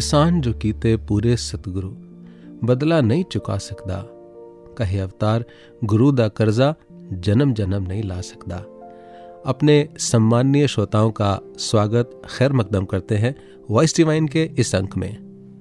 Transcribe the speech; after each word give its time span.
एहसान 0.00 0.40
जो 0.40 0.52
कीते 0.52 0.96
पूरे 0.96 1.36
सतगुरु 1.36 1.88
बदला 2.66 3.00
नहीं 3.00 3.24
चुका 3.24 3.56
सकता 3.58 3.96
कहे 4.78 4.98
अवतार 4.98 5.44
गुरु 5.84 6.12
दा 6.12 6.28
कर्जा 6.28 6.68
जन्म 7.26 7.52
जन्म 7.54 7.86
नहीं 7.88 8.02
ला 8.02 8.20
सकता 8.20 8.56
अपने 9.46 9.76
सम्माननीय 9.98 10.66
श्रोताओं 10.68 11.10
का 11.10 11.38
स्वागत 11.58 12.22
खैर 12.30 12.52
मकदम 12.52 12.84
करते 12.84 13.16
हैं 13.16 13.34
वॉइस 13.70 13.96
डिवाइन 13.96 14.28
के 14.28 14.44
इस 14.58 14.74
अंक 14.74 14.96
में। 14.96 15.12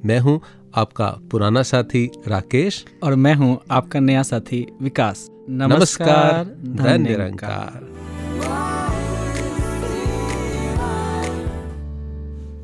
मैं 0.06 0.20
हूँ 0.20 0.40
आपका 0.76 1.10
पुराना 1.32 1.64
साथी 1.64 2.10
राकेश। 2.28 2.84
और 3.04 3.16
मैं 3.16 3.36
हूँ 3.36 3.60
आपका 3.72 4.00
नया 4.00 4.24
साथी 4.24 4.66
विकास। 4.82 5.30
नमस्कार 5.50 6.44
धन 6.76 7.02
निरंकार 7.02 7.89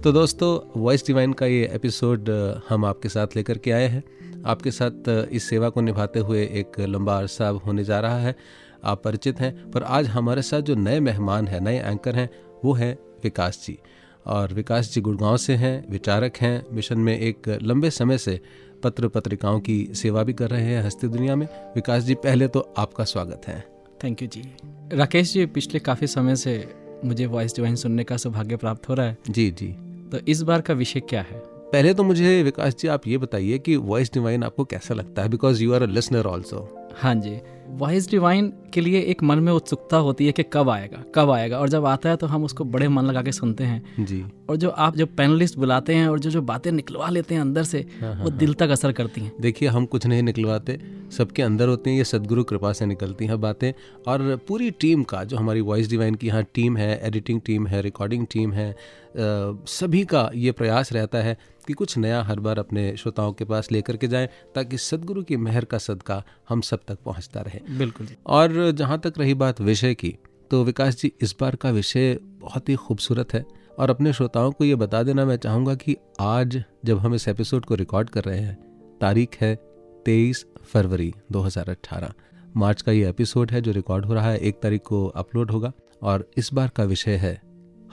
तो 0.06 0.12
दोस्तों 0.12 0.82
वॉइस 0.82 1.06
डिवाइन 1.08 1.32
का 1.34 1.46
ये 1.46 1.70
एपिसोड 1.74 2.30
हम 2.70 2.84
आपके 2.86 3.10
साथ 3.10 3.28
लेकर 3.36 3.58
के 3.58 3.72
आए 3.72 3.88
हैं। 3.88 4.04
आपके 4.46 4.72
साथ 4.72 5.08
इस 5.10 5.44
सेवा 5.44 5.70
को 5.70 5.82
निभाते 5.82 6.20
हुए 6.20 6.42
एक 6.60 6.80
लंबा 6.80 7.18
अरसा 7.18 7.48
होने 7.66 7.84
जा 7.84 8.00
रहा 8.00 8.18
है। 8.18 8.36
आप 8.84 9.02
परिचित 9.04 9.40
हैं 9.40 9.72
पर 9.72 9.84
आज 9.84 10.08
हमारे 10.08 10.42
साथ 10.42 10.62
जो 10.62 10.76
नए 10.76 11.00
मेहमान 11.00 11.48
हैं 11.48 11.60
नए 11.60 11.80
एंकर 11.80 12.16
हैं 12.16 12.30
वो 12.66 12.74
हैं 12.74 12.94
विकास 13.24 13.64
जी। 13.66 13.78
और 14.26 14.54
विकास 14.54 14.92
जी 14.94 15.02
गुड़गांव 15.02 15.38
से 15.38 15.56
हैं 15.56 15.92
विचारक 15.92 16.38
हैं 16.38 16.66
मिशन 16.72 17.00
में 17.00 17.18
एक 17.18 17.50
लंबे 17.64 17.90
समय 17.90 18.18
से 18.18 18.40
पत्र 18.84 19.08
पत्रिकाओं 19.08 19.60
की 19.60 19.78
सेवा 19.94 20.24
भी 20.24 20.34
कर 20.34 20.50
रहे 20.50 20.66
हैं 20.66 20.84
हस्ती 20.84 21.08
दुनिया 21.08 21.36
में। 21.36 21.48
विकास 21.76 22.04
जी 22.04 22.16
पहले 22.16 22.48
तो 22.48 22.60
आपका 22.78 23.04
स्वागत 23.04 23.48
है। 23.48 23.60
Thank 24.04 24.22
you 24.22 24.28
ji. 24.28 24.44
Rakesh 24.94 25.34
ji 25.34 25.46
पिछले 25.48 25.80
काफ़ी 25.80 26.08
समय 26.08 26.36
से 26.36 26.58
मुझे 27.06 27.26
वॉइस 27.26 27.56
डिवाइन 27.56 27.76
सुनने 27.76 28.04
का 28.04 28.18
सौभाग्य 28.18 28.56
प्राप्त 28.56 28.90
हो 28.90 28.94
रहा 28.94 29.06
है। 29.06 29.18
जी 29.30 29.50
जी। 29.52 29.76
तो 30.12 30.18
इस 30.28 30.42
बार 30.42 30.62
का 30.62 30.74
विषय 30.74 31.00
क्या 31.00 31.22
है? 31.22 31.42
पहले 31.46 31.94
तो 31.94 32.04
मुझे 32.04 32.44
विकास 32.44 32.76
जी 32.76 32.88
आप 32.88 33.08
ये 33.08 33.18
बताइए 33.18 33.60
कि 33.60 33.76
वॉइस 33.76 34.14
डिवाइन 34.14 34.44
आपको 34.44 34.66
कैसा 34.66 34.94
लगता 34.94 35.22
है? 35.22 35.30
Because 35.30 35.64
you 35.64 35.74
are 35.74 35.84
a 35.84 35.86
listener 35.86 36.26
also 36.26 36.90
हाँ 36.96 37.16
जी। 37.16 37.40
वॉइस 37.70 38.10
डिवाइन 38.10 38.52
के 38.74 38.82
लिए 38.82 39.00
एक 39.02 39.24
मन 39.24 39.40
में 39.40 39.52
उत्सुकता 39.54 39.98
होती 39.98 40.26
है 40.26 40.32
कि 40.32 40.44
कब 40.54 40.70
आएगा? 40.70 41.04
कब 41.16 41.30
आएगा? 41.32 41.60
और 41.60 41.70
जब 41.70 41.86
आता 41.86 42.10
है 42.10 42.16
तो 42.16 42.28
हम 42.28 42.44
उसको 42.44 42.64
बड़े 42.66 42.88
मन 42.88 43.06
लगा 43.06 43.22
के 43.22 43.32
सुनते 43.32 43.64
हैं। 43.64 44.06
जी। 44.06 44.24
और 44.50 44.56
जो 44.56 44.70
आप 44.70 44.96
जो 44.96 45.06
पैनलिस्ट 45.08 45.58
बुलाते 45.58 45.96
हैं 45.96 46.08
और 46.08 46.20
जो 46.20 46.30
जो 46.30 46.42
बातें 46.42 46.72
निकलवा 46.72 47.10
लेते 47.10 47.36
हैं 47.36 47.42
अंदर 47.42 47.64
से 47.64 47.80
हाँ, 47.80 48.14
हाँ, 48.14 48.24
वो 48.24 48.30
हाँ, 48.30 48.38
दिल 48.38 48.54
तक 48.54 48.70
असर 48.70 48.92
करती 48.92 49.22
हैं। 49.22 49.32
देखिए 49.42 49.70
हम 49.70 49.86
कुछ 49.86 50.06
नहीं 50.06 50.24
निकलवाते। 50.24 50.80
सबके 51.18 51.42
अंदर 51.42 51.68
होती 51.68 51.90
हैं 51.90 51.98
ये 51.98 52.04
सदगुरु 52.04 52.44
कृपा 52.44 52.74
से 52.74 52.86
निकलती 52.86 53.26
हैं 53.26 53.40
बातें। 53.42 53.72
और 54.08 54.36
पूरी 54.48 54.70
टीम 54.72 55.04
का 55.04 55.24
जो 55.24 55.38
हमारी 55.38 55.62
वॉइस 55.62 55.90
डिवाइन 55.90 56.16
की 56.16 56.28
यहाँ 56.28 56.44
टीम 56.54 56.78
है 56.78 57.00
एडिटिंग 57.08 57.42
टीम 57.46 57.68
है 57.68 57.82
रिकॉर्डिंग 57.82 58.26
टीम 58.32 58.54
है 58.54 58.76
सभी 59.18 60.04
का 60.06 60.30
ये 60.36 60.52
प्रयास 60.52 60.92
रहता 60.94 61.18
है 61.18 61.38
कि 61.68 61.74
कुछ 61.74 61.98
नया 61.98 62.22
हर 62.24 62.40
बार 62.40 62.60
अपने 62.60 62.96
श्रोताओं 62.98 63.34
के 63.34 63.46
पास 63.46 63.72
लेकर 63.72 63.98
के 63.98 64.08
जाएँ 64.08 64.28
ताकि 64.56 64.78
सदगुरु 64.78 65.24
की 65.24 65.38
मेहर 65.38 65.66
का 65.66 65.78
सदका 65.78 66.24
हम 66.50 66.62
सब 66.62 66.80
तक 66.88 67.00
पहुँचता 67.06 67.42
रहे। 67.42 67.78
बिल्कुल 67.78 68.08
और 68.26 68.72
जहाँ 68.72 69.00
तक 69.00 69.14
रही 69.18 69.34
बात 69.34 69.62
विषय 69.62 69.94
की 69.94 70.16
तो 70.52 70.64
विकास 70.64 70.96
जी 70.96 71.12
इस 71.22 71.36
बार 71.42 71.56
का 71.56 71.70
विषय 71.70 72.18
बहुत 72.22 72.70
ही 72.70 72.76
खूबसूरत 72.76 73.34
है। 73.34 73.46
और 73.80 73.90
अपने 73.90 74.14
श्रोताओं 74.14 74.52
को 74.52 74.64
ये 74.64 74.76
बता 74.76 75.04
देना 75.04 75.26
मैं 75.26 75.38
चाहूँगा 75.38 75.76
कि 75.76 75.96
आज 76.20 76.64
जब 76.86 77.00
हम 77.00 77.16
इस 77.16 77.28
एपिसोड 77.28 77.66
को 77.66 77.76
रिकॉर्ड 77.76 78.10
कर 78.10 78.24
रहे 78.24 78.40
हैं 78.40 78.56
तारीख 79.02 79.38
है 79.42 79.56
तेईस 80.06 80.46
फरवरी 80.64 81.14
2018 81.32 82.14
मार्च 82.58 82.82
का 82.82 82.92
ये 82.92 83.10
एपिसोड 83.10 83.52
है 83.52 83.62
जो 83.62 83.72
रिकॉर्ड 83.72 84.06
हो 84.06 84.14
रहा 84.14 84.32
है 84.32 84.38
एक 84.38 84.60
तारीख 84.60 84.82
को 84.82 85.06
अपलोड 85.08 85.52
होगा। 85.52 85.72
और 86.04 86.30
इस 86.38 86.54
बार 86.54 86.70
का 86.70 86.84
विषय 86.84 87.16
है 87.16 87.42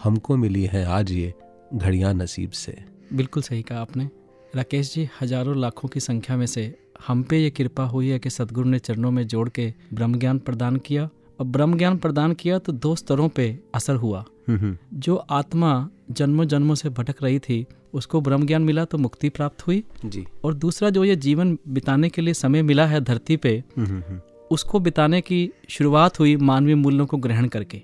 हमको 0.02 0.36
मिली 0.36 0.64
है 0.64 0.84
आज 0.84 1.12
ये 1.12 1.34
घड़ियाँ 1.74 2.14
नसीब 2.14 2.50
से। 2.50 2.91
बिल्कुल 3.12 3.42
सही 3.42 3.62
कहा 3.62 3.80
आपने। 3.80 4.08
राकेश 4.56 4.94
जी 4.94 5.08
हज़ारों 5.20 5.56
लाखों 5.56 5.88
की 5.88 6.00
संख्या 6.00 6.36
में 6.36 6.46
से 6.46 6.74
हम 7.06 7.22
पे 7.22 7.38
ये 7.38 7.50
कृपा 7.50 7.84
हुई 7.84 8.08
है 8.08 8.18
कि 8.18 8.30
सदगुरु 8.30 8.68
ने 8.68 8.78
चरणों 8.78 9.10
में 9.10 9.26
जोड़ 9.26 9.48
के 9.48 9.72
ब्रह्म 9.94 10.18
ज्ञान 10.18 10.38
प्रदान 10.38 10.76
किया। 10.76 11.08
और 11.40 11.46
ब्रह्म 11.46 11.76
ज्ञान 11.78 11.96
प्रदान 11.98 12.32
किया 12.32 12.58
तो 12.58 12.72
दो 12.72 12.94
स्तरों 12.96 13.28
पे 13.28 13.58
असर 13.74 13.94
हुआ। 13.94 14.24
हम्म, 14.48 14.58
हम्म। 14.58 14.98
जो 14.98 15.16
आत्मा 15.16 15.88
जन्मों 16.10 16.44
जन्मों 16.44 16.74
से 16.74 16.88
भटक 16.88 17.22
रही 17.22 17.38
थी 17.38 17.66
उसको 17.94 18.20
ब्रह्म 18.20 18.46
ज्ञान 18.46 18.62
मिला 18.62 18.84
तो 18.84 18.98
मुक्ति 18.98 19.28
प्राप्त 19.28 19.66
हुई। 19.66 19.82
जी। 20.04 20.24
और 20.44 20.54
दूसरा 20.54 20.90
जो 20.90 21.04
ये 21.04 21.16
जीवन 21.16 21.58
बिताने 21.68 22.08
के 22.08 22.22
लिए 22.22 22.34
समय 22.34 22.62
मिला 22.62 22.86
है 22.86 23.00
धरती 23.00 23.36
पे 23.36 23.62
हम्म, 23.78 24.20
उसको 24.50 24.80
बिताने 24.80 25.20
की 25.20 25.50
शुरुआत 25.68 26.18
हुई 26.20 26.36
मानवीय 26.36 26.74
मूल्यों 26.74 27.06
को 27.06 27.16
ग्रहण 27.16 27.48
करके। 27.48 27.82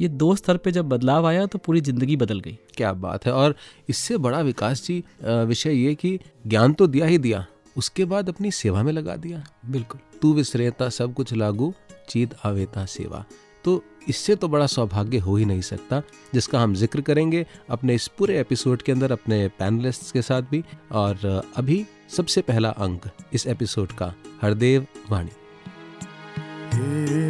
ये 0.00 0.08
दो 0.08 0.34
स्तर 0.36 0.56
पे 0.56 0.70
जब 0.72 0.88
बदलाव 0.88 1.26
आया 1.26 1.46
तो 1.46 1.58
पूरी 1.58 1.80
ज़िंदगी 1.80 2.16
बदल 2.16 2.40
गई। 2.40 2.58
क्या 2.76 2.92
बात 2.94 3.26
है। 3.26 3.32
और 3.32 3.54
इससे 3.88 4.16
बड़ा 4.18 4.40
विकास 4.42 4.82
जी 4.84 5.02
विषय 5.22 5.74
ये 5.74 5.94
कि 5.94 6.18
ज्ञान 6.46 6.72
तो 6.72 6.86
दिया 6.86 7.06
ही 7.06 7.18
दिया 7.18 7.44
उसके 7.76 8.04
बाद 8.04 8.28
अपनी 8.28 8.50
सेवा 8.52 8.82
में 8.82 8.92
लगा 8.92 9.16
दिया। 9.16 9.44
बिल्कुल। 9.66 10.00
तू 10.22 10.32
विश्रेता 10.34 10.88
सब 10.90 11.14
कुछ 11.14 11.32
लागू 11.34 11.72
चीत 12.08 12.34
आवेता 12.44 12.84
सेवा। 12.88 13.24
तो 13.64 13.82
इससे 14.08 14.34
तो 14.36 14.48
बड़ा 14.48 14.66
सौभाग्य 14.66 15.18
हो 15.18 15.36
ही 15.36 15.44
नहीं 15.44 15.60
सकता 15.62 16.02
जिसका 16.34 16.60
हम 16.60 16.74
ज़िक्र 16.74 17.00
करेंगे 17.00 17.44
अपने 17.70 17.94
इस 17.94 18.08
पूरे 18.18 18.38
एपिसोड 18.40 18.82
के 18.82 18.92
अंदर 18.92 19.12
अपने 19.12 19.46
पैनलिस्ट 19.58 20.12
के 20.12 20.22
साथ 20.22 20.42
भी। 20.50 20.62
और 20.92 21.42
अभी 21.56 21.84
सबसे 22.16 22.40
पहला 22.42 22.70
अंक 22.78 23.10
इस 23.32 23.46
एपिसोड 23.46 23.92
का 23.92 24.12
हरदेव 24.42 24.86
वाणी। 25.10 25.30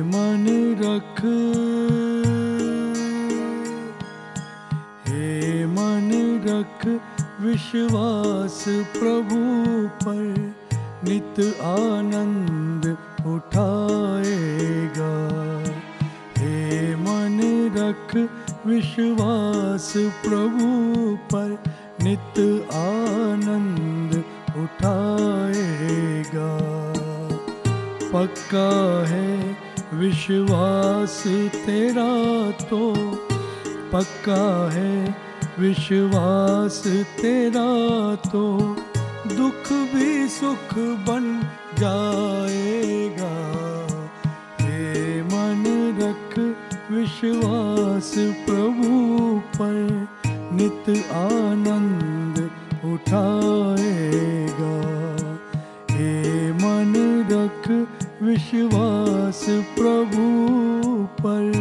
मन 0.03 0.77
रख। 0.81 1.21
हे 5.09 5.67
मन 5.67 6.41
रख, 6.47 7.01
विश्वास 7.41 8.65
प्रभु 8.69 9.89
पर 9.89 10.55
नित 11.05 11.57
आनंद 11.61 12.97
उठाएगा। 13.27 15.35
हे 16.39 16.97
मन 16.97 17.41
रख, 17.77 18.29
विश्वास 18.67 19.93
प्रभु 19.97 21.17
पर 21.17 21.59
नित 22.03 22.69
आनंद 22.75 24.25
उठाएगा। 24.57 26.84
पक्का 28.15 29.05
है 29.07 29.57
विश्वास 29.95 31.23
तेरा 31.67 32.51
तो। 32.67 32.95
पक्का 33.93 34.71
है 34.73 35.17
विश्वास 35.59 36.83
तेरा 37.21 37.67
तो। 38.31 38.77
दुख 39.27 39.73
भी 39.73 40.29
सुख 40.29 40.75
बन 40.79 41.43
जाएगा। 41.79 43.35
हे 44.61 45.23
मन 45.23 45.65
रख 46.01 46.39
विश्वास 46.93 48.15
प्रभु 48.19 48.93
पर। 49.57 50.09
नित 50.27 51.05
आनंद 51.11 52.51
उठाएगा। 52.93 54.75
हे 55.91 56.53
मन 56.53 56.95
रख 57.31 57.89
विश्वास 58.25 59.45
प्रभु 59.79 60.25
पर। 61.21 61.53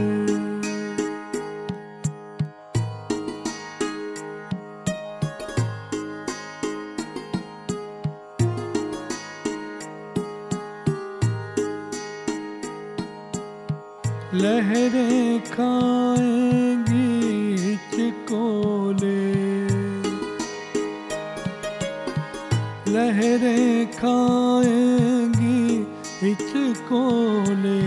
लहरें 14.34 15.40
खाएँगी 15.50 17.08
हिचकोले 17.64 19.20
लहरें 22.94 23.92
खाएँगी 23.92 25.62
हिचकोले 26.24 27.82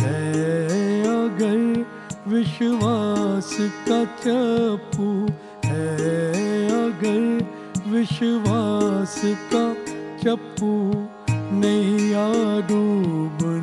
है 0.03 1.03
अगर 1.03 1.87
विश्वास 2.29 3.57
का 3.61 4.05
चप्पू, 4.05 5.29
है 5.69 6.69
अगर 6.69 7.47
विश्वास 7.89 9.23
का 9.25 9.77
चप्पू, 10.25 11.07
नैया 11.31 12.61
डूब 12.61 13.56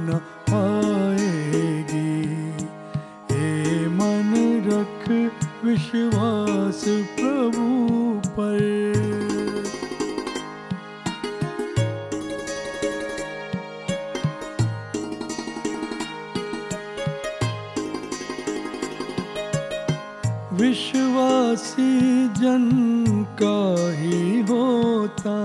जन 22.43 23.25
का 23.41 23.91
ही 23.93 24.41
होता, 24.41 25.35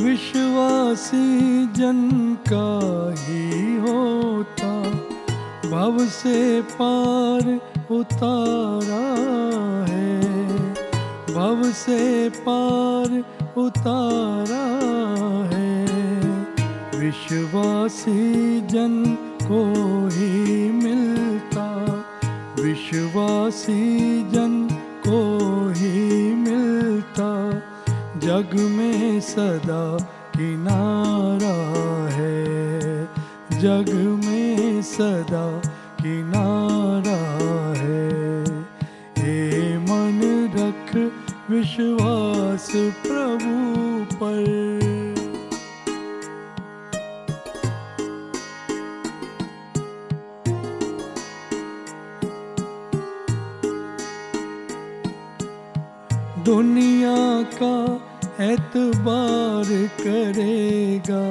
विश्वासी 0.00 1.66
जन 1.66 2.00
का 2.52 2.70
ही 3.18 3.76
होता। 3.76 4.70
भव 5.70 5.98
से 6.06 6.62
पार 6.62 7.60
उतारा 7.90 9.04
है, 9.88 10.20
भव 11.34 11.70
से 11.72 12.28
पार 12.28 13.24
उतारा 13.56 14.64
है। 15.54 15.86
विश्वासी 17.00 18.60
जन 18.60 19.04
को 19.42 19.62
ही 20.08 20.70
मिलता, 20.70 21.68
विश्वासी 22.62 23.82
जन 24.30 24.68
को 25.06 25.57
जग 28.28 28.54
में 28.54 29.20
सदा 29.20 29.98
किनारा 30.36 31.76
है। 32.10 32.44
जग 33.60 33.94
में 34.24 34.82
सदा 34.82 35.58
किनारा 36.02 37.20
है। 37.78 38.44
हे 39.18 39.78
मन 39.78 40.20
रख 40.54 41.12
विश्वास 41.50 42.72
प्रभु 42.76 44.04
पर। 44.14 44.67
एतबार 58.40 59.88
करेगा। 60.00 61.24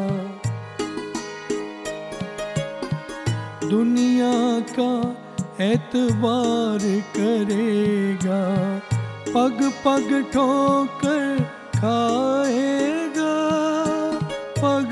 दुनिया 3.67 4.59
का 4.59 5.17
एतबार 5.63 6.79
करेगा। 7.17 8.41
पग 9.33 9.71
पग 9.85 10.25
ठोकर 10.33 11.43
खाएगा। 11.75 13.37
पग 14.57 14.89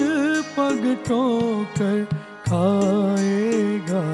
पग 0.57 0.97
ठोकर 1.07 2.05
खाएगा। 2.49 4.05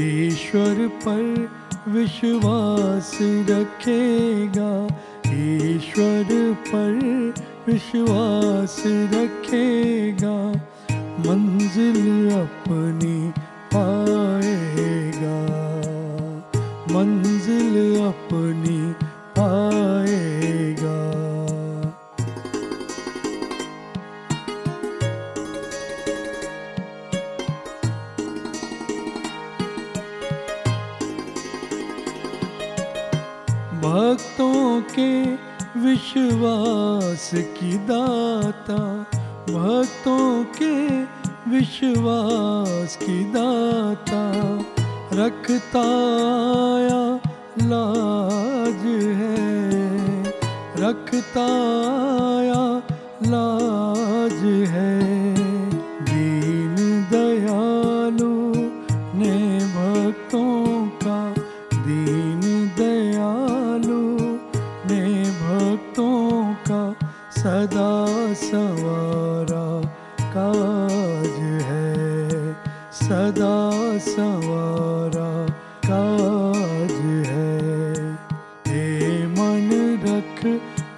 ईश्वर 0.00 0.88
पर 0.88 1.50
विश्वास 1.88 3.18
रखेगा। 3.22 4.88
ईश्वर 5.36 6.28
पर 6.68 6.94
विश्वास 7.66 8.76
रखेगा 9.14 10.36
मंजिल 11.26 12.30
अपनी 12.32 13.18
पाएगा 13.74 15.36
मंजिल 16.94 17.74
अपनी 18.06 18.65
विश्वास 36.16 37.30
की 37.34 37.76
दाता, 37.88 38.76
भक्तों 39.50 40.44
के 40.58 40.72
विश्वास 41.50 42.96
की 43.02 43.24
दाता, 43.32 44.22
रखता 45.12 45.82
आया 46.62 47.02
लाज 47.68 48.82
है, 49.20 50.22
रखता 50.78 51.46
आया 52.30 52.64
लाज 53.26 54.42
है। 54.72 55.15
सदा 67.56 68.34
सवारा 68.34 69.66
काज 70.34 71.36
है। 71.68 72.52
सदा 72.92 73.56
सवारा 73.98 75.30
काज 75.86 76.92
है। 77.26 78.12
हे 78.68 79.26
मन 79.26 79.72
रख 80.04 80.44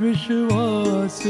विश्वास 0.03 1.23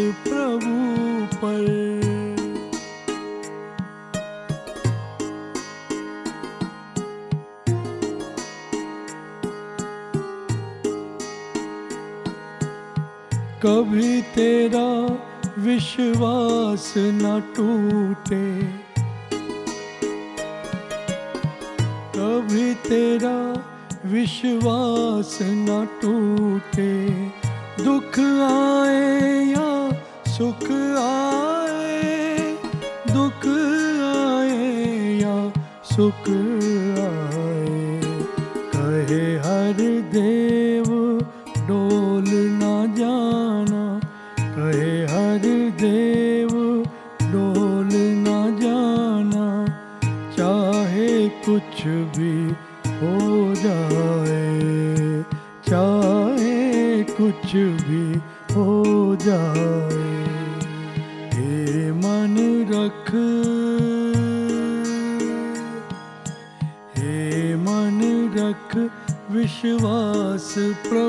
कभी 13.62 14.22
तेरा 14.22 14.88
विश्वास 15.58 16.94
न 16.96 17.42
टूटे। 17.56 18.62
कभी 22.16 22.74
तेरा 22.74 23.64
विश्वास 24.04 25.38
न 25.42 25.88
टूटे। 26.02 27.10
दुख 27.84 28.18
आए 28.50 29.44
या 29.46 29.90
सुख 30.32 30.70
आए, 31.02 32.56
दुख 33.10 33.46
आए 34.14 35.18
या 35.22 35.52
सुख 35.84 36.28
कुछ 57.48 57.56
भी 57.56 58.14
हो 58.54 59.16
जाए। 59.20 59.96
हे 61.32 61.92
मन 61.92 62.36
रख। 62.70 63.10
हे 66.98 67.54
मन 67.56 68.00
रख। 68.36 68.90
विश्वास 69.30 70.54
पर 70.58 71.07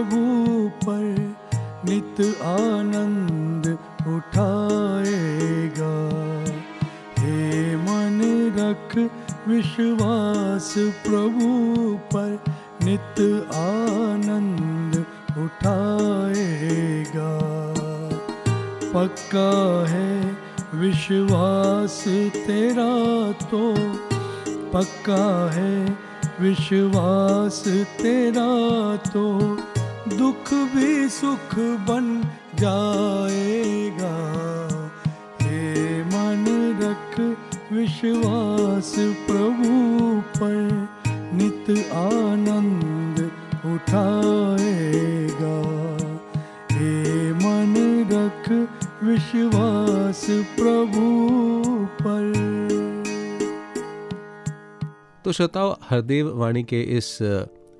श्रोताओ 55.39 55.77
हरदेव 55.89 56.38
वाणी 56.38 56.63
के 56.63 56.81
इस 56.98 57.17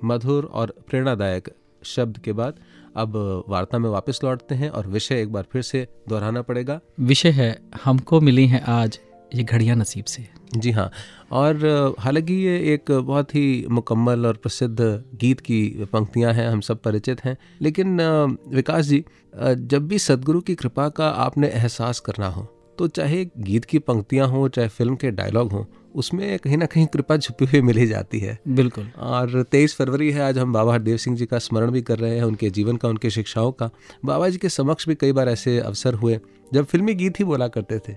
मधुर 0.04 0.44
और 0.44 0.72
प्रेरणादायक 0.88 1.48
शब्द 1.84 2.18
के 2.18 2.32
बाद 2.32 2.54
अब 2.96 3.16
वार्ता 3.48 3.78
में 3.78 3.88
वापस 3.90 4.20
लौटते 4.24 4.54
हैं 4.54 4.68
और 4.68 4.86
विषय 4.86 5.20
एक 5.22 5.32
बार 5.32 5.44
फिर 5.52 5.62
से 5.62 5.86
दोहराना 6.08 6.42
पड़ेगा। 6.42 6.80
विषय 7.00 7.30
है 7.30 7.58
हमको 7.84 8.20
मिली 8.20 8.46
है 8.46 8.62
आज 8.66 8.98
ये 9.34 9.42
घड़ियाँ 9.42 9.76
नसीब 9.76 10.04
से। 10.04 10.26
जी 10.56 10.70
हाँ 10.70 10.90
और 11.32 11.66
हालाँकि 11.98 12.34
ये 12.34 12.74
एक 12.74 12.90
बहुत 12.90 13.34
ही 13.34 13.66
मुकम्मल 13.70 14.26
और 14.26 14.36
प्रसिद्ध 14.36 14.80
गीत 15.14 15.40
की 15.40 15.84
पंक्तियाँ 15.92 16.32
हैं 16.32 16.48
हम 16.48 16.60
सब 16.60 16.80
परिचित 16.82 17.24
हैं 17.24 17.36
लेकिन 17.62 18.00
विकास 18.48 18.84
जी 18.84 19.04
जब 19.36 19.88
भी 19.88 19.98
सदगुरु 19.98 20.40
की 20.40 20.54
कृपा 20.54 20.88
का 20.88 21.08
आपने 21.08 21.48
एहसास 21.48 22.00
करना 22.00 22.28
हो 22.28 22.46
तो 22.78 22.88
चाहे 22.88 23.24
गीत 23.38 23.64
की 23.64 23.78
पंक्तियाँ 23.78 24.28
हों 24.28 24.48
चाहे 24.48 24.68
फ़िल्म 24.68 24.96
के 24.96 25.10
डायलॉग 25.10 25.52
हों 25.52 25.64
उसमें 25.94 26.38
कहीं 26.38 26.56
ना 26.56 26.66
कहीं 26.66 26.86
कृपा 26.86 27.16
छुपी 27.16 27.44
हुई 27.44 27.60
मिली 27.60 27.86
जाती 27.86 28.18
है। 28.20 28.38
बिल्कुल। 28.48 28.90
और 28.98 29.42
तेईस 29.42 29.76
फरवरी 29.76 30.10
है 30.10 30.22
आज 30.22 30.38
हम 30.38 30.52
बाबा 30.52 30.72
हरदेव 30.72 30.96
सिंह 30.96 31.16
जी 31.16 31.26
का 31.26 31.38
स्मरण 31.38 31.70
भी 31.70 31.82
कर 31.82 31.98
रहे 31.98 32.16
हैं 32.16 32.24
उनके 32.24 32.50
जीवन 32.50 32.76
का 32.76 32.88
उनके 32.88 33.10
शिक्षाओं 33.10 33.52
का। 33.52 33.70
बाबा 34.04 34.28
जी 34.28 34.38
के 34.38 34.48
समक्ष 34.48 34.88
भी 34.88 34.94
कई 34.94 35.12
बार 35.12 35.28
ऐसे 35.28 35.58
अवसर 35.58 35.94
हुए 35.94 36.20
जब 36.54 36.64
फिल्मी 36.64 36.94
गीत 36.94 37.20
ही 37.20 37.24
बोला 37.24 37.48
करते 37.48 37.78
थे। 37.78 37.94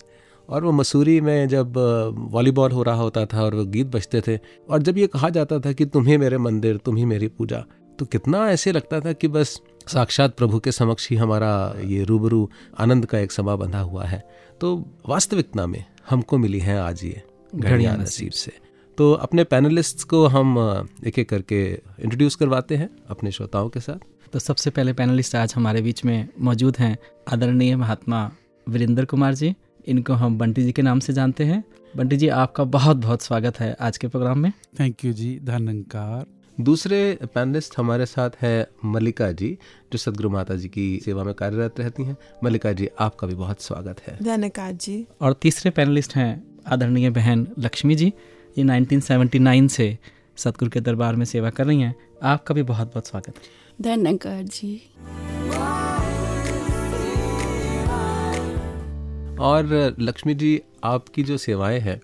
और 0.49 0.63
वो 0.63 0.71
मसूरी 0.71 1.19
में 1.21 1.47
जब 1.47 1.77
वॉलीबॉल 2.31 2.71
हो 2.71 2.83
रहा 2.83 2.95
होता 2.95 3.25
था 3.25 3.43
और 3.43 3.55
वो 3.55 3.65
गीत 3.65 3.87
बजते 3.87 4.21
थे 4.21 4.39
और 4.69 4.81
जब 4.81 4.97
ये 4.97 5.07
कहा 5.07 5.29
जाता 5.29 5.59
था 5.59 5.71
कि 5.71 5.85
तुम 5.85 6.05
ही 6.05 6.17
मेरे 6.17 6.37
मंदिर 6.37 6.77
तुम 6.77 6.97
ही 6.97 7.05
मेरी 7.05 7.27
पूजा 7.27 7.63
तो 7.99 8.05
कितना 8.05 8.47
ऐसे 8.49 8.71
लगता 8.71 8.99
था 8.99 9.13
कि 9.13 9.27
बस 9.27 9.61
साक्षात 9.87 10.35
प्रभु 10.37 10.59
के 10.59 10.71
समक्ष 10.71 11.09
ही 11.09 11.15
हमारा 11.15 11.75
ये 11.83 12.03
रूबरू 12.03 12.49
आनंद 12.79 13.05
का 13.05 13.19
एक 13.19 13.31
समा 13.31 13.55
बंधा 13.55 13.79
हुआ 13.79 14.05
है। 14.05 14.23
तो 14.61 14.75
वास्तविकता 15.09 15.67
में 15.67 15.83
हमको 16.09 16.37
मिली 16.37 16.59
है 16.59 16.79
आज 16.79 17.03
ये। 17.03 17.21
घड़ियाँ 17.55 17.97
नसीब 17.97 18.31
से। 18.31 18.51
तो 18.97 19.11
अपने 19.13 19.43
पैनलिस्ट्स 19.43 20.03
को 20.03 20.25
हम 20.27 20.57
एक 21.07 21.19
एक 21.19 21.29
करके 21.29 21.63
इंट्रोड्यूस 21.73 22.35
करवाते 22.35 22.75
हैं 22.75 22.89
अपने 23.09 23.31
श्रोताओं 23.31 23.69
के 23.69 23.79
साथ। 23.79 24.29
तो 24.33 24.39
सबसे 24.39 24.69
पहले 24.69 24.93
पैनलिस्ट 24.93 25.35
आज 25.35 25.53
हमारे 25.55 25.81
बीच 25.81 26.05
में 26.05 26.27
मौजूद 26.41 26.77
हैं 26.77 26.97
आदरणीय 27.33 27.75
महात्मा 27.75 28.31
वीरेंद्र 28.67 29.05
कुमार 29.05 29.33
जी। 29.33 29.53
इनको 29.87 30.13
हम 30.13 30.37
बंटी 30.37 30.63
जी 30.63 30.71
के 30.71 30.81
नाम 30.81 30.99
से 30.99 31.13
जानते 31.13 31.43
हैं। 31.43 31.63
बंटी 31.97 32.17
जी 32.17 32.27
आपका 32.27 32.63
बहुत 32.63 32.97
बहुत 32.97 33.21
स्वागत 33.21 33.59
है 33.59 33.75
आज 33.81 33.97
के 33.97 34.07
प्रोग्राम 34.07 34.39
में। 34.39 34.51
थैंक 34.79 35.05
यू 35.05 35.13
जी 35.13 35.39
धनकार 35.43 36.25
दूसरे 36.61 37.19
पैनलिस्ट 37.35 37.77
हमारे 37.77 38.05
साथ 38.05 38.29
है 38.41 38.67
मल्लिका 38.85 39.31
जी 39.31 39.57
जो 39.93 39.97
सदगुरु 39.97 40.29
माता 40.29 40.55
जी 40.55 40.67
की 40.67 41.01
सेवा 41.05 41.23
में 41.23 41.33
कार्यरत 41.33 41.79
रहती 41.79 42.03
हैं। 42.03 42.17
मल्लिका 42.43 42.71
जी 42.71 42.89
आपका 42.99 43.27
भी 43.27 43.35
बहुत 43.35 43.61
स्वागत 43.61 44.01
है। 44.07 44.17
धन्यकार 44.23 44.71
जी। 44.71 45.05
और 45.21 45.33
तीसरे 45.33 45.71
पैनलिस्ट 45.71 46.15
हैं 46.15 46.52
आदरणीय 46.67 47.09
बहन 47.09 47.47
लक्ष्मी 47.59 47.95
जी 47.95 48.13
ये 48.57 48.63
1979 48.63 49.67
से 49.67 49.97
सतगुरु 50.37 50.71
के 50.71 50.79
दरबार 50.79 51.15
में 51.15 51.25
सेवा 51.25 51.49
कर 51.49 51.65
रही 51.65 51.81
हैं। 51.81 51.95
आपका 52.23 52.55
भी 52.55 52.63
बहुत 52.63 52.87
बहुत 52.87 53.07
स्वागत। 53.07 53.27
है 53.27 53.95
धन्यकार 53.95 54.43
जी। 54.43 54.75
और 59.39 59.95
लक्ष्मी 59.99 60.33
जी 60.33 60.59
आपकी 60.83 61.23
जो 61.23 61.37
सेवाएँ 61.37 61.79
हैं 61.79 61.99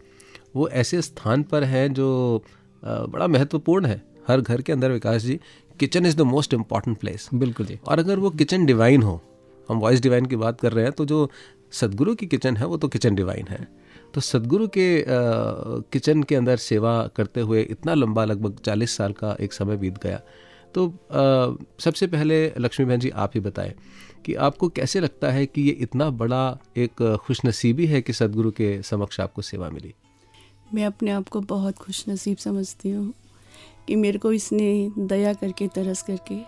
वो 0.56 0.68
ऐसे 0.70 1.02
स्थान 1.02 1.44
पर 1.44 1.64
हैं 1.64 1.94
जो 1.94 2.44
बड़ा 2.84 3.28
महत्वपूर्ण 3.28 3.86
है। 3.86 4.02
हर 4.28 4.42
घर 4.42 4.62
के 4.62 4.74
अंदर 4.74 4.92
Vikas 4.92 5.22
ji 5.22 5.40
kitchen 5.80 6.06
is 6.06 6.18
the 6.18 6.22
most 6.22 6.54
important 6.54 6.98
place. 6.98 7.30
बिल्कुल 7.34 7.66
जी। 7.66 7.80
और 7.88 8.00
अगर 8.00 8.20
वो 8.20 8.30
किचन 8.30 8.66
डिवाइन 8.66 9.04
हो 9.04 9.22
हम 9.70 9.80
वॉइस 9.80 10.02
डिवाइन 10.02 10.26
की 10.26 10.36
बात 10.36 10.62
कर 10.62 10.72
रहे 10.72 10.84
हैं 10.84 10.94
तो 10.94 11.06
जो 11.06 11.30
सदगुरु 11.72 12.16
की 12.16 12.26
किचन 12.28 12.58
है 12.58 12.66
वो 12.66 12.78
तो 12.78 12.88
किचन 12.88 13.16
डिवाइन 13.16 13.46
है। 13.50 13.68
तो 14.14 14.22
सदगुरु 14.22 14.68
के 14.68 15.06
किचन 15.94 16.24
के 16.24 16.36
अंदर 16.36 16.58
सेवा 16.58 17.08
करते 17.16 17.42
हुए 17.42 17.62
इतना 17.62 17.94
लंबा 17.94 18.26
लगभग 18.26 18.58
40 18.66 18.98
साल 18.98 19.12
का 19.14 19.38
एक 19.42 19.54
समय 19.54 19.78
बीत 19.78 19.98
गया। 20.04 20.22
तो 20.76 20.88
अ, 20.90 21.56
सबसे 21.80 22.08
पहले 22.08 22.54
लक्ष्मी 22.60 22.86
बहन 22.86 23.00
जी 23.00 23.10
आप 23.10 23.32
ही 23.36 23.40
बताएँ 23.40 23.74
कि 24.26 24.34
आपको 24.34 24.70
कैसे 24.70 25.00
लगता 25.00 25.32
है 25.32 25.46
कि 25.46 25.62
ये 25.62 25.72
इतना 25.72 26.10
बड़ा 26.10 26.58
एक 26.78 27.18
खुशनसीबी 27.22 27.86
है 27.86 28.02
कि 28.02 28.14
सदगुरु 28.14 28.52
के 28.52 28.82
समक्ष 28.84 29.20
आपको 29.20 29.42
सेवा 29.42 29.70
मिली? 29.70 29.94
मैं 30.74 30.86
अपने 30.86 31.12
आप 31.12 31.28
को 31.30 31.42
बहुत 31.42 31.78
खुश 31.78 32.06
नसीब 32.10 32.38
समझती 32.38 32.92
हूँ 32.92 33.14
कि 33.88 33.96
मेरे 33.96 34.20
को 34.20 34.34
इसने 34.34 34.92
दया 35.00 35.34
करके 35.34 35.68
तरस 35.68 36.02
करके 36.02 36.40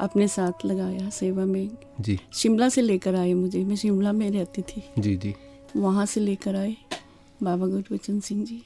अपने 0.00 0.28
साथ 0.28 0.66
लगाया 0.66 1.10
सेवा 1.10 1.44
में। 1.44 1.70
जी। 2.00 2.20
शिमला 2.34 2.68
से 2.68 2.82
लेकर 2.82 3.14
आए 3.14 3.32
मुझे। 3.34 3.64
मैं 3.64 3.76
शिमला 3.76 4.12
में 4.12 4.30
रहती 4.30 4.62
थी। 4.62 4.82
जी 4.98 5.16
जी। 5.16 5.34
वहाँ 5.76 6.06
से 6.06 6.20
लेकर 6.20 6.56
आए। 6.56 6.76
बाबा 7.44 7.66
गुरबचन 7.66 8.20
सिंह 8.20 8.44
जी। 8.44 8.62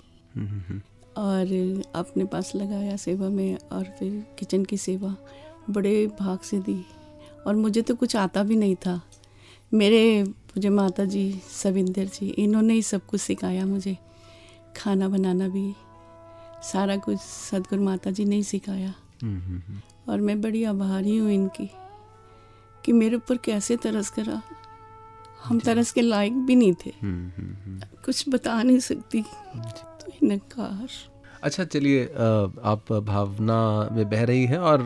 और 1.17 1.83
अपने 1.95 2.25
पास 2.25 2.53
लगाया 2.57 2.97
सेवा 2.97 3.29
में 3.29 3.59
और 3.73 3.85
फिर 3.85 4.27
किचन 4.39 4.65
की 4.65 4.77
सेवा 4.77 5.17
बड़े 5.71 6.07
भाग 6.21 6.39
से 6.39 6.59
दी। 6.59 6.85
और 7.47 7.57
मुझे 7.57 7.83
तो 7.83 7.95
कुछ 7.95 8.17
आता 8.17 8.43
भी 8.43 8.57
नहीं 8.57 8.77
था। 8.77 9.01
मेरे 9.75 10.23
मुझे 10.23 10.69
माता 10.69 11.05
जी 11.05 11.41
सविंदर 11.51 12.05
जी 12.05 12.29
इन्होंने 12.29 12.75
ही 12.75 12.83
सब 12.83 13.07
कुछ 13.07 13.21
सिखाया 13.21 13.67
मुझे। 13.67 13.99
खाना 14.77 15.09
बनाना 15.09 15.49
भी। 15.49 15.75
सारा 16.63 16.97
कुछ 16.97 17.19
सदगुरु 17.19 17.83
माता 17.83 18.11
जी 18.11 18.25
ने 18.25 18.37
ही 18.37 18.43
सिखाया। 18.43 18.95
हम्म, 19.23 19.41
हम्म, 19.41 19.63
हम्म। 19.69 20.13
और 20.13 20.21
मैं 20.21 20.41
बड़ी 20.41 20.65
आभारी 20.65 21.17
हूँ 21.17 21.31
इनकी 21.31 21.71
कि 22.85 22.93
मेरे 22.93 23.17
ऊपर 23.17 23.37
कैसे 23.37 23.77
तरस 23.77 24.11
करा। 24.11 24.43
हम 25.45 25.59
तरस 25.61 25.93
के 25.93 26.01
लायक 26.01 26.37
भी 26.37 26.57
नहीं 26.57 26.73
थे। 26.73 26.93
हम्म, 27.03 27.31
हम्म, 27.39 27.55
हम्म। 27.65 27.81
कुछ 28.05 28.25
बता 28.29 28.63
नहीं 28.63 28.79
सकती। 28.79 29.23
तो 29.77 30.13
इनकार। 30.23 30.89
अच्छा 31.43 31.65
चलिए 31.65 32.05
आप 32.65 32.93
भावना 32.93 33.89
में 33.93 34.11
बह 34.11 34.25
रही 34.25 34.45
हैं 34.45 34.59
और 34.59 34.83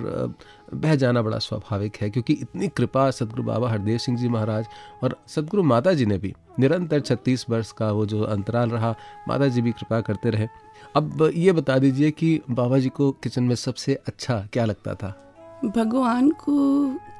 बह 0.75 0.94
जाना 0.94 1.23
बड़ा 1.23 1.38
स्वाभाविक 1.38 1.97
है 1.97 2.11
क्योंकि 2.11 2.32
इतनी 2.32 2.68
कृपा 2.68 3.11
सदगुरु 3.11 3.42
बाबा 3.42 3.71
हरदेव 3.71 3.99
सिंह 3.99 4.18
जी 4.18 4.28
महाराज 4.28 4.66
और 5.02 5.16
सदगुरु 5.28 5.62
माता 5.62 5.92
जी 5.92 6.06
ने 6.06 6.18
भी 6.18 6.35
निरंतर 6.59 7.00
छत्तीस 7.00 7.47
वर्ष 7.50 7.73
का 7.73 7.90
वो 7.92 8.06
जो 8.06 8.23
अंतराल 8.23 8.71
रहा 8.71 8.94
माता 9.28 9.49
जी 9.49 9.62
भी 9.62 9.73
कृपा 9.73 10.00
करते 10.00 10.30
रहे। 10.30 10.49
अब 10.97 11.30
ये 11.35 11.52
बता 11.52 11.78
दीजिए 11.78 12.11
कि 12.11 12.40
बाबा 12.50 12.78
जी 12.78 12.88
को 12.88 13.11
किचन 13.12 13.44
में 13.44 13.54
सबसे 13.54 13.94
अच्छा 13.94 14.49
क्या 14.52 14.64
लगता 14.64 14.94
था? 14.94 15.35
भगवान 15.64 16.30
को 16.30 16.54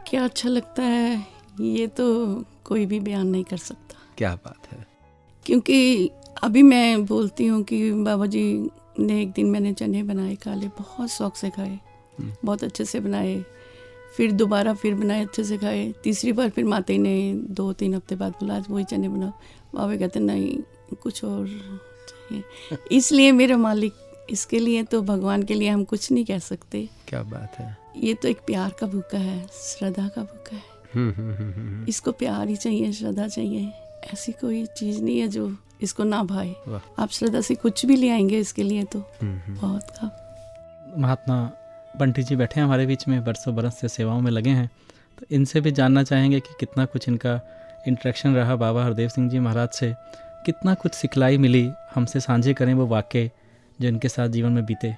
क्या 0.07 0.25
अच्छा 0.25 0.49
लगता 0.49 0.83
है? 0.83 1.27
ये 1.61 1.87
तो 1.87 2.05
कोई 2.65 2.87
भी 2.87 3.01
बयान 3.01 3.27
नहीं 3.27 3.45
कर 3.45 3.57
सकता। 3.57 3.97
क्या 4.19 4.35
बात 4.35 4.73
है? 4.73 4.87
क्योंकि 5.47 6.11
अभी 6.43 6.63
मैं 6.63 7.05
बोलती 7.07 7.47
हूँ 7.47 7.63
कि 7.63 7.93
बाबा 7.93 8.27
जी 8.27 8.71
ने 8.99 9.21
एक 9.23 9.31
दिन 9.33 9.47
मैंने 9.47 9.73
चने 9.73 10.03
बनाए 10.03 10.35
काले 10.35 10.69
बहुत 10.69 11.11
शौक 11.11 11.37
से 11.37 11.51
खाए 11.51 11.79
हम्म। 12.19 12.33
बहुत 12.45 12.65
अच्छे 12.65 12.85
से 12.85 13.01
बनाए 13.01 13.45
फिर 14.17 14.33
दोबारा 14.33 14.75
फिर 14.75 14.95
बनाए 14.95 15.25
अच्छे 15.25 15.45
से 15.45 15.59
खाए 15.59 15.93
तीसरी 16.05 16.33
बार 16.33 16.51
फिर 16.51 16.65
माता 16.65 16.97
ने 16.97 17.35
दो 17.35 17.73
तीन 17.73 17.95
हफ़्ते 17.95 18.17
बाद 18.17 18.33
बोला 18.33 18.57
आज 18.57 18.67
वही 18.71 18.85
चने 18.85 19.09
बनाओ। 19.09 19.31
बाबा 19.75 19.97
कहते 19.97 20.21
नहीं 20.21 20.59
कुछ 21.03 21.25
और 21.25 21.47
चाहिए। 22.09 22.77
इसलिए 22.97 23.33
मेरा 23.33 23.57
मालिक 23.57 23.93
इसके 24.31 24.59
लिए 24.59 24.83
तो 24.83 25.03
भगवान 25.03 25.43
के 25.43 25.55
लिए 25.55 25.69
हम 25.69 25.85
कुछ 25.85 26.11
नहीं 26.13 26.25
कह 26.25 26.39
सकते। 26.39 26.89
क्या 27.09 27.23
बात 27.23 27.57
है? 27.59 27.77
ये 27.97 28.15
तो 28.15 28.29
एक 28.29 28.39
प्यार 28.47 28.75
का 28.81 28.87
भूखा 28.87 29.19
है 29.19 29.47
श्रद्धा 29.53 30.09
का 30.09 30.23
भूखा 30.23 30.57
है। 30.57 30.72
इसको 31.89 32.13
प्यार 32.13 32.49
ही 32.49 32.57
चाहिए 32.57 32.93
श्रद्धा 32.93 33.29
चाहिए। 33.29 33.73
ऐसी 34.13 34.33
कोई 34.33 34.67
चीज़ 34.67 35.03
नहीं 35.03 35.19
है 35.19 35.29
जो 35.29 35.57
इसको 35.83 36.05
ना 36.05 36.23
भाए। 36.23 36.55
आप 36.99 37.09
श्रद्धा 37.11 37.41
से 37.41 37.55
कुछ 37.55 37.87
भी 37.87 37.97
ले 37.97 38.11
आएँगे 38.11 38.39
इसके 38.39 38.63
लिए 38.63 38.85
तो 38.85 38.99
हम्म, 38.99 39.39
हम्म। 39.39 39.57
बहुत 39.57 39.91
का 39.91 40.19
महात्मा 40.99 41.53
बंटी 41.97 42.23
जी 42.23 42.37
बैठे 42.37 42.61
हैं 42.61 42.67
हमारे 42.67 42.87
बीच 42.87 43.09
में 43.09 43.25
बरसों 43.25 43.57
बरस 43.57 43.81
से 43.81 43.89
सेवाओं 43.89 44.21
में 44.21 44.31
लगे 44.31 44.51
हैं। 44.51 44.71
तो 45.19 45.27
इनसे 45.31 45.61
भी 45.61 45.71
जानना 45.71 46.03
चाहेंगे 46.03 46.41
कि 46.41 46.55
कितना 46.61 46.85
कुछ 46.85 47.09
इनका 47.09 47.41
इंटरेक्शन 47.89 48.35
रहा 48.35 48.57
बाबा 48.57 48.85
हरदेव 48.85 49.09
सिंह 49.09 49.31
जी 49.31 49.39
महाराज 49.39 49.69
से। 49.69 49.95
कितना 50.47 50.75
कुछ 50.75 50.95
सिखलाई 50.95 51.39
मिली 51.39 51.73
हमसे 51.95 52.21
साझे 52.21 52.55
करें 52.55 52.75
वो 52.75 52.87
वाक्य 52.87 53.31
जो 53.81 53.89
इनके 53.89 54.09
साथ 54.09 54.29
जीवन 54.29 54.53
में 54.53 54.67
बीते। 54.67 54.97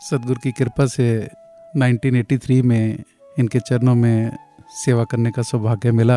सदगुरु 0.00 0.40
की 0.42 0.52
कृपा 0.52 0.86
से 0.86 1.28
1983 1.76 2.62
में 2.62 3.02
इनके 3.38 3.60
चरणों 3.60 3.94
में 3.94 4.36
सेवा 4.74 5.04
करने 5.04 5.30
का 5.30 5.42
सौभाग्य 5.42 5.92
मिला। 5.92 6.16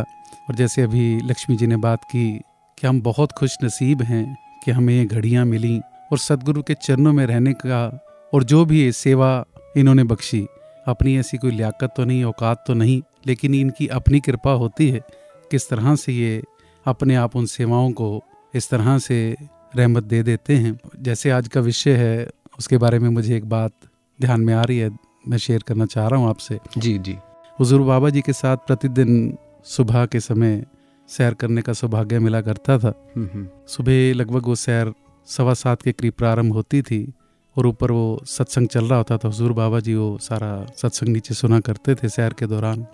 और 0.50 0.56
जैसे 0.56 0.82
अभी 0.82 1.20
लक्ष्मी 1.20 1.56
जी 1.58 1.68
ने 1.68 1.78
बात 1.78 2.04
की 2.04 2.42
कि 2.78 2.88
हम 2.88 3.02
बहुत 3.02 3.32
खुश 3.32 3.58
नसीब 3.64 4.02
हैं 4.02 4.38
कि 4.66 4.72
हमें 4.72 4.94
ये 4.94 5.06
घड़ियाँ 5.06 5.46
मिली 5.46 5.80
और 6.12 6.18
सदगुरु 6.18 6.62
के 6.62 6.74
चरणों 6.74 7.14
में 7.14 7.26
रहने 7.26 7.54
का 7.54 8.04
और 8.34 8.44
जो 8.44 8.66
भी 8.66 8.92
सेवा 8.92 9.46
इन्होंने 9.78 10.04
बख्शी। 10.04 10.46
अपनी 10.88 11.18
ऐसी 11.18 11.38
कोई 11.38 11.52
लियाकत 11.52 11.94
तो 11.98 12.06
नहीं, 12.06 12.24
औकात 12.24 12.64
तो 12.68 12.74
नहीं, 12.74 13.02
लेकिन 13.28 13.56
इनकी 13.56 13.88
अपनी 13.88 14.20
कृपा 14.20 14.52
होती 14.52 14.90
है। 14.90 15.02
किस 15.52 15.70
तरह 15.70 15.96
से 15.96 16.14
ये 16.14 16.44
अपने 16.86 17.16
आप 17.16 17.36
उन 17.36 17.46
सेवाओं 17.46 17.92
को 17.92 18.24
इस 18.56 18.70
तरह 18.70 18.98
से 18.98 19.36
रहमत 19.76 20.04
दे 20.04 20.24
देते 20.24 20.56
हैं। 20.56 20.80
जैसे 21.00 21.30
आज 21.30 21.48
का 21.48 21.62
विषय 21.62 21.96
है, 21.96 22.30
उसके 22.60 22.78
बारे 22.78 23.00
में 23.00 23.10
मुझे 23.10 23.38
एक 23.38 23.50
बात 23.50 23.72
ध्यान 24.22 24.42
में 24.42 24.54
आ 24.54 24.62
रही 24.62 24.78
है, 24.78 24.90
मैं 25.28 25.38
शेयर 25.38 25.64
करना 25.68 25.86
चाह 25.86 26.08
रहा 26.08 26.20
हूँ 26.20 26.30
आपसे। 26.30 26.60
जी 26.78 26.98
जी। 26.98 27.18
हुजूर 27.60 27.82
बाबा 27.82 28.10
जी 28.10 28.22
के 28.22 28.34
साथ 28.34 28.58
प्रतिदिन 28.68 29.38
सुबह 29.66 30.06
के 30.06 30.20
समय 30.20 30.66
सैर 31.10 31.34
करने 31.34 31.62
का 31.62 31.74
सौभाग्य 31.74 32.20
मिला 32.20 32.42
करता 32.42 32.78
था। 32.80 32.92
सुबह 33.68 34.14
लगभग 34.14 34.48
वो 34.48 34.56
सैर 34.56 34.94
सवा 35.28 35.54
सात 35.54 35.82
के 35.82 35.92
करीब 35.92 36.14
प्रारंभ 36.14 36.54
होती 36.54 36.82
थी 36.82 37.00
और 37.56 37.68
ऊपर 37.68 37.92
वो 37.92 38.22
सत्संग 38.28 38.68
चल 38.68 38.86
रहा 38.86 38.98
होता 38.98 39.18
था। 39.18 39.28
हजूर 39.28 39.54
बाबा 39.54 39.80
जी 39.80 39.96
वो 39.96 40.18
सारा 40.22 40.52
सत्संग 40.78 41.10
नीचे 41.10 41.34
सुना 41.34 41.60
करते 41.60 41.96
थे 41.96 42.10
सैर 42.10 42.34
के 42.34 42.48
दौरान। 42.48 42.86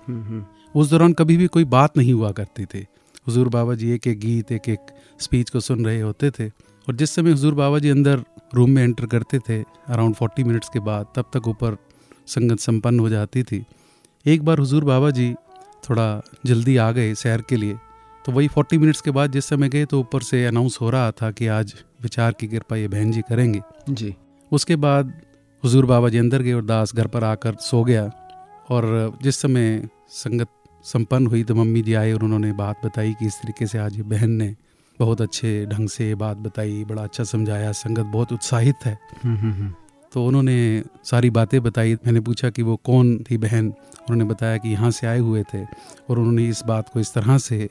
उस 0.75 0.89
दौरान 0.89 1.13
कभी 1.13 1.38
भी 1.38 1.48
कोई 1.48 1.63
बात 1.67 1.98
नहीं 1.98 2.13
हुआ 2.13 2.32
करती 2.32 2.65
थी। 2.65 2.86
हजूर 3.27 3.50
बाबा 3.50 3.75
जी 3.75 3.91
एक 3.91 4.08
एक 4.08 4.20
गीत 4.20 4.51
एक 4.51 4.70
एक 4.70 4.96
स्पीच 5.20 5.50
को 5.50 5.60
सुन 5.60 5.86
रहे 5.86 6.00
होते 6.01 6.32
थे 6.32 6.48
और 6.48 6.96
जिस 6.96 7.15
समय 7.15 7.32
हजूर 7.32 7.53
बाबा 7.55 7.79
जी 7.79 7.89
अंदर 7.89 8.24
रूम 8.55 8.70
में 8.70 8.84
एंटर 8.84 9.05
करते 9.08 9.39
थे 9.39 9.62
अराउंड 9.62 10.15
फोर्टी 10.15 10.43
मिनट्स 10.43 10.70
के 10.70 10.79
बाद 10.79 11.13
तब 11.15 11.25
तक 11.34 11.48
ऊपर 11.48 11.77
संगत 12.27 12.60
संपन्न 12.60 13.00
हो 13.00 13.10
जाती 13.10 13.43
थी। 13.43 13.65
एक 14.25 14.43
बार 14.45 14.57
हुजूर 14.57 14.83
बाबा 14.83 15.09
जी 15.09 15.33
थोड़ा 15.89 16.21
जल्दी 16.45 16.77
आ 16.77 16.91
गए 16.91 17.13
सैर 17.15 17.41
के 17.41 17.55
लिए 17.55 17.77
तो 18.25 18.31
वही 18.31 18.47
फोर्टी 18.47 18.77
मिनट्स 18.77 19.01
के 19.01 19.11
बाद 19.11 19.31
जिस 19.31 19.45
समय 19.45 19.69
गए 19.69 19.85
तो 19.85 19.99
ऊपर 19.99 20.21
से 20.21 20.45
अनाउंस 20.45 20.77
हो 20.81 20.89
रहा 20.89 21.11
था 21.11 21.31
कि 21.31 21.47
आज 21.47 21.73
विचार 22.01 22.31
की 22.31 22.47
कृपा 22.47 22.75
ये 22.75 22.87
बहन 22.87 23.11
जी 23.11 23.21
करेंगे। 23.21 23.61
जी। 23.89 24.15
उसके 24.51 24.75
बाद 24.75 25.13
हुजूर 25.63 25.85
बाबा 25.85 26.09
जी 26.09 26.17
अंदर 26.17 26.41
गए 26.41 26.53
और 26.53 26.65
दास 26.65 26.95
घर 26.95 27.07
पर 27.07 27.23
आकर 27.23 27.55
सो 27.55 27.83
गया 27.83 28.03
और 28.71 29.17
जिस 29.23 29.41
समय 29.41 29.89
संगत 30.09 30.47
संपन्न 30.85 31.27
हुई 31.27 31.43
तो 31.43 31.55
मम्मी 31.55 31.81
जी 31.81 31.93
आए 31.93 32.13
और 32.13 32.23
उन्होंने 32.23 32.51
बात 32.53 32.85
बताई 32.85 33.13
कि 33.13 33.25
इस 33.25 33.35
तरीके 33.35 33.67
से 33.67 33.77
आज 33.77 33.97
ये 33.97 34.03
बहन 34.03 34.31
ने 34.31 34.55
बहुत 34.99 35.21
अच्छे 35.21 35.65
ढंग 35.65 35.89
से 35.89 36.07
ये 36.07 36.15
बात 36.15 36.37
बताई 36.37 36.83
बड़ा 36.83 37.03
अच्छा 37.03 37.23
समझाया 37.23 37.71
संगत 37.71 38.05
बहुत 38.05 38.33
उत्साहित 38.33 38.85
है। 38.85 38.99
तो 40.13 40.25
उन्होंने 40.25 40.84
सारी 41.05 41.29
बातें 41.29 41.62
बताई। 41.63 41.93
मैंने 41.96 42.20
पूछा 42.20 42.50
कि 42.50 42.62
वो 42.62 42.75
कौन 42.75 43.17
थी 43.32 43.38
बहन? 43.38 43.67
उन्होंने 43.67 44.25
बताया 44.25 44.58
कि 44.58 44.70
यहाँ 44.70 44.91
से 44.91 45.08
आए 45.08 45.20
हुए 45.20 45.43
थे 45.43 45.63
और 46.10 46.20
उन्होंने 46.20 46.48
इस 46.50 46.63
बात 46.63 46.89
को 46.89 47.00
इस 47.00 47.13
तरह 47.13 47.38
से 47.38 47.70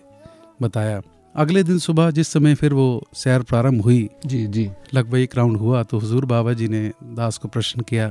बताया। 0.63 1.01
अगले 1.35 1.63
दिन 1.63 1.79
सुबह 1.79 2.11
जिस 2.11 2.29
समय 2.29 2.55
फिर 2.55 2.73
वो 2.75 2.87
सैर 3.15 3.43
प्रारंभ 3.43 3.83
हुई 3.83 4.09
जी 4.27 4.47
जी। 4.47 4.71
लगभग 4.95 5.19
एक 5.19 5.37
राउंड 5.37 5.57
हुआ 5.57 5.83
तो 5.83 5.99
हुजूर 5.99 6.25
बाबा 6.25 6.53
जी 6.53 6.69
ने 6.69 6.91
दास 7.13 7.39
को 7.39 7.49
प्रश्न 7.49 7.81
किया 7.81 8.09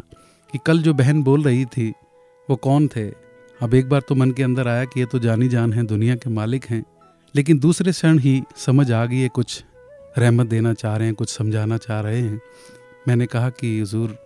कि 0.54 0.60
कल 0.66 0.82
जो 0.82 0.94
बहन 0.94 1.22
बोल 1.24 1.44
रही 1.44 1.66
थी 1.66 1.90
वो 2.50 2.56
कौन 2.56 2.88
थे? 2.88 3.08
अब 3.60 3.74
एक 3.74 3.90
बार 3.90 4.02
तो 4.10 4.16
मन 4.16 4.32
के 4.32 4.44
अंदर 4.44 4.68
आया 4.68 4.86
कि 4.86 5.00
ये 5.00 5.06
तो 5.06 5.20
जानी 5.20 5.48
जान 5.48 5.74
है 5.74 5.84
दुनिया 5.86 6.16
के 6.16 6.30
मालिक 6.30 6.66
हैं 6.66 6.84
लेकिन 7.36 7.60
दूसरे 7.60 7.92
क्षण 7.92 8.20
ही 8.20 8.42
समझ 8.58 8.92
आ 8.92 9.06
गई 9.06 9.20
है 9.20 9.30
कुछ 9.30 9.64
रहमत 10.18 10.48
देना 10.48 10.74
चाह 10.74 10.96
रहे 10.98 11.08
हैं 11.08 11.16
कुछ 11.16 11.30
समझाना 11.30 11.78
चाह 11.78 12.00
रहे 12.02 12.22
हैं। 12.22 12.42
मैंने 13.08 13.26
कहा 13.26 13.50
कि 13.50 13.80
हजूर 13.82 14.18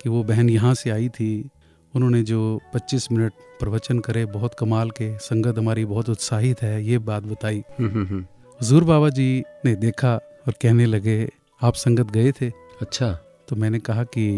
कि 0.00 0.08
वो 0.08 0.22
बहन 0.24 0.50
यहाँ 0.50 0.74
से 0.74 0.90
आई 0.90 1.08
थी। 1.08 1.50
उन्होंने 1.94 2.22
जो 2.22 2.60
25 2.74 3.10
मिनट 3.12 3.32
प्रवचन 3.60 3.98
करे 3.98 4.24
बहुत 4.26 4.54
कमाल 4.54 4.90
के 4.90 5.16
संगत 5.18 5.58
हमारी 5.58 5.84
बहुत 5.84 6.08
उत्साहित 6.08 6.62
है 6.62 6.84
ये 6.84 6.98
बात 7.00 7.22
बताई। 7.22 7.62
हजूर 7.80 8.84
बाबा 8.84 9.08
जी 9.08 9.42
ने 9.64 9.74
देखा 9.76 10.14
और 10.14 10.54
कहने 10.62 10.86
लगे 10.86 11.28
आप 11.62 11.74
संगत 11.74 12.10
गए 12.10 12.32
थे? 12.32 12.48
अच्छा। 12.82 13.10
तो 13.48 13.56
मैंने 13.56 13.78
कहा 13.78 14.04
कि 14.04 14.30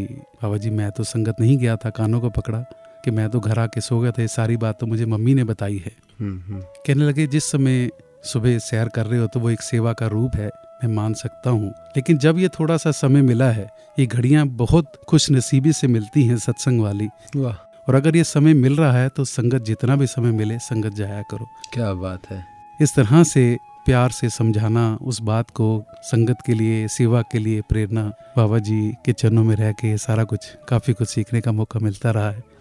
बाबा 0.42 0.57
जी 0.57 0.71
मैं 0.71 0.90
तो 0.90 1.04
संगत 1.04 1.40
नहीं 1.40 1.57
गया 1.59 1.76
था 1.76 1.90
कानों 1.90 2.21
को 2.21 2.31
पकड़ा 2.31 2.59
कि 3.04 3.11
मैं 3.11 3.28
तो 3.31 3.40
घर 3.40 3.59
आके 3.59 3.81
सो 3.81 3.99
गया 4.00 4.10
था 4.10 4.23
ये 4.23 4.28
सारी 4.28 4.56
बात 4.56 4.78
तो 4.80 4.86
मुझे 4.86 5.06
मम्मी 5.06 5.34
ने 5.34 5.45
बताई 5.45 5.82
है। 5.86 5.93
कहने 6.23 7.04
लगे 7.04 7.26
जिस 7.26 7.45
समय 7.45 7.89
सुबह 8.25 8.58
सैर 8.60 8.89
कर 8.89 9.06
रहे 9.06 9.21
हो 9.21 9.26
तो 9.26 9.41
वो 9.41 9.50
एक 9.50 9.63
सेवा 9.63 9.93
का 9.93 10.06
रूप 10.06 10.36
है। 10.36 10.50
मैं 10.84 10.95
मान 10.95 11.14
सकता 11.14 11.50
हूँ 11.50 11.71
लेकिन 11.97 12.18
जब 12.18 12.38
ये 12.38 12.49
थोड़ा 12.49 12.76
सा 12.76 12.90
समय 12.90 13.23
मिला 13.23 13.50
है 13.50 13.68
ये 13.99 14.06
घड़ियाँ 14.06 14.47
बहुत 14.47 14.92
खुश 15.08 15.30
नसीबी 15.30 15.73
से 15.73 15.86
मिलती 15.86 16.25
हैं 16.26 16.36
सत्संग 16.38 16.80
वाली। 16.80 17.08
वाह। 17.36 17.54
और 17.88 17.95
अगर 17.95 18.16
ये 18.16 18.25
समय 18.25 18.54
मिल 18.54 18.76
रहा 18.76 18.92
है 18.92 19.08
तो 19.08 19.25
संगत 19.25 19.62
जितना 19.62 19.97
भी 19.97 20.06
समय 20.06 20.32
मिले 20.32 20.58
संगत 20.58 20.95
जाया 20.95 21.23
करो। 21.23 21.47
क्या 21.73 21.92
बात 21.95 22.30
है। 22.30 22.45
इस 22.80 22.95
तरह 22.95 23.23
से 23.25 23.56
प्यार 23.86 24.10
से 24.10 24.28
समझाना 24.30 24.99
उस 25.02 25.21
बात 25.21 25.50
को 25.50 25.84
संगत 26.02 26.38
के 26.47 26.54
लिए 26.54 26.88
सेवा 26.88 27.23
के 27.23 27.38
लिए 27.38 27.60
प्रेरणा 27.60 28.02
बाबा 28.36 28.58
जी 28.58 28.95
के 29.04 29.12
चरणों 29.12 29.45
में 29.45 29.56
रह 29.56 29.73
के 29.73 29.97
सारा 29.99 30.25
कुछ 30.25 30.47
काफ़ी 30.68 30.92
कुछ 30.92 31.08
सीखने 31.08 31.40
का 31.40 31.52
मौका 31.52 31.80
मिलता 31.80 32.10
रहा 32.10 32.30
है। 32.30 32.51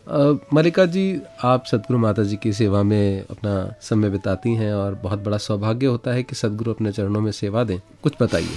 मलिका 0.53 0.85
जी 0.85 1.21
आप 1.43 1.65
सदगुरु 1.65 1.99
माता 1.99 2.23
जी 2.23 2.35
की 2.35 2.53
सेवा 2.53 2.83
में 2.83 3.25
अपना 3.29 3.73
समय 3.81 4.09
बिताती 4.09 4.55
हैं 4.55 4.73
और 4.73 4.95
बहुत 4.95 5.19
बड़ा 5.19 5.37
सौभाग्य 5.37 5.85
होता 5.85 6.11
है 6.11 6.23
कि 6.23 6.35
सदगुरु 6.35 6.73
अपने 6.73 6.91
चरणों 6.91 7.21
में 7.21 7.31
सेवा 7.31 7.63
दें। 7.63 7.79
कुछ 8.03 8.13
बताइए। 8.21 8.47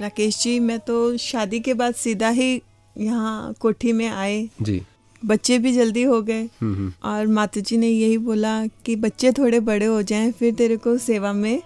राकेश 0.00 0.42
जी 0.42 0.60
मैं 0.60 0.78
तो 0.78 1.16
शादी 1.16 1.60
के 1.60 1.74
बाद 1.74 1.94
सीधा 1.94 2.28
ही 2.28 2.62
यहाँ 2.98 3.54
कोठी 3.60 3.92
में 3.92 4.08
आए। 4.08 4.48
जी। 4.62 4.82
बच्चे 5.24 5.58
भी 5.58 5.72
जल्दी 5.72 6.02
हो 6.02 6.22
गए। 6.22 6.42
हम्म, 6.42 6.74
हम्म। 6.74 6.92
और 7.04 7.26
माता 7.26 7.60
जी 7.60 7.76
ने 7.76 7.88
यही 7.88 8.18
बोला 8.18 8.66
कि 8.66 8.96
बच्चे 8.96 9.32
थोड़े 9.32 9.60
बड़े 9.60 9.86
हो 9.86 10.02
जाएँ 10.02 10.32
फिर 10.32 10.54
तेरे 10.54 10.76
को 10.76 10.98
सेवा 10.98 11.32
में 11.32 11.62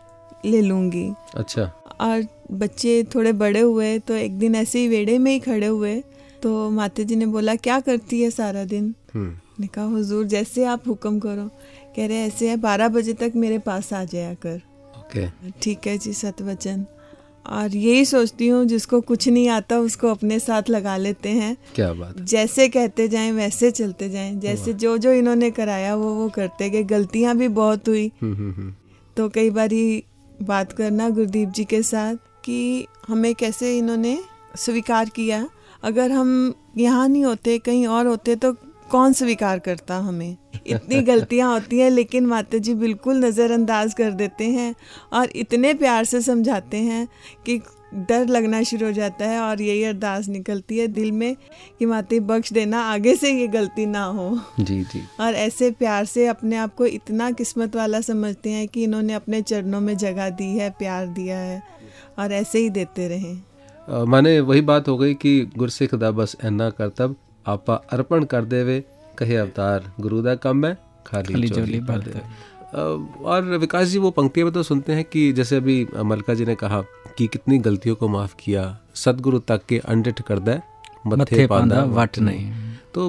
ले 0.46 0.60
लूँगी। 0.60 1.12
अच्छा। 1.34 1.62
और 2.00 2.26
बच्चे 2.52 3.06
थोड़े 3.14 3.32
बड़े 3.32 3.60
हुए 3.60 3.98
तो 3.98 4.14
एक 4.14 4.38
दिन 4.38 4.54
ऐसे 4.54 4.78
ही 4.78 4.88
वेड़े 4.88 5.18
में 5.18 5.32
ही 5.32 5.40
खड़े 5.40 5.66
हुए। 5.66 6.02
तो 6.42 6.70
माता 6.70 7.02
जी 7.02 7.16
ने 7.16 7.26
बोला 7.26 7.54
क्या 7.54 7.80
करती 7.80 8.22
है 8.22 8.30
सारा 8.30 8.64
दिन। 8.64 8.94
ने 9.16 9.66
कहा 9.66 9.84
हुजूर 9.84 10.24
जैसे 10.24 10.64
आप 10.64 10.88
हुक्म 10.88 11.18
करो। 11.18 11.50
कह 11.96 12.06
रहे 12.06 12.16
ऐसे 12.16 12.48
है 12.50 12.56
बारह 12.56 12.88
बजे 12.88 13.12
तक 13.12 13.32
मेरे 13.36 13.58
पास 13.58 13.92
आ 13.92 14.04
जाया 14.04 14.34
कर। 14.34 14.60
ओके। 14.98 15.50
ठीक 15.62 15.86
है 15.86 15.98
जी 15.98 16.12
सतवचन। 16.12 16.86
और 17.46 17.76
यही 17.76 18.04
सोचती 18.04 18.48
हूँ 18.48 18.64
जिसको 18.64 19.00
कुछ 19.00 19.28
नहीं 19.28 19.48
आता 19.48 19.78
उसको 19.78 20.08
अपने 20.08 20.38
साथ 20.38 20.70
लगा 20.70 20.96
लेते 20.96 21.28
हैं। 21.28 21.56
क्या 21.74 21.92
बात 21.92 22.20
जैसे 22.20 22.68
कहते 22.68 23.08
जाएँ 23.08 23.32
वैसे 23.32 23.70
चलते 23.70 24.08
जाएँ। 24.08 24.34
जैसे 24.36 24.72
जो 24.72 24.98
जो 24.98 25.12
इन्होंने 25.12 25.50
कराया 25.50 25.94
वो 25.96 26.14
वो 26.14 26.28
करते 26.28 26.70
गए। 26.70 26.82
गलतियाँ 26.82 27.36
भी 27.36 27.48
बहुत 27.48 27.88
हुई। 27.88 28.12
हम्म, 28.22 28.34
हम्म, 28.34 28.52
हम्म। 28.52 28.74
तो 29.16 29.28
कई 29.28 29.50
बार 29.50 29.72
ही 29.72 30.04
बात 30.42 30.72
करना 30.72 31.08
गुरदीप 31.10 31.48
जी 31.48 31.64
के 31.64 31.82
साथ 31.82 32.16
कि 32.44 32.86
हमें 33.08 33.34
कैसे 33.34 33.78
इन्होंने 33.78 34.18
स्वीकार 34.56 35.08
किया। 35.08 35.48
अगर 35.82 36.12
हम 36.12 36.54
यहाँ 36.78 37.08
नहीं 37.08 37.24
होते 37.24 37.58
कहीं 37.58 37.86
और 37.86 38.06
होते 38.06 38.36
तो 38.36 38.52
कौन 38.90 39.12
स्वीकार 39.12 39.58
करता 39.58 39.96
हमें? 39.96 40.36
इतनी 40.66 41.00
गलतियाँ 41.02 41.52
होती 41.52 41.78
हैं 41.78 41.90
लेकिन 41.90 42.26
माता 42.26 42.58
जी 42.58 42.74
बिल्कुल 42.74 43.24
नज़रअंदाज 43.24 43.94
कर 43.94 44.10
देते 44.12 44.44
हैं 44.44 44.74
और 45.12 45.30
इतने 45.36 45.74
प्यार 45.74 46.04
से 46.04 46.20
समझाते 46.20 46.76
हैं 46.76 47.06
कि 47.46 47.60
डर 48.08 48.26
लगना 48.26 48.62
शुरू 48.62 48.86
हो 48.86 48.92
जाता 48.92 49.26
है 49.26 49.40
और 49.40 49.60
यही 49.62 49.82
अरदास 49.84 50.28
निकलती 50.28 50.78
है 50.78 50.86
दिल 50.88 51.12
में 51.12 51.36
कि 51.78 51.86
माता 51.86 52.18
बख्श 52.18 52.52
देना 52.52 52.82
आगे 52.82 53.14
से 53.16 53.32
ये 53.32 53.46
गलती 53.48 53.86
ना 53.86 54.04
हो। 54.04 54.38
जी 54.60 54.82
जी। 54.82 55.02
और 55.20 55.34
ऐसे 55.34 55.70
प्यार 55.70 56.04
से 56.04 56.26
अपने 56.26 56.56
आप 56.56 56.74
को 56.74 56.86
इतना 56.86 57.30
किस्मत 57.30 57.76
वाला 57.76 58.00
समझते 58.00 58.50
हैं 58.50 58.66
कि 58.68 58.84
इन्होंने 58.84 59.12
अपने 59.12 59.42
चरणों 59.42 59.80
में 59.80 59.96
जगह 59.96 60.30
दी 60.30 60.48
है 60.56 60.70
प्यार 60.70 61.06
दिया 61.06 61.38
है 61.38 61.62
और 62.18 62.32
ऐसे 62.32 62.58
ही 62.58 62.70
देते 62.70 63.08
रहें। 63.08 64.06
माने 64.06 64.38
वही 64.40 64.60
बात 64.60 64.88
हो 64.88 64.96
गई 64.98 65.14
कि 65.14 65.40
गुरसिख 65.56 65.94
दा 65.94 66.10
बस 66.10 66.36
ऐना 66.44 66.70
करतब 66.70 67.16
आपा 67.46 67.74
अर्पण 67.92 68.24
कर 68.24 68.44
देवे 68.46 68.82
कहे 69.18 69.36
अवतार 69.36 69.90
गुरु 70.00 70.22
दा 70.22 70.34
कम 70.36 70.64
है 70.66 70.76
खाली, 71.06 71.32
खाली 71.32 71.48
चोली 71.48 71.80
भर 71.80 71.98
दे। 71.98 72.20
और 73.24 73.42
विकास 73.58 73.86
जी 73.88 73.98
वो 73.98 74.10
पंक्तियाँ 74.12 74.44
में 74.46 74.52
तो 74.54 74.62
सुनते 74.62 74.92
हैं 74.92 75.04
कि 75.04 75.32
जैसे 75.32 75.56
अभी 75.56 75.86
मलका 76.04 76.34
जी 76.34 76.44
ने 76.44 76.54
कहा 76.54 76.80
कि 77.18 77.26
कितनी 77.26 77.58
गलतियों 77.60 77.96
को 77.96 78.08
माफ़ 78.08 78.34
किया 78.40 78.64
सदगुरु 78.96 79.38
तक 79.48 79.64
के 79.68 79.78
अंडिट 79.86 80.20
कर 80.22 80.38
दे 80.40 80.58
मत्थे 81.06 81.46
पांदा 81.46 81.84
वट 81.86 82.18
नहीं। 82.20 82.50
तो 82.94 83.08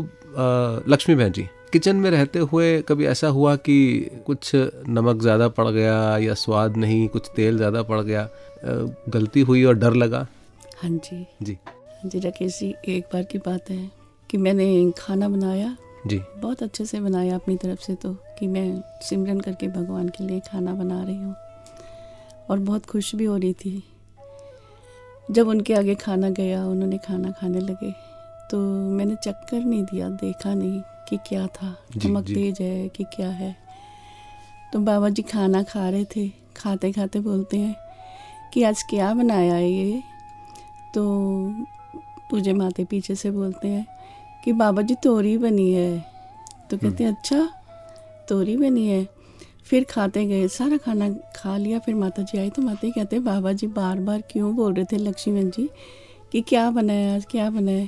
लक्ष्मी 0.88 1.16
बहन 1.16 1.32
जी 1.32 1.48
किचन 1.72 1.96
में 1.96 2.10
रहते 2.12 2.40
हुए 2.42 2.82
कभी 2.82 3.06
ऐसा 3.08 3.28
हुआ 3.30 3.56
कि 3.58 3.78
कुछ 4.26 4.52
नमक 4.56 5.22
ज़्यादा 5.22 5.48
पड़ 5.50 5.68
गया 5.70 6.18
या 6.18 6.34
स्वाद 6.36 6.78
नहीं 6.78 7.08
कुछ 7.10 7.30
तेल 7.36 7.58
ज़्यादा 7.58 7.84
पड़ 7.84 8.00
गया 8.02 8.28
गलती 9.10 9.42
हुई 9.42 9.64
और 9.64 9.76
डर 9.76 9.94
लगा? 9.96 10.28
हाँ 10.82 10.90
जी। 10.92 11.26
जी। 11.42 11.58
हाँ 11.66 12.10
जी 12.10 12.20
राकेश 12.20 12.60
जी 12.60 12.74
एक 12.88 13.06
बार 13.14 13.24
की 13.24 13.38
बात 13.40 13.70
है। 13.70 14.01
कि 14.32 14.38
मैंने 14.38 14.92
खाना 14.98 15.30
बनाया। 15.30 15.78
जी। 16.08 16.22
बहुत 16.38 16.64
अच्छे 16.64 16.86
से 16.86 17.00
बनाया 17.00 17.36
अपनी 17.36 17.56
तरफ़ 17.58 17.80
से 17.80 17.96
तो 17.96 18.14
कि 18.14 18.48
मैं 18.48 18.82
सिमरन 19.02 19.40
करके 19.40 19.68
भगवान 19.68 20.10
के 20.10 20.24
लिए 20.24 20.40
खाना 20.40 20.74
बना 20.74 21.04
रही 21.04 21.16
हूँ। 21.16 21.36
और 22.50 22.60
बहुत 22.60 22.86
खुश 22.86 23.16
भी 23.16 23.26
हो 23.26 23.38
रही 23.38 23.54
थी। 23.54 23.84
जब 25.32 25.48
उनके 25.48 25.74
आगे 25.74 25.96
खाना 25.96 26.30
गया 26.30 26.66
उन्होंने 26.66 26.98
खाना 26.98 27.32
खाने 27.32 27.60
लगे 27.60 27.92
तो 28.52 28.58
मैंने 28.90 29.16
चक्कर 29.16 29.60
नहीं 29.60 29.84
दिया 29.84 30.10
देखा 30.10 30.54
नहीं 30.54 30.82
कि 31.10 31.18
क्या 31.18 31.48
था। 31.48 31.76
नमक 32.06 32.24
तेज 32.24 32.62
है 32.62 32.90
कि 32.90 33.04
क्या 33.04 33.30
है। 33.30 33.56
तो 34.74 34.80
बाबा 34.80 35.10
जी 35.10 35.22
खाना 35.22 35.64
खा 35.64 35.90
रहे 35.90 36.06
थे। 36.06 36.28
खाते 36.58 36.92
खाते 36.92 37.20
बोलते 37.20 37.58
हैं 37.58 37.76
कि 38.54 38.64
आज 38.64 38.84
क्या 38.84 39.14
बनाया 39.14 39.54
है 39.54 39.72
ये? 39.72 40.02
तो 40.94 41.04
पूजे 42.30 42.54
माते 42.54 42.86
पीछे 42.86 43.16
से 43.16 43.32
बोलते 43.32 43.68
हैं 43.68 43.86
कि 44.44 44.54
बाबा 44.54 44.82
जी 44.82 44.96
तोरी 45.04 45.38
बनी 45.38 45.72
है। 45.72 46.00
तो 46.70 46.78
कहते 46.78 47.04
हैं 47.04 47.12
अच्छा 47.12 47.50
तोरी 48.30 48.56
बनी 48.58 48.88
है। 48.88 49.08
फिर 49.66 49.84
खाते 49.90 50.26
गए 50.26 50.48
सारा 50.48 50.78
खाना 50.78 51.10
खा 51.36 51.56
लिया। 51.58 51.80
फिर 51.80 51.96
माता 51.96 52.24
जी 52.24 52.38
आई 52.38 52.50
तो 52.50 52.62
माता 52.62 52.88
जी 52.88 52.92
कहते 52.92 53.20
बाबा 53.22 53.52
जी 53.54 53.68
बार 53.70 54.00
बार 54.00 54.22
क्यों 54.32 54.56
बोल 54.56 54.74
रहे 54.74 54.86
थे 54.92 54.98
लक्ष्मण 54.98 55.50
जी 55.50 55.70
कि 56.32 56.42
क्या 56.42 56.70
बनाया 56.72 57.16
आज 57.16 57.26
क्या 57.32 57.50
बनाया 57.50 57.88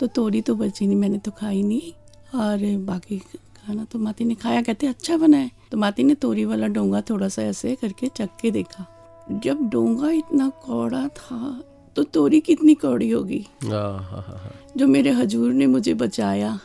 तो 0.00 0.06
तोरी 0.08 0.40
तो 0.40 0.54
बची 0.54 0.86
नहीं 0.86 0.96
मैंने 0.96 1.18
तो 1.18 1.30
खाई 1.30 1.62
नहीं। 1.62 1.92
और 2.34 2.58
बाकी 2.84 3.18
खाना 3.18 3.84
तो 3.84 3.98
माती 3.98 4.24
ने 4.24 4.34
खाया। 4.34 4.62
कहते 4.62 4.86
अच्छा 4.86 5.16
बना 5.16 5.36
है। 5.36 5.50
तो 5.70 5.78
माती 5.78 6.02
ने 6.02 6.14
तोरी 6.14 6.44
वाला 6.44 6.66
डोंगा 6.68 7.00
थोड़ा 7.10 7.28
सा 7.28 7.42
ऐसे 7.42 7.74
करके 7.74 8.08
चख 8.08 8.28
के 8.42 8.50
देखा। 8.50 8.86
जब 9.44 9.68
डोंगा 9.70 10.10
इतना 10.10 10.48
कौड़ा 10.62 11.06
था 11.08 11.60
तो 11.96 12.02
तोरी 12.04 12.40
कितनी 12.40 12.74
कौड़ी 12.74 13.10
होगी? 13.10 13.46
जो 14.76 14.86
मेरे 14.86 15.10
हजूर 15.10 15.52
ने 15.52 15.66
मुझे 15.66 15.94
बचाया। 15.94 16.58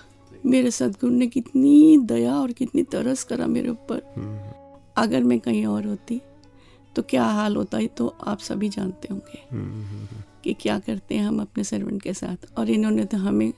मेरे 0.45 0.71
सदगुरु 0.71 1.13
ने 1.13 1.27
कितनी 1.27 1.97
दया 1.97 2.35
और 2.35 2.51
कितनी 2.51 2.83
तरस 2.83 3.23
करा 3.23 3.47
मेरे 3.47 3.69
ऊपर। 3.69 4.01
अगर 4.97 5.23
मैं 5.23 5.39
कहीं 5.39 5.65
और 5.65 5.85
होती 5.87 6.21
तो 6.95 7.01
क्या 7.01 7.23
हाल 7.23 7.55
होता 7.55 7.77
है 7.77 7.87
तो 7.87 8.07
आप 8.27 8.39
सभी 8.39 8.69
जानते 8.69 9.07
होंगे। 9.11 9.39
कि 10.43 10.53
क्या 10.53 10.79
करते 10.79 11.15
हैं 11.15 11.27
हम 11.27 11.41
अपने 11.41 11.63
सर्वेंट 11.63 12.01
के 12.01 12.13
साथ। 12.13 12.57
और 12.57 12.69
इन्होंने 12.69 13.05
तो 13.05 13.17
हमें 13.17 13.53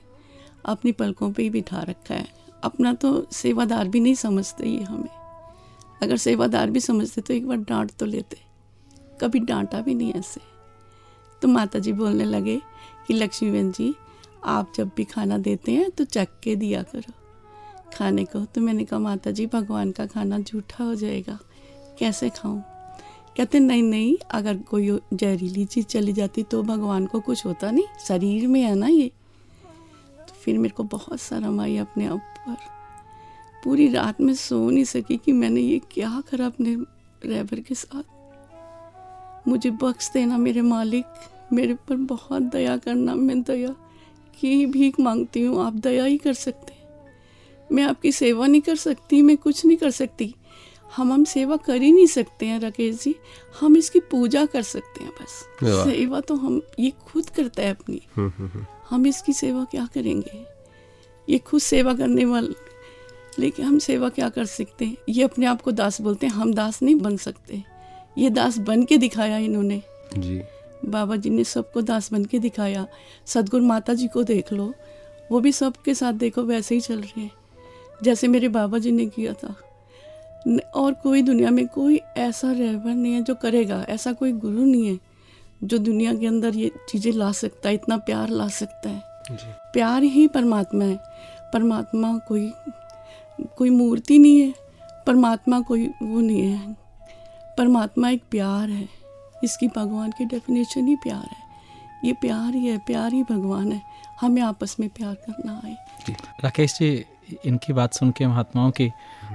अपनी 0.64 0.92
पलकों 0.92 1.32
पे 1.32 1.42
ही 1.42 1.50
बिठा 1.50 1.82
रखा 1.82 2.14
है। 2.14 2.26
अपना 2.62 2.92
तो 2.94 3.26
सेवादार 3.32 3.88
भी 3.88 4.00
नहीं 4.00 4.14
समझते 4.14 4.68
ये 4.68 4.82
हमें। 4.82 5.10
अगर 6.02 6.16
सेवादार 6.16 6.70
भी 6.70 6.80
समझते 6.80 7.20
तो 7.20 7.34
एक 7.34 7.46
बार 7.48 7.58
डांट 7.58 7.90
तो 7.90 8.06
लेते। 8.06 8.38
कभी 9.20 9.38
डांटा 9.40 9.80
भी 9.80 9.94
नहीं 9.94 10.12
ऐसे। 10.12 10.40
तो 11.42 11.48
माता 11.48 11.78
जी 11.78 11.92
बोलने 11.92 12.24
लगे 12.24 12.60
कि 13.08 13.14
लक्ष्मी 13.14 13.50
बहन 13.50 13.70
जी 13.72 13.94
आप 14.44 14.72
जब 14.76 14.90
भी 14.96 15.04
खाना 15.04 15.38
देते 15.38 15.72
हैं 15.72 15.90
तो 15.90 16.04
चख 16.04 16.28
के 16.42 16.56
दिया 16.56 16.82
करो। 16.82 17.12
खाने 17.94 18.24
को। 18.24 18.44
तो 18.44 18.60
मैंने 18.60 18.84
कहा 18.84 18.98
माता 18.98 19.30
जी 19.30 19.46
भगवान 19.46 19.90
का 19.90 20.06
खाना 20.06 20.38
झूठा 20.38 20.84
हो 20.84 20.94
जाएगा। 20.94 21.38
कैसे 21.98 22.30
खाऊं? 22.30 22.60
कहते, 23.36 23.60
नहीं 23.60 23.82
नहीं, 23.82 24.16
अगर 24.30 24.58
कोई 24.58 25.00
जहरीली 25.14 25.64
चीज़ 25.64 25.86
चली 25.86 26.12
जाती 26.12 26.42
तो 26.42 26.62
भगवान 26.62 27.06
को 27.06 27.20
कुछ 27.20 27.46
होता 27.46 27.70
नहीं। 27.70 27.84
शरीर 28.08 28.48
में 28.48 28.62
है 28.62 28.74
ना 28.74 28.86
ये। 28.86 29.12
तो 30.18 30.34
फिर 30.34 30.58
मेरे 30.58 30.74
को 30.74 30.82
बहुत 30.82 31.18
शर्म 31.18 31.60
आई 31.60 31.76
अपने 31.76 32.06
आप 32.06 32.34
पर। 32.48 32.56
पूरी 33.64 33.88
रात 33.88 34.20
में 34.20 34.34
सो 34.34 34.70
नहीं 34.70 34.84
सकी 34.84 35.16
कि 35.16 35.32
मैंने 35.32 35.60
ये 35.60 35.78
क्या 35.78 36.22
करा 36.30 36.46
अपने 36.46 36.76
ड्राइवर 37.26 37.60
के 37.60 37.74
साथ। 37.74 38.02
मुझे 39.48 39.70
बख्श 39.70 40.10
देना 40.12 40.38
मेरे 40.38 40.60
मालिक। 40.62 41.04
मेरे 41.52 41.74
पर 41.74 41.96
बहुत 41.96 42.42
दया 42.42 42.76
करना, 42.76 43.14
मैं 43.14 43.42
दया 43.42 43.74
की 44.40 44.66
भीख 44.66 45.00
मांगती 45.00 45.42
हूँ 45.42 45.66
आप 45.66 45.72
दया 45.72 46.04
ही 46.04 46.18
कर 46.18 46.32
सकते 46.32 46.78
मैं 47.74 47.82
आपकी 47.82 48.12
सेवा 48.12 48.46
नहीं 48.46 48.60
कर 48.60 48.76
सकती 48.76 49.22
मैं 49.22 49.36
कुछ 49.36 49.66
नहीं 49.66 49.76
कर 49.76 49.90
सकती। 49.90 50.34
हम 50.96 51.12
हम 51.12 51.24
सेवा 51.24 51.56
कर 51.56 51.82
ही 51.82 51.92
नहीं 51.92 52.06
सकते 52.06 52.46
हैं 52.46 52.60
राकेश 52.60 53.02
जी। 53.02 53.14
हम 53.60 53.76
इसकी 53.76 54.00
पूजा 54.00 54.46
कर 54.46 54.62
सकते 54.62 55.04
हैं 55.04 55.12
बस। 55.12 55.44
सेवा 55.64 56.20
तो 56.20 56.34
हम 56.34 56.62
ये 56.78 56.90
खुद 56.90 57.30
करता 57.30 57.62
है 57.62 57.70
अपनी। 57.70 58.02
हम्म, 58.16 58.32
हम्म, 58.38 58.48
हम्म। 58.48 58.66
हम 58.90 59.06
इसकी 59.06 59.32
सेवा 59.32 59.64
क्या 59.64 59.88
करेंगे? 59.94 60.46
ये 61.28 61.38
खुद 61.38 61.60
सेवा 61.60 61.94
करने 61.94 62.24
वाले 62.24 62.54
लेकिन 63.38 63.64
हम 63.64 63.78
सेवा 63.78 64.08
क्या 64.08 64.28
कर 64.28 64.44
सकते 64.44 64.84
हैं? 64.84 64.96
ये 65.08 65.22
अपने 65.22 65.46
आप 65.46 65.62
को 65.62 65.72
दास 65.72 66.00
बोलते 66.00 66.26
हैं 66.26 66.34
हम 66.34 66.54
दास 66.54 66.82
नहीं 66.82 66.94
बन 66.94 67.16
सकते। 67.16 67.64
ये 68.18 68.30
दास 68.30 68.58
बन 68.58 68.82
के 68.82 68.96
दिखाया 68.96 69.38
इन्होंने। 69.38 69.82
जी। 70.18 70.42
बाबा 70.84 71.16
जी 71.16 71.30
ने 71.30 71.44
सबको 71.44 71.82
दास 71.82 72.12
बन 72.12 72.24
के 72.24 72.38
दिखाया। 72.38 72.86
सदगुरु 73.26 73.64
माता 73.64 73.94
जी 73.94 74.08
को 74.08 74.22
देख 74.22 74.52
लो। 74.52 74.74
वो 75.32 75.40
भी 75.40 75.52
सबके 75.52 75.94
साथ 75.94 76.12
देखो 76.12 76.42
वैसे 76.42 76.74
ही 76.74 76.80
चल 76.80 77.00
रहे 77.00 77.20
हैं। 77.20 77.30
जैसे 78.02 78.28
मेरे 78.28 78.48
बाबा 78.48 78.78
जी 78.78 78.92
ने 78.92 79.06
किया 79.06 79.32
था। 79.32 79.56
और 80.74 80.92
कोई 80.92 81.22
दुनिया 81.22 81.50
में 81.50 81.68
कोई 81.68 82.00
ऐसा 82.16 82.52
रहबर 82.52 82.90
नहीं 82.90 83.12
है 83.12 83.22
जो 83.22 83.34
करेगा। 83.34 83.86
ऐसा 83.88 84.12
कोई 84.12 84.32
गुरु 84.32 84.64
नहीं 84.64 84.86
है 84.86 84.98
जो 85.64 85.78
दुनिया 85.78 86.14
के 86.14 86.26
अंदर 86.26 86.56
ये 86.56 86.72
चीज़ें 86.88 87.12
ला 87.12 87.32
सकता 87.32 87.68
है 87.68 87.74
इतना 87.74 87.96
प्यार 87.96 88.28
ला 88.28 88.48
सकता 88.48 88.88
है। 88.88 89.02
जी। 89.30 89.52
प्यार 89.72 90.02
ही 90.02 90.26
परमात्मा 90.28 90.84
है। 90.84 91.00
परमात्मा 91.52 92.18
कोई 92.18 92.52
कोई 93.56 93.70
मूर्ति 93.70 94.18
नहीं 94.18 94.40
है। 94.40 94.54
परमात्मा 95.06 95.60
कोई 95.60 95.86
वो 96.02 96.20
नहीं 96.20 96.42
है। 96.42 96.76
परमात्मा 97.58 98.10
एक 98.10 98.22
प्यार 98.30 98.70
है। 98.70 98.97
इसकी 99.44 99.68
भगवान 99.76 100.10
की 100.18 100.24
डेफिनेशन 100.24 100.86
ही 100.86 100.96
प्यार 101.02 101.28
है। 101.30 101.46
ये 102.04 102.12
प्यार 102.20 102.54
ही 102.54 102.66
है 102.66 102.76
प्यार 102.86 103.12
ही 103.12 103.22
भगवान 103.30 103.72
है। 103.72 103.80
हमें 104.20 104.42
आपस 104.42 104.76
में 104.80 104.88
प्यार 104.88 105.14
करना 105.26 105.60
है। 105.64 105.76
राकेश 106.44 106.76
जी 106.78 107.04
इनकी 107.46 107.72
बात 107.72 107.94
सुन 107.94 108.10
के 108.18 108.26
महात्माओं 108.26 108.70
की 108.70 108.86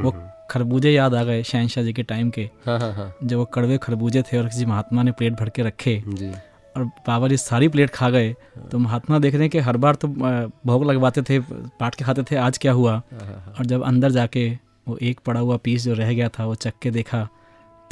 वो 0.01 0.09
हम्म। 0.09 0.29
खरबूजे 0.49 0.91
याद 0.91 1.15
आ 1.15 1.23
गए 1.23 1.43
शहनशाह 1.43 1.83
जी 1.83 1.93
के 1.93 2.03
टाइम 2.03 2.29
के। 2.29 2.49
हाँ 2.65 2.79
हाँ 2.79 2.93
हाँ। 2.93 3.13
जब 3.23 3.37
वो 3.37 3.45
कड़वे 3.53 3.77
खरबूजे 3.83 4.21
थे 4.31 4.37
और 4.37 4.47
किसी 4.47 4.65
महात्मा 4.65 5.03
ने 5.03 5.11
प्लेट 5.11 5.33
भर 5.39 5.49
के 5.49 5.63
रखे 5.63 6.01
जी। 6.07 6.31
और 6.75 6.83
बाबा 7.07 7.27
जी 7.27 7.37
सारी 7.37 7.67
प्लेट 7.69 7.89
खा 7.89 8.09
गए 8.09 8.33
तो 8.71 8.77
महात्मा 8.79 9.19
देख 9.19 9.33
रहे 9.33 9.43
हैं 9.43 9.49
कि 9.49 9.59
हर 9.59 9.77
बार 9.77 9.95
तो 9.95 10.07
भोग 10.07 10.85
लगवाते 10.85 11.21
थे 11.21 11.39
पाट 11.39 11.95
के 11.95 12.05
खाते 12.05 12.23
थे 12.31 12.35
आज 12.35 12.57
क्या 12.57 12.71
हुआ? 12.71 12.93
हाँ, 12.93 13.25
हाँ, 13.25 13.53
और 13.59 13.65
जब 13.65 13.83
अंदर 13.83 14.11
जाके 14.11 14.49
वो 14.87 14.97
एक 15.01 15.19
पड़ा 15.25 15.39
हुआ 15.39 15.57
पीस 15.63 15.83
जो 15.83 15.93
रह 15.93 16.13
गया 16.13 16.29
था 16.29 16.45
वो 16.45 16.55
चख 16.55 16.73
के 16.81 16.91
देखा 16.91 17.27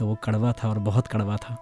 तो 0.02 0.06
वो 0.08 0.18
कड़वा 0.24 0.52
था 0.52 0.70
और 0.70 0.78
बहुत 0.80 1.08
कड़वा 1.08 1.36
था। 1.38 1.54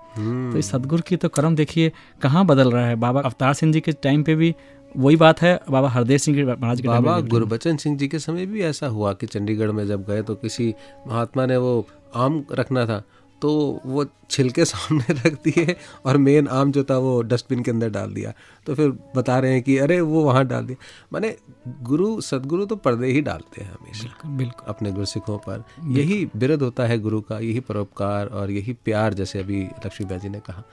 तो 0.51 0.57
इस 0.57 0.69
सदगुरु 0.69 1.01
की 1.01 1.15
तो 1.15 1.29
कर्म 1.29 1.55
देखिए 1.55 1.91
कहाँ 2.21 2.45
बदल 2.45 2.71
रहा 2.71 2.85
है? 2.87 2.95
बाबा 2.95 3.21
अवतार 3.21 3.53
सिंह 3.53 3.73
जी 3.73 3.79
के 3.81 3.91
टाइम 3.91 4.23
पे 4.23 4.35
भी 4.35 4.55
वही 4.97 5.15
बात 5.15 5.41
है 5.41 5.59
बाबा 5.71 5.89
हरदेव 5.89 6.17
सिंह 6.17 6.37
महाराज 6.45 6.81
के 6.81 6.87
बाबा 6.87 7.19
गुरबचन 7.27 7.77
सिंह 7.77 7.97
जी 7.97 8.07
के 8.07 8.19
समय 8.19 8.45
भी 8.45 8.61
ऐसा 8.61 8.87
हुआ 8.87 9.13
कि 9.13 9.27
चंडीगढ़ 9.27 9.71
में 9.71 9.85
जब 9.87 10.05
गए 10.05 10.21
तो 10.21 10.35
किसी 10.35 10.73
महात्मा 11.07 11.45
ने 11.45 11.57
वो 11.57 11.85
आम 12.15 12.43
रखना 12.51 12.85
था। 12.85 13.03
तो 13.41 13.49
वो 13.85 14.05
छिलके 14.31 14.65
सामने 14.65 15.13
रख 15.13 15.33
दिए 15.43 15.75
और 16.05 16.17
मेन 16.17 16.47
आम 16.47 16.71
जो 16.71 16.83
था 16.83 16.97
वो 16.97 17.21
डस्टबिन 17.23 17.63
के 17.63 17.71
अंदर 17.71 17.89
डाल 17.89 18.13
दिया। 18.13 18.33
तो 18.65 18.75
फिर 18.75 18.89
बता 19.15 19.37
रहे 19.39 19.53
हैं 19.53 19.61
कि 19.63 19.77
अरे 19.77 19.99
वो 20.01 20.23
वहाँ 20.23 20.45
डाल 20.45 20.65
दिया। 20.65 20.77
माने 21.13 21.35
गुरु 21.83 22.19
सदगुरु 22.21 22.65
तो 22.65 22.75
पर्दे 22.77 23.07
ही 23.07 23.21
डालते 23.21 23.63
हैं 23.63 23.71
हमेशा। 23.71 24.03
बिल्कुल 24.03 24.31
बिल्कुल। 24.31 24.65
अपने 24.67 24.91
गुरसिखों 24.91 25.37
पर। 25.37 25.63
यही 25.89 26.25
बिरद 26.35 26.61
होता 26.61 26.85
है 26.85 26.99
गुरु 26.99 27.21
का 27.21 27.39
यही 27.39 27.59
परोपकार 27.61 28.27
और 28.27 28.51
यही 28.51 28.73
प्यार 28.85 29.13
जैसे 29.13 29.39
अभी 29.39 29.63
लक्ष्मी 29.85 30.17
जी 30.19 30.29
ने 30.29 30.39
कहा। 30.39 30.63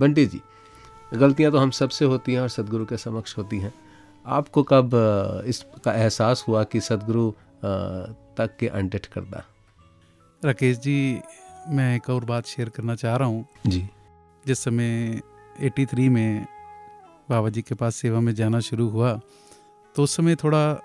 बंटी 0.00 0.26
जी 0.26 0.40
गलतियाँ 1.12 1.52
तो 1.52 1.58
हम 1.58 1.70
सबसे 1.72 2.04
होती 2.04 2.32
हैं 2.32 2.40
और 2.40 2.48
सदगुरु 2.48 2.84
के 2.84 2.96
समक्ष 2.96 3.36
होती 3.38 3.58
हैं। 3.58 3.72
आपको 4.26 4.62
कब 4.62 4.90
इसका 5.46 5.92
एहसास 5.94 6.44
हुआ 6.48 6.62
कि 6.64 6.80
सदगुरु 6.80 7.30
तक 8.36 8.56
के 8.60 8.68
अनटेट 8.68 9.06
करदा 9.06 9.44
राकेश 10.42 10.76
जी 10.78 11.20
मैं 11.68 11.96
एक 11.96 12.10
और 12.10 12.24
बात 12.24 12.46
शेयर 12.46 12.68
करना 12.68 12.94
चाह 12.94 13.16
रहा 13.16 13.28
हूँ। 13.28 13.46
जी। 13.66 13.88
जिस 14.46 14.58
समय 14.58 15.20
83 15.64 16.08
में 16.08 16.46
बाबा 17.30 17.48
जी 17.48 17.62
के 17.62 17.74
पास 17.74 17.96
सेवा 17.96 18.20
में 18.20 18.34
जाना 18.34 18.60
शुरू 18.60 18.88
हुआ 18.88 19.20
तो 19.94 20.02
उस 20.02 20.16
समय 20.16 20.34
थोड़ा 20.34 20.80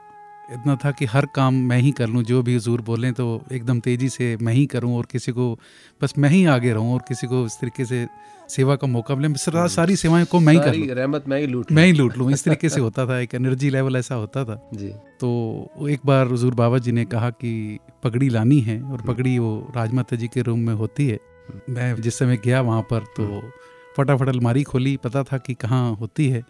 इतना 0.54 0.76
था 0.76 0.92
कि 0.92 1.06
हर 1.06 1.26
काम 1.36 1.54
मैं 1.54 1.80
ही 1.80 1.92
कर 1.92 2.08
लूँ 2.08 2.24
जो 2.24 2.42
भी 2.44 2.56
हजूर 2.56 2.82
बोलें 2.82 3.14
तो 3.14 3.42
एकदम 3.52 3.80
तेज़ी 3.80 4.10
से 4.10 4.38
मैं 4.42 4.54
ही 4.54 4.66
करूँ 4.66 4.98
और 4.98 5.06
किसी 5.12 5.32
को 5.32 5.60
बस 6.02 6.14
मैं 6.18 6.30
ही 6.30 6.46
आगे 6.46 6.74
रहूँ 6.74 6.94
और 6.94 7.00
किसी 7.08 7.28
को 7.28 7.46
इस 7.46 7.58
तरीके 7.62 7.86
से 7.86 8.08
सेवा 8.50 8.76
का 8.76 8.88
मौका 8.88 9.16
मिले। 9.16 9.28
हम्म। 9.28 9.68
सारी 9.68 9.96
सेवाएँ 9.96 10.26
को 10.26 10.40
मैं 10.40 10.54
ही 10.54 10.60
कर 10.60 10.76
लूँ। 10.76 10.88
रहमत 10.88 11.24
मैं 11.28 11.40
ही 11.40 11.48
लूट 11.48 11.72
मैं 11.72 11.86
ही 11.86 11.94
लूट 11.94 12.18
लूँ। 12.18 12.32
इस 12.32 12.44
तरीके 12.44 12.70
से 12.70 12.82
होता 12.82 13.06
था 13.06 13.20
एक 13.20 13.36
एनर्जी 13.36 13.70
लेवल 13.70 13.96
ऐसा 13.96 14.16
होता 14.16 14.46
था। 14.46 14.70
जी। 14.74 14.90
तो 15.20 15.88
एक 15.90 16.00
बार 16.06 16.28
हजूर 16.28 16.54
बाबा 16.54 16.78
जी 16.78 16.92
ने 16.92 17.06
कहा 17.06 17.30
कि 17.30 17.80
पगड़ी 18.04 18.30
लानी 18.30 18.60
है 18.60 18.82
और 18.82 19.00
हम्म। 19.00 19.14
पगड़ी 19.14 19.38
वो 19.40 19.72
राजमाता 19.76 20.16
जी 20.16 20.28
के 20.28 20.42
रूम 20.42 20.60
में 20.60 20.74
होती 20.74 21.08
है। 21.08 21.20
हम्म। 21.50 21.74
मैं 21.74 22.02
जिस 22.02 22.20
समय 22.20 22.38
गया 22.38 22.62
वहाँ 22.62 22.82
पर 22.82 23.00
तो 23.00 23.52
फटाफट 23.98 24.30
अलमारी 24.30 24.64
खोली 24.64 24.98
पता 24.98 25.24
था 25.24 25.38
कि 25.38 25.54
कहाँ 25.54 25.96
होती 25.96 26.30
है। 26.30 26.44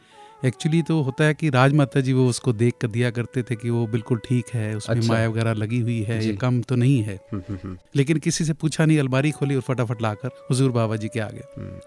एक्चुअली 0.46 0.82
तो 0.82 1.02
होता 1.02 1.24
है 1.24 1.34
कि 1.34 1.50
राजमाता 1.50 2.00
जी 2.00 2.14
वो 2.14 2.28
उसको 2.30 2.54
देख 2.54 2.74
कर 2.82 2.88
दिया 2.88 3.12
करते 3.12 3.44
थे 3.44 3.56
कि 3.56 3.70
वो 3.70 3.88
बिल्कुल 3.88 4.18
ठीक 4.18 4.46
है 4.54 4.76
उसमें 4.76 4.98
अच्छा। 4.98 5.14
माया 5.14 5.30
वगैरह 5.30 5.54
लगी 5.54 5.80
हुई 5.80 6.02
है 6.02 6.26
ये 6.26 6.34
कम 6.34 6.62
तो 6.62 6.76
नहीं 6.76 7.04
है। 7.04 7.16
हम्म, 7.16 7.44
हम्म, 7.50 7.60
हम्म। 7.64 7.78
लेकिन 7.96 8.18
किसी 8.18 8.46
से 8.46 8.54
पूछा 8.54 8.86
नहीं 8.86 9.00
अलमारी 9.00 9.32
खोली 9.32 9.56
और 9.56 9.62
फटाफट 9.62 10.02
लाकर 10.02 10.28
हुजूर 10.28 10.72
बाबा 10.72 10.96
जी 10.96 11.08
के 11.08 11.20
आगे। 11.20 11.42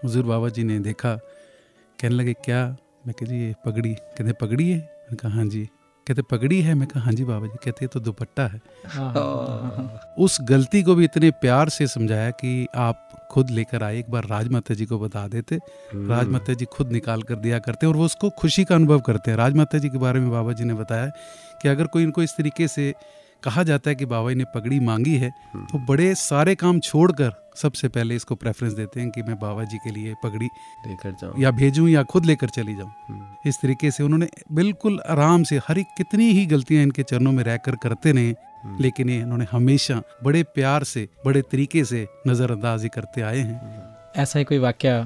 हजूर 0.05 0.23
बाबा 0.23 0.49
जी 0.49 0.63
ने 0.63 0.79
देखा 0.79 1.15
कहने 1.99 2.15
लगे 2.15 2.33
क्या? 2.33 2.77
मैं 3.07 3.13
कह 3.19 3.25
जी 3.25 3.35
ये 3.35 3.55
पगड़ी। 3.65 3.93
कहते 3.93 4.33
पगड़ी 4.33 4.69
है? 4.69 4.77
मैंने 4.77 5.15
कहा 5.15 5.31
हाँ 5.31 5.45
जी। 5.45 5.69
कहते 6.07 6.21
पगड़ी 6.21 6.61
है? 6.61 6.73
मैं 6.73 6.87
कहा 6.87 7.03
हाँ 7.03 7.13
जी 7.13 7.23
बाबा 7.23 7.47
जी। 7.47 7.57
कहते 7.65 7.87
तो 7.87 7.99
दुपट्टा 7.99 8.47
है 8.47 8.61
हाँ, 8.85 9.13
हाँ, 9.13 9.73
हाँ, 9.77 10.15
उस 10.19 10.37
गलती 10.41 10.83
को 10.83 10.95
भी 10.95 11.03
इतने 11.03 11.31
प्यार 11.31 11.69
से 11.69 11.87
समझाया 11.87 12.29
कि 12.29 12.67
आप 12.75 13.10
खुद 13.31 13.49
लेकर 13.49 13.83
आए 13.83 13.99
एक 13.99 14.09
बार 14.09 14.25
राजमाता 14.27 14.73
जी 14.73 14.85
को 14.85 14.99
बता 14.99 15.27
देते 15.27 15.55
हम्म। 15.55 16.11
राजमाता 16.11 16.53
जी 16.53 16.65
खुद 16.73 16.91
निकाल 16.91 17.21
कर 17.21 17.35
दिया 17.37 17.59
करते 17.59 17.85
हैं 17.85 17.93
और 17.93 17.99
वो 17.99 18.05
उसको 18.05 18.29
खुशी 18.39 18.63
का 18.63 18.75
अनुभव 18.75 18.99
करते 18.99 19.31
हैं 19.31 19.37
राजमाता 19.37 19.77
जी 19.77 19.89
के 19.89 19.97
बारे 19.97 20.19
में 20.19 20.29
बाबा 20.31 20.53
जी 20.53 20.63
ने 20.63 20.73
बताया 20.73 21.09
कि 21.61 21.69
अगर 21.69 21.87
कोई 21.87 22.03
इनको 22.03 22.23
इस 22.23 22.35
तरीके 22.37 22.67
से 22.67 22.93
कहा 23.43 23.63
जाता 23.63 23.89
है 23.89 23.95
कि 23.95 24.05
बाबा 24.05 24.29
जी 24.29 24.35
ने 24.35 24.43
पगड़ी 24.55 24.79
मांगी 24.79 25.15
है 25.17 25.31
हम्म। 25.53 25.65
तो 25.65 25.79
बड़े 25.85 26.13
सारे 26.15 26.55
काम 26.55 26.79
छोड़कर 26.79 27.31
सबसे 27.55 27.87
पहले 27.87 28.15
इसको 28.15 28.35
प्रेफरेंस 28.35 28.73
देते 28.73 28.99
हैं 28.99 29.09
कि 29.09 29.21
मैं 29.21 29.35
बाबा 29.39 29.63
जी 29.63 29.77
के 29.77 29.91
लिए 29.91 30.13
पगड़ी 30.23 30.45
लेकर 30.87 31.11
जाऊँ 31.11 31.41
या 31.41 31.51
भेजूं 31.51 31.87
या 31.87 32.03
खुद 32.03 32.25
लेकर 32.25 32.49
चली 32.49 32.75
जाऊँ 32.75 32.91
हम्म। 33.09 33.49
इस 33.49 33.61
तरीके 33.61 33.91
से 33.91 34.03
उन्होंने 34.03 34.27
बिल्कुल 34.51 34.99
आराम 35.09 35.43
से 35.43 35.57
हर 35.67 35.79
एक 35.79 35.87
कितनी 35.97 36.31
ही 36.31 36.45
गलतियाँ 36.45 36.83
इनके 36.83 37.03
चरणों 37.03 37.31
में 37.31 37.43
रहकर 37.43 37.75
करते 37.75 38.11
रहे। 38.11 38.33
लेकिन 38.81 39.09
ये 39.09 39.19
इन्होंने 39.19 39.45
हमेशा 39.51 40.01
बड़े 40.23 40.43
प्यार 40.43 40.83
से 40.83 41.07
बड़े 41.25 41.41
तरीके 41.41 41.83
से 41.85 42.07
नज़रअंदाजी 42.27 42.87
करते 42.87 43.21
आए 43.21 43.39
हैं। 43.39 43.61
ऐसा 44.15 44.39
ही 44.39 44.45
कोई 44.45 44.57
वाक्य 44.57 45.05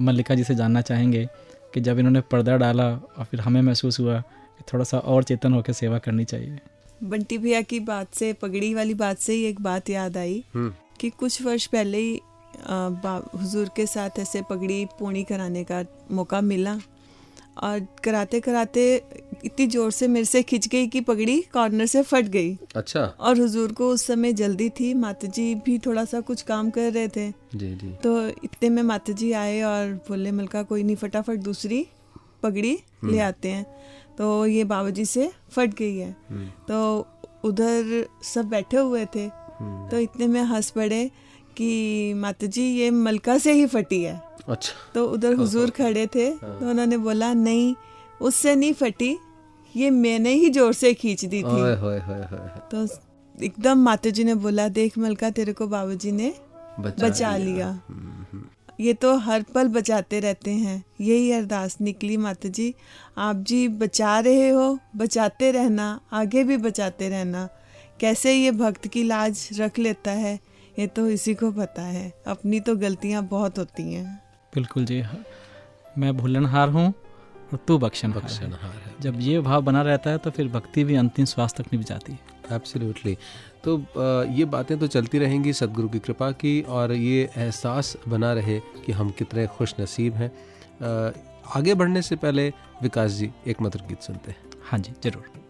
मल्लिका 0.00 0.34
जी 0.34 0.44
से 0.44 0.54
जानना 0.54 0.80
चाहेंगे 0.80 1.28
कि 1.74 1.80
जब 1.80 1.98
इन्होंने 1.98 2.20
पर्दा 2.20 2.56
डाला 2.56 2.88
और 2.90 3.24
फिर 3.24 3.40
हमें 3.40 3.60
महसूस 3.62 4.00
हुआ 4.00 4.20
कि 4.20 4.64
थोड़ा 4.72 4.84
सा 4.84 4.98
और 4.98 5.24
चेतन 5.24 5.52
होकर 5.52 5.72
सेवा 5.72 5.98
करनी 5.98 6.24
चाहिए। 6.24 6.58
बंटी 7.04 7.38
भैया 7.38 7.60
की 7.62 7.80
बात 7.80 8.14
से 8.14 8.32
पगड़ी 8.32 8.74
वाली 8.74 8.94
बात 8.94 9.18
से 9.18 9.32
ही 9.32 9.44
एक 9.44 9.60
बात 9.60 9.90
याद 9.90 10.16
आई 10.16 10.44
हम्म। 10.54 10.72
कि 11.00 11.10
कुछ 11.10 11.42
वर्ष 11.42 11.66
पहले 11.66 11.98
ही 11.98 12.20
हुजूर 12.70 13.70
के 13.76 13.86
साथ 13.86 14.18
ऐसे 14.18 14.42
पगड़ी 14.50 14.84
पूनी 14.98 15.24
कराने 15.24 15.64
का 15.64 15.84
मौका 16.10 16.40
मिला। 16.40 16.78
और 17.56 17.86
कराते 18.04 18.40
कराते 18.40 18.84
इतनी 19.44 19.66
ज़ोर 19.66 19.90
से 19.90 20.08
मेरे 20.08 20.24
से 20.24 20.42
खिंच 20.42 20.68
गई 20.68 20.86
कि 20.86 21.00
पगड़ी 21.00 21.40
कॉर्नर 21.52 21.86
से 21.86 22.02
फट 22.02 22.24
गई। 22.26 22.56
अच्छा। 22.76 23.00
और 23.20 23.40
हुजूर 23.40 23.72
को 23.72 23.88
उस 23.88 24.06
समय 24.06 24.32
जल्दी 24.32 24.68
थी 24.70 24.92
माता 24.94 25.28
जी 25.28 25.54
भी 25.54 25.78
थोड़ा 25.78 26.04
सा 26.04 26.20
कुछ 26.20 26.42
काम 26.42 26.70
कर 26.70 26.92
रहे 26.92 27.08
थे। 27.08 27.30
जी 27.30 27.74
जी। 27.74 27.92
तो 28.02 28.26
इतने 28.28 28.68
में 28.68 28.82
माता 28.82 29.12
जी 29.12 29.32
आए 29.32 29.60
और 29.62 29.92
बोले 30.08 30.32
मलका 30.32 30.62
कोई 30.62 30.82
नहीं 30.82 30.96
फटाफट 30.96 31.38
दूसरी 31.40 31.86
पगड़ी 32.42 32.78
ले 33.04 33.18
आते 33.20 33.48
हैं। 33.48 33.64
तो 34.18 34.46
ये 34.46 34.64
बाबा 34.64 34.90
जी 34.90 35.04
से 35.04 35.30
फट 35.50 35.74
गई 35.74 35.96
है। 35.96 36.12
तो 36.68 37.06
उधर 37.44 38.06
सब 38.24 38.48
बैठे 38.48 38.76
हुए 38.76 39.04
थे। 39.06 39.28
तो 39.90 39.98
इतने 39.98 40.26
में 40.26 40.42
हंस 40.42 40.70
पड़े 40.70 41.10
कि 41.56 42.14
माता 42.16 42.46
जी 42.46 42.62
ये 42.72 42.90
मलका 42.90 43.36
से 43.38 43.52
ही 43.52 43.66
फटी 43.66 44.02
है। 44.02 44.20
अच्छा। 44.48 44.72
तो 44.94 45.06
उधर 45.08 45.34
हुजूर 45.34 45.70
खड़े 45.70 46.06
थे 46.06 46.30
तो 46.32 46.70
उन्होंने 46.70 46.96
बोला 46.98 47.32
नहीं 47.34 47.74
उससे 48.20 48.54
नहीं 48.56 48.72
फटी 48.72 49.16
ये 49.74 49.90
मैंने 49.92 50.32
ही 50.32 50.48
ज़ोर 50.50 50.72
से 50.74 50.92
खींच 50.94 51.24
दी 51.24 51.42
ओए 51.42 51.50
थी 51.50 51.80
होए 51.80 51.98
होए 52.00 52.22
होए। 52.22 52.48
तो 52.70 52.86
एकदम 53.34 53.78
माता 53.80 54.10
जी 54.10 54.24
ने 54.24 54.34
बोला 54.36 54.68
देख 54.70 54.98
मलका 54.98 55.30
तेरे 55.30 55.52
को 55.52 55.66
बाबा 55.66 55.94
जी 55.94 56.12
ने 56.12 56.32
बचा 56.80 57.36
लिया। 57.36 57.78
ये 58.80 58.92
तो 58.94 59.16
हर 59.18 59.42
पल 59.54 59.68
बचाते 59.68 60.20
रहते 60.20 60.50
हैं। 60.50 60.82
यही 61.00 61.30
अरदास 61.32 61.76
निकली 61.80 62.16
माता 62.16 62.48
जी 62.48 62.74
आप 63.18 63.42
जी 63.48 63.66
बचा 63.80 64.18
रहे 64.20 64.48
हो 64.48 64.78
बचाते 64.96 65.50
रहना 65.52 65.88
आगे 66.12 66.44
भी 66.44 66.56
बचाते 66.58 67.08
रहना। 67.08 67.48
कैसे 68.00 68.32
ये 68.34 68.50
भक्त 68.52 68.86
की 68.86 69.02
लाज 69.04 69.48
रख 69.52 69.78
लेता 69.78 70.10
है? 70.10 70.38
ये 70.76 70.86
तो 70.86 71.06
इसी 71.10 71.34
को 71.34 71.50
पता 71.52 71.82
है। 71.84 72.12
अपनी 72.26 72.60
तो 72.60 72.74
गलतियाँ 72.76 73.22
बहुत 73.28 73.58
होती 73.58 73.92
हैं। 73.92 74.20
बिल्कुल 74.52 74.84
जी 74.84 75.02
मैं 75.98 76.16
भूलनहार 76.16 76.68
हूँ 76.68 76.86
और 77.52 77.58
तू 77.58 77.78
बख्शनहार 77.78 78.22
है। 78.22 78.28
बख्शनहार 78.28 78.74
है। 78.76 78.94
जब 79.00 79.20
ये 79.20 79.40
भाव 79.40 79.62
बना 79.62 79.82
रहता 79.82 80.10
है 80.10 80.18
तो 80.18 80.30
फिर 80.30 80.48
भक्ति 80.48 80.84
भी 80.84 80.94
अंतिम 80.96 81.24
श्वास 81.24 81.54
तक 81.54 81.72
नहीं 81.72 81.82
जाती 81.84 82.12
है। 82.12 82.30
एब्सोल्युटली 82.52 83.16
तो 83.64 83.78
ये 84.32 84.44
बातें 84.46 84.78
तो 84.78 84.86
चलती 84.86 85.18
रहेंगी 85.18 85.52
सदगुरु 85.52 85.88
की 85.88 85.98
कृपा 85.98 86.30
की 86.34 86.60
और 86.70 86.92
ये 86.92 87.22
एहसास 87.26 87.96
बना 88.08 88.32
रहे 88.32 88.58
कि 88.86 88.92
हम 88.92 89.10
कितने 89.18 89.46
खुश 89.48 89.74
नसीब 89.80 90.14
हैं। 90.14 90.30
आगे 91.56 91.74
बढ़ने 91.74 92.02
से 92.02 92.16
पहले 92.16 92.48
विकास 92.82 93.10
जी 93.12 93.30
एक 93.46 93.62
मधुर 93.62 93.82
गीत 93.88 94.02
सुनते 94.02 94.30
हैं। 94.30 94.50
हाँ 94.64 94.78
जी 94.78 94.92
ज़रूर। 95.04 95.41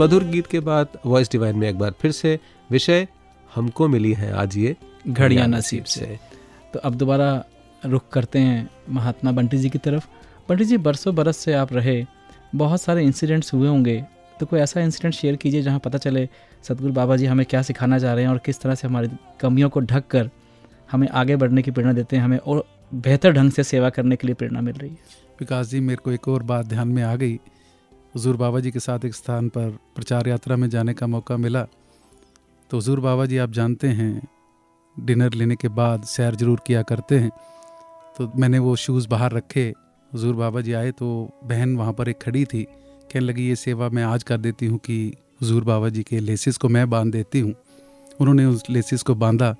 मधुर 0.00 0.24
गीत 0.24 0.46
के 0.46 0.60
बाद 0.60 0.88
वॉइस 1.06 1.30
डिवाइन 1.30 1.56
में 1.56 1.68
एक 1.68 1.78
बार 1.78 1.94
फिर 2.00 2.12
से 2.12 2.38
विषय 2.70 3.06
हमको 3.54 3.88
मिली 3.88 4.12
है 4.12 4.32
आज 4.32 4.56
ये 4.56 4.76
घड़िया 5.08 5.46
नसीब 5.46 5.84
से। 5.84 6.18
तो 6.74 6.78
अब 6.78 6.94
दोबारा 6.94 7.44
रुख 7.86 8.08
करते 8.08 8.38
हैं 8.38 8.70
महात्मा 8.90 9.32
बंटी 9.32 9.58
जी 9.58 9.70
की 9.70 9.78
तरफ़। 9.78 10.06
बंटी 10.48 10.64
जी 10.64 10.76
बरसों 10.76 11.14
बरस 11.14 11.36
से 11.36 11.52
आप 11.52 11.72
रहे 11.72 12.04
बहुत 12.54 12.82
सारे 12.82 13.04
इंसिडेंट्स 13.04 13.54
हुए 13.54 13.68
होंगे। 13.68 14.04
तो 14.40 14.46
कोई 14.46 14.60
ऐसा 14.60 14.80
इंसिडेंट 14.80 15.14
शेयर 15.14 15.36
कीजिए 15.36 15.62
जहाँ 15.62 15.78
पता 15.78 15.98
चले 15.98 16.28
सतगुरु 16.62 16.92
बाबा 16.92 17.16
जी 17.16 17.26
हमें 17.26 17.46
क्या 17.46 17.62
सिखाना 17.62 17.98
चाह 17.98 18.14
रहे 18.14 18.24
हैं 18.24 18.30
और 18.30 18.38
किस 18.38 18.60
तरह 18.60 18.74
से 18.74 18.88
हमारी 18.88 19.08
कमियों 19.40 19.70
को 19.70 19.80
ढक 19.80 20.06
कर 20.06 20.30
हमें 20.90 21.08
आगे 21.08 21.36
बढ़ने 21.36 21.62
की 21.62 21.70
प्रेरणा 21.70 21.92
देते 21.92 22.16
हैं 22.16 22.22
हमें 22.22 22.38
और 22.38 22.64
बेहतर 22.94 23.32
ढंग 23.32 23.50
से 23.50 23.64
सेवा 23.64 23.90
करने 23.90 24.16
के 24.16 24.26
लिए 24.26 24.34
प्रेरणा 24.34 24.60
मिल 24.60 24.74
रही 24.74 24.90
है। 24.90 24.98
विकास 25.40 25.66
जी 25.66 25.80
मेरे 25.80 25.96
को 25.96 26.12
एक 26.12 26.28
और 26.28 26.42
बात 26.42 26.66
ध्यान 26.66 26.88
में 26.88 27.02
आ 27.02 27.16
गई। 27.16 27.38
हुजूर 28.14 28.36
बाबा 28.36 28.60
जी 28.60 28.70
के 28.70 28.80
साथ 28.80 29.04
एक 29.04 29.14
स्थान 29.14 29.48
पर 29.48 29.68
प्रचार 29.94 30.28
यात्रा 30.28 30.56
में 30.56 30.68
जाने 30.70 30.94
का 30.94 31.06
मौका 31.06 31.36
मिला। 31.36 31.62
तो 32.70 32.76
हुजूर 32.76 33.00
बाबा 33.00 33.26
जी 33.26 33.36
आप 33.38 33.50
जानते 33.50 33.88
हैं, 33.88 34.28
डिनर 34.96 35.34
लेने 35.34 35.56
के 35.56 35.68
बाद 35.70 36.04
सैर 36.06 36.34
ज़रूर 36.34 36.60
किया 36.66 36.82
करते 36.82 37.18
हैं। 37.18 37.30
तो 38.16 38.30
मैंने 38.36 38.58
वो 38.58 38.74
शूज़ 38.76 39.08
बाहर 39.08 39.32
रखे, 39.32 39.66
हुजूर 40.12 40.34
बाबा 40.34 40.60
जी 40.60 40.72
आए 40.72 40.90
तो 40.92 41.30
बहन 41.44 41.76
वहाँ 41.76 41.92
पर 41.92 42.08
एक 42.08 42.20
खड़ी 42.22 42.44
थी। 42.44 42.62
कहने 42.62 43.20
लगी, 43.20 43.48
ये 43.48 43.56
सेवा 43.56 43.88
मैं 43.88 44.04
आज 44.04 44.22
कर 44.22 44.38
देती 44.38 44.66
हूँ 44.66 44.78
कि 44.78 44.98
हुजूर 45.42 45.64
बाबा 45.64 45.88
जी 45.88 46.02
के 46.02 46.20
लेसिस 46.20 46.56
को 46.56 46.68
मैं 46.68 46.88
बाँध 46.90 47.12
देती 47.12 47.40
हूँ। 47.40 47.54
उन्होंने 48.20 48.44
उस 48.44 48.68
लेसिस 48.70 49.02
को 49.02 49.14
बांधा, 49.14 49.54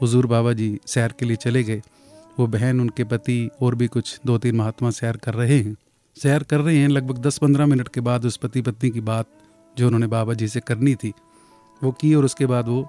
हुजूर 0.00 0.26
बाबा 0.26 0.52
जी 0.52 0.78
सैर 0.86 1.14
के 1.18 1.26
लिए 1.26 1.36
चले 1.36 1.62
गए। 1.64 1.82
वो 2.38 2.46
बहन 2.48 2.80
उनके 2.80 3.04
पति 3.04 3.48
और 3.62 3.74
भी 3.74 3.86
कुछ 3.88 4.18
दो 4.26 4.38
तीन 4.38 4.56
महात्मा 4.56 4.90
सैर 4.90 5.16
कर 5.16 5.34
रहे 5.34 5.58
हैं। 5.58 5.76
सैर 6.16 6.42
कर 6.42 6.60
रहे 6.60 6.76
हैं। 6.78 6.88
लगभग 6.88 7.18
दस 7.18 7.38
पंद्रह 7.38 7.66
मिनट 7.66 7.88
के 7.88 8.00
बाद 8.00 8.24
उस 8.26 8.36
पति 8.36 8.62
पत्नी 8.62 8.90
की 8.90 9.00
बात 9.00 9.26
जो 9.76 9.86
उन्होंने 9.86 10.06
बाबा 10.06 10.34
जी 10.34 10.48
से 10.48 10.60
करनी 10.60 10.94
थी 10.94 11.12
वो 11.82 11.92
की 11.92 12.14
और 12.14 12.24
उसके 12.24 12.46
बाद 12.46 12.68
वो 12.68 12.82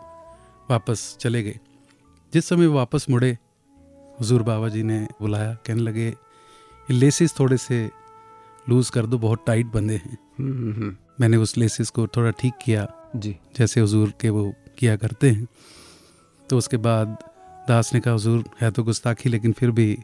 वापस 0.70 1.18
चले 1.20 1.44
गए। 1.44 1.60
जिस 2.34 2.46
समय 2.46 2.68
वो 2.68 2.76
वापस 2.76 3.06
मुड़े 3.10 3.38
हजूर 4.22 4.44
बाबा 4.44 4.70
जी 4.70 4.84
ने 4.84 5.00
बुलाया 5.22 5.54
कहने 5.66 5.82
लगे 5.82 6.08
ये 6.08 6.94
लेसिस 6.94 7.40
थोड़े 7.40 7.58
से 7.58 7.90
लूज़ 8.70 8.92
कर 8.92 9.06
दो 9.06 9.18
बहुत 9.18 9.44
टाइट 9.48 9.66
बंधे 9.66 9.96
हैं। 9.96 10.18
मैंने 11.22 11.38
उस 11.38 11.58
लेसिस 11.58 11.90
को 11.90 12.08
थोड़ा 12.08 12.32
ठीक 12.32 12.54
किया। 12.66 12.88
जी। 13.16 13.36
जैसे 13.58 13.82
हजूर 13.82 14.14
के 14.22 14.30
वो 14.30 14.54
किया 14.78 14.96
करते 14.96 15.30
हैं। 15.30 15.48
तो 16.50 16.58
उसके 16.58 16.78
बाद 16.78 17.18
दास 17.70 17.94
ने 17.94 18.00
कहा 18.00 18.14
हुजूर 18.14 18.44
है 18.62 18.72
तो 18.72 18.84
गुस्ताखी 18.84 19.30
लेकिन 19.30 19.52
फिर 19.52 19.72
भी 19.72 19.98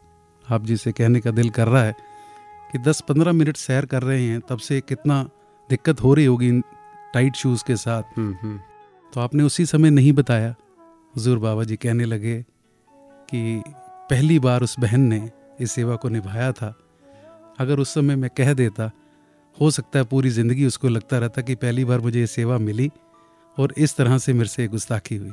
आप 0.50 0.66
जी 0.66 0.78
से 0.78 0.92
कहने 0.92 1.20
का 1.20 1.32
दिल 1.32 1.50
कर 1.50 1.68
रहा 1.68 1.84
है। 1.84 2.09
कि 2.72 2.78
10-15 2.78 3.32
मिनट 3.32 3.58
सैर 3.58 3.86
कर 3.86 4.04
रहे 4.04 4.24
हैं 4.24 4.42
तब 4.42 4.58
से 4.58 4.82
कितना 4.82 5.24
दिक्कत 5.70 6.04
हो 6.04 6.14
रही 6.14 6.26
होगी 6.26 6.60
टाइट 7.14 7.36
शूज़ 7.36 7.64
के 7.68 7.76
साथ। 7.76 8.04
हम्म, 8.18 8.38
हम्म, 8.42 8.60
तो 9.14 9.22
आपने 9.22 9.44
उसी 9.44 9.66
समय 9.66 9.90
नहीं 9.90 10.14
बताया। 10.14 10.56
हजूर 11.18 11.40
बाबा 11.40 11.64
जी 11.64 11.76
कहने 11.76 12.06
लगे 12.06 12.46
कि 13.30 13.64
पहली 14.10 14.40
बार 14.40 14.64
उस 14.64 14.80
बहन 14.80 15.00
ने 15.00 15.32
इस 15.60 15.72
सेवा 15.72 15.96
को 15.96 16.10
निभाया 16.10 16.52
था। 16.52 16.76
अगर 17.60 17.80
उस 17.80 17.94
समय 17.94 18.16
मैं 18.16 18.30
कह 18.38 18.54
देता 18.54 18.92
हो 19.62 19.72
सकता 19.72 20.00
है 20.00 20.06
पूरी 20.06 20.30
ज़िंदगी 20.30 20.66
उसको 20.66 20.88
लगता 20.88 21.18
रहता 21.18 21.42
कि 21.42 21.56
पहली 21.56 21.86
बार 21.86 22.00
मुझे 22.00 22.20
ये 22.20 22.28
सेवा 22.28 22.58
मिली 22.58 22.92
और 23.60 23.74
इस 23.78 23.96
तरह 23.96 24.18
से 24.18 24.34
मेरे 24.34 24.50
से 24.50 24.68
गुस्ताखी 24.68 25.16
हुई। 25.16 25.32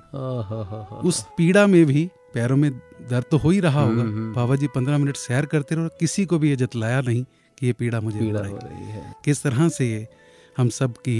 उस 1.09 1.27
पीड़ा 1.37 1.67
में 1.67 1.85
भी 1.87 2.11
पैरों 2.33 2.57
में 2.57 2.71
दर्द 3.11 3.25
तो 3.31 3.37
हो 3.39 3.51
ही 3.51 3.61
रहा 3.61 3.81
होगा 3.81 4.03
हम्म, 4.03 4.13
हम्म। 4.13 4.33
बाबा 4.35 4.57
जी 4.57 4.67
पंद्रह 4.75 4.99
मिनट 4.99 5.17
सैर 5.17 5.47
करते 5.47 5.75
रहे 5.75 5.85
और 5.85 5.91
किसी 6.01 6.25
को 6.27 6.39
भी 6.39 6.51
ये 6.51 6.57
जतलाया 6.57 7.01
नहीं 7.01 7.25
कि 7.59 7.67
ये 7.67 7.73
पीड़ा 7.73 8.01
मुझे 8.01 8.19
पीड़ा 8.19 8.41
हो। 8.41 8.59
रही 8.65 8.87
है 8.87 9.15
किस 9.25 9.43
तरह 9.43 9.69
से 9.69 9.91
ये 9.91 10.07
हम 10.57 10.69
सब 10.79 10.97
की 10.99 11.19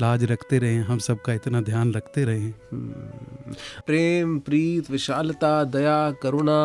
लाज 0.00 0.24
रखते 0.24 0.58
रहे 0.58 0.76
हम 0.90 0.98
सबका 0.98 1.32
इतना 1.32 1.60
ध्यान 1.62 1.92
रखते 1.94 2.24
रहे 2.24 2.48
हम्म। 2.72 3.54
प्रेम 3.86 4.38
प्रीत 4.38 4.90
विशालता 4.90 5.52
दया 5.76 5.98
करुणा 6.22 6.60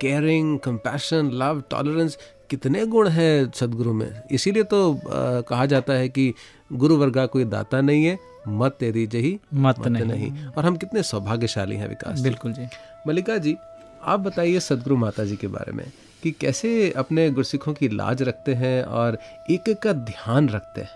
केयरिंग 0.00 0.58
कंपैशन 0.58 1.30
लव 1.32 1.62
टॉलरेंस 1.70 2.16
कितने 2.50 2.84
गुण 2.86 3.08
हैं 3.08 3.50
सदगुरु 3.54 3.92
में 3.92 4.22
इसीलिए 4.32 4.62
तो 4.62 4.78
आ, 4.94 5.40
कहा 5.40 5.66
जाता 5.66 5.92
है 5.92 6.08
कि 6.08 6.32
गुरु 6.72 6.96
वर्गा 6.96 7.26
कोई 7.26 7.44
दाता 7.46 7.80
नहीं 7.80 8.04
है 8.04 8.18
मत 8.48 8.76
तेरी 8.80 9.06
जही 9.06 9.38
मत 9.54 9.78
मत 9.78 9.88
नहीं, 9.88 10.04
नहीं। 10.04 10.46
और 10.46 10.66
हम 10.66 10.76
कितने 10.76 11.02
सौभाग्यशाली 11.02 11.76
हैं 11.76 11.88
विकास 11.88 12.20
बिल्कुल 12.20 12.52
जी। 12.52 12.66
मल्लिका 13.08 13.38
जी 13.38 13.56
आप 14.04 14.20
बताइए 14.20 14.60
सदगुरु 14.60 14.96
माता 14.96 15.24
जी 15.24 15.36
के 15.36 15.46
बारे 15.46 15.72
में 15.72 15.92
कि 16.22 16.30
कैसे 16.30 16.90
अपने 16.90 17.30
गुरसिखों 17.30 17.74
की 17.74 17.88
लाज 17.88 18.22
रखते 18.22 18.54
हैं 18.54 18.82
और 18.84 19.18
एक 19.50 19.68
एक 19.68 19.78
का 19.78 19.92
ध्यान 19.92 20.48
रखते 20.48 20.80
हैं? 20.80 20.88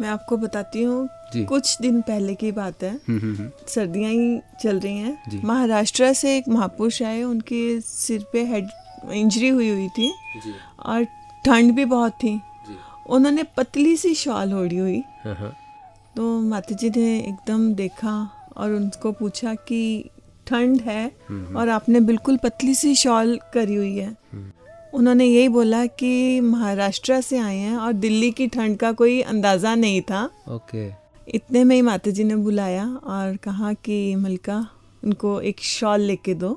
मैं 0.00 0.08
आपको 0.08 0.36
बताती 0.36 0.82
हूँ 0.82 1.08
कुछ 1.36 1.80
दिन 1.82 2.00
पहले 2.00 2.34
की 2.34 2.52
बात 2.52 2.82
है। 2.82 3.00
हम्म, 3.08 3.18
हम्म, 3.18 3.36
हम्म, 3.36 3.50
सर्दियाँ 3.68 4.10
ही 4.10 4.40
चल 4.62 4.80
रही। 4.80 4.98
हैं। 4.98 5.42
महाराष्ट्र 5.44 6.12
से 6.12 6.36
एक 6.36 6.48
महापुरुष 6.48 7.02
आए 7.02 7.22
उनके 7.22 7.80
सिर 7.80 8.24
पे 8.32 8.44
हेड 8.44 8.68
इंजरी 9.12 9.48
हुई 9.48 9.68
हुई 9.70 9.88
थी 9.88 10.12
जी। 10.44 10.54
और 10.86 11.04
ठंड 11.46 11.72
भी 11.72 11.84
बहुत 11.84 12.12
थी। 12.12 12.40
उन्होंने 13.08 13.42
पतली 13.42 13.96
सी 13.96 14.14
शॉल 14.14 14.54
ओढ़ी 14.54 14.76
हुई। 14.76 15.04
हाँ 15.24 15.34
हाँ। 15.34 15.52
तो 16.20 16.40
माता 16.40 16.74
जी 16.74 16.88
ने 16.90 17.18
एकदम 17.18 17.62
देखा 17.74 18.12
और 18.56 18.72
उनको 18.72 19.12
पूछा 19.12 19.54
कि 19.68 20.10
ठंड 20.46 20.80
है 20.80 21.06
और 21.56 21.68
आपने 21.68 22.00
बिल्कुल 22.00 22.36
पतली 22.36 22.74
सी 22.74 22.94
शॉल 22.94 23.38
करी 23.54 23.74
हुई 23.74 23.96
है। 23.96 24.08
हम्म, 24.32 24.50
उन्होंने 24.94 25.24
यही 25.24 25.48
बोला 25.48 25.84
कि 25.86 26.40
महाराष्ट्र 26.40 27.20
से 27.20 27.38
आए 27.38 27.56
हैं 27.56 27.76
और 27.76 27.92
दिल्ली 27.92 28.30
की 28.30 28.46
ठंड 28.48 28.76
का 28.76 28.92
कोई 28.92 29.20
अंदाज़ा 29.22 29.74
नहीं 29.74 30.00
था। 30.02 30.24
ओके। 30.48 30.86
इतने 31.34 31.64
में 31.64 31.74
ही 31.76 31.82
माता 31.82 32.10
जी 32.10 32.24
ने 32.24 32.36
बुलाया 32.36 32.86
और 32.86 33.36
कहा 33.36 33.72
कि 33.72 34.14
मलका 34.16 34.66
उनको 35.04 35.40
एक 35.40 35.60
शॉल 35.60 36.00
लेके 36.00 36.34
दो। 36.34 36.52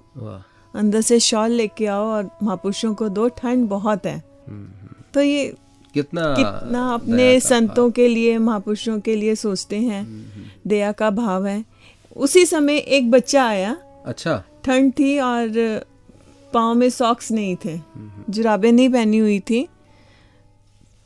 अंदर 0.73 1.02
से 1.02 1.19
शॉल 1.19 1.52
लेके 1.52 1.86
आओ 1.86 2.06
और 2.06 2.30
महापुरुषों 2.43 2.93
को 2.93 3.10
दो 3.10 3.28
ठंड 3.30 3.67
बहुत 3.69 4.06
है। 4.06 4.19
तो 5.13 5.21
ये 5.21 5.54
कितना 5.93 6.36
कितना 6.36 6.93
अपने 6.93 7.39
संतों 7.39 7.91
के 7.91 8.08
लिए 8.08 8.38
महापुरुषों 8.38 8.99
के 8.99 9.15
लिए 9.15 9.36
सोचते 9.36 9.75
हैं। 9.75 10.01
हम्म, 10.01 10.21
हम्म। 10.21 10.45
दया 10.67 10.91
का 10.91 11.10
भाव 11.10 11.47
है। 11.47 11.65
उसी 12.17 12.45
समय 12.45 12.77
एक 12.77 13.12
बच्चा 13.12 13.47
आया। 13.47 13.77
अच्छा। 14.06 14.43
ठंड 14.63 14.93
थी 14.99 15.19
और 15.19 15.49
पाँव 16.53 16.75
में 16.75 16.89
सॉक्स 16.89 17.32
नहीं 17.32 17.56
थे। 17.65 17.71
हम्म, 17.71 18.34
जुराबें 18.34 18.71
नहीं 18.71 18.89
पहनी 18.89 19.17
हुई 19.17 19.39
थी। 19.39 19.67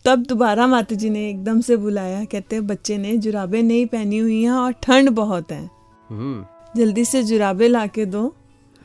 तब 0.06 0.20
दोबारा 0.20 0.68
माता 0.68 0.96
जी 0.96 1.10
ने 1.10 1.30
एकदम 1.30 1.62
से 1.62 1.78
बुलाया। 1.78 2.26
कहते 2.26 2.62
बच्चे 2.62 2.98
ने 2.98 3.18
जुराबें 3.18 3.64
नहीं 3.64 3.86
पहनी 3.86 4.18
हुई 4.18 4.44
हैं 4.44 4.52
और 4.52 4.72
ठंड 4.72 5.10
बहुत 5.10 5.52
है। 5.52 5.70
हम्म। 6.10 6.46
जल्दी 6.80 7.06
से 7.06 7.24
जुराबे 7.24 7.68
ला 7.68 7.88
के 7.88 8.06
दो। 8.06 8.36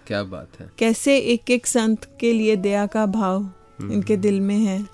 क्या 0.06 0.22
बात 0.22 0.48
है। 0.60 0.70
कैसे 0.78 1.18
एक 1.18 1.50
एक 1.50 1.66
संत 1.66 2.16
के 2.20 2.32
लिए 2.32 2.56
दया 2.56 2.86
का 2.86 3.06
भाव 3.06 3.50
इनके 3.82 4.16
दिल 4.16 4.40
में 4.40 4.58
है। 4.58 4.91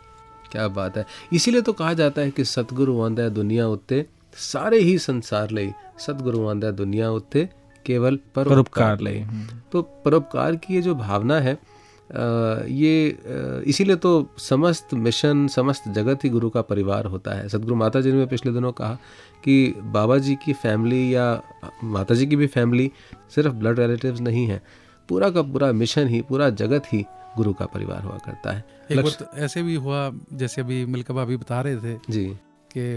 क्या 0.52 0.68
बात 0.68 0.98
है 0.98 1.06
इसीलिए 1.34 1.62
तो 1.62 1.74
कहा 1.74 1.94
जाता 1.94 2.22
है 2.22 2.32
कि 2.32 2.44
सतगुरु 2.46 3.02
आंदा 3.02 3.24
है 3.24 3.30
दुनिया 3.30 3.68
उत्ते 3.68 4.06
सारे 4.38 4.80
ही 4.80 4.98
संसार 5.00 5.52
ਲਈ 5.52 5.72
सतगुरु 6.00 6.48
आंदा 6.48 6.68
है 6.68 6.74
दुनिया 6.74 7.10
उत्ते 7.12 7.50
केवल 7.86 8.16
परोपकार 8.36 8.54
परोपकार 8.56 9.02
ਲਈ 9.02 9.14
ਲਈ 9.14 9.46
तो 9.72 9.82
परोपकार 10.06 10.56
की 10.56 10.74
ये 10.76 10.82
जो 10.82 10.96
भावना 10.96 11.40
है 11.40 11.54
अ, 11.54 12.66
ये 12.68 12.94
अ, 13.10 13.62
इसीलिए 13.66 13.96
तो 13.96 14.12
समस्त 14.40 14.94
मिशन 14.94 15.48
समस्त 15.48 15.88
जगत 15.90 16.24
ही 16.24 16.30
गुरु 16.30 16.50
का 16.50 16.62
परिवार 16.62 17.06
होता 17.06 17.34
है 17.36 17.48
सदगुरु 17.50 17.76
माता 17.76 18.02
जी 18.02 18.12
ने 18.12 18.26
पिछले 18.26 18.52
दिनों 18.52 18.72
कहा 18.72 18.98
कि 19.44 19.56
बाबा 19.94 20.18
जी 20.18 20.36
की 20.36 20.54
फैमिली 20.64 21.02
या 21.16 21.26
माता 21.96 22.16
जी 22.16 22.28
की 22.28 22.36
भी 22.36 22.48
फैमिली 22.48 22.92
सिर्फ 23.36 23.54
ब्लड 23.54 23.80
रिलेटिव्स 23.80 24.22
नहीं 24.22 24.46
है 24.48 24.62
पूरा 25.10 25.30
का 25.30 25.42
पूरा 25.42 25.72
मिशन 25.72 26.08
ही 26.08 26.22
पूरा 26.22 26.50
जगत 26.62 26.84
ही 26.94 27.04
गुरु 27.37 27.53
का 27.55 27.67
परिवार 27.67 28.03
हुआ 28.03 28.19
करता 28.19 28.53
है। 28.53 28.65
एक 28.91 28.99
लक्ष... 28.99 29.19
तो 29.19 29.27
ऐसे 29.35 29.63
भी 29.63 29.75
हुआ 29.75 30.13
जैसे 30.33 30.61
अभी 30.61 30.87
मिल्का 30.87 31.15
भाभी 31.15 31.37
बता 31.37 31.61
रहे 31.61 31.77
थे 31.77 32.01
जी। 32.11 32.27
कि 32.77 32.95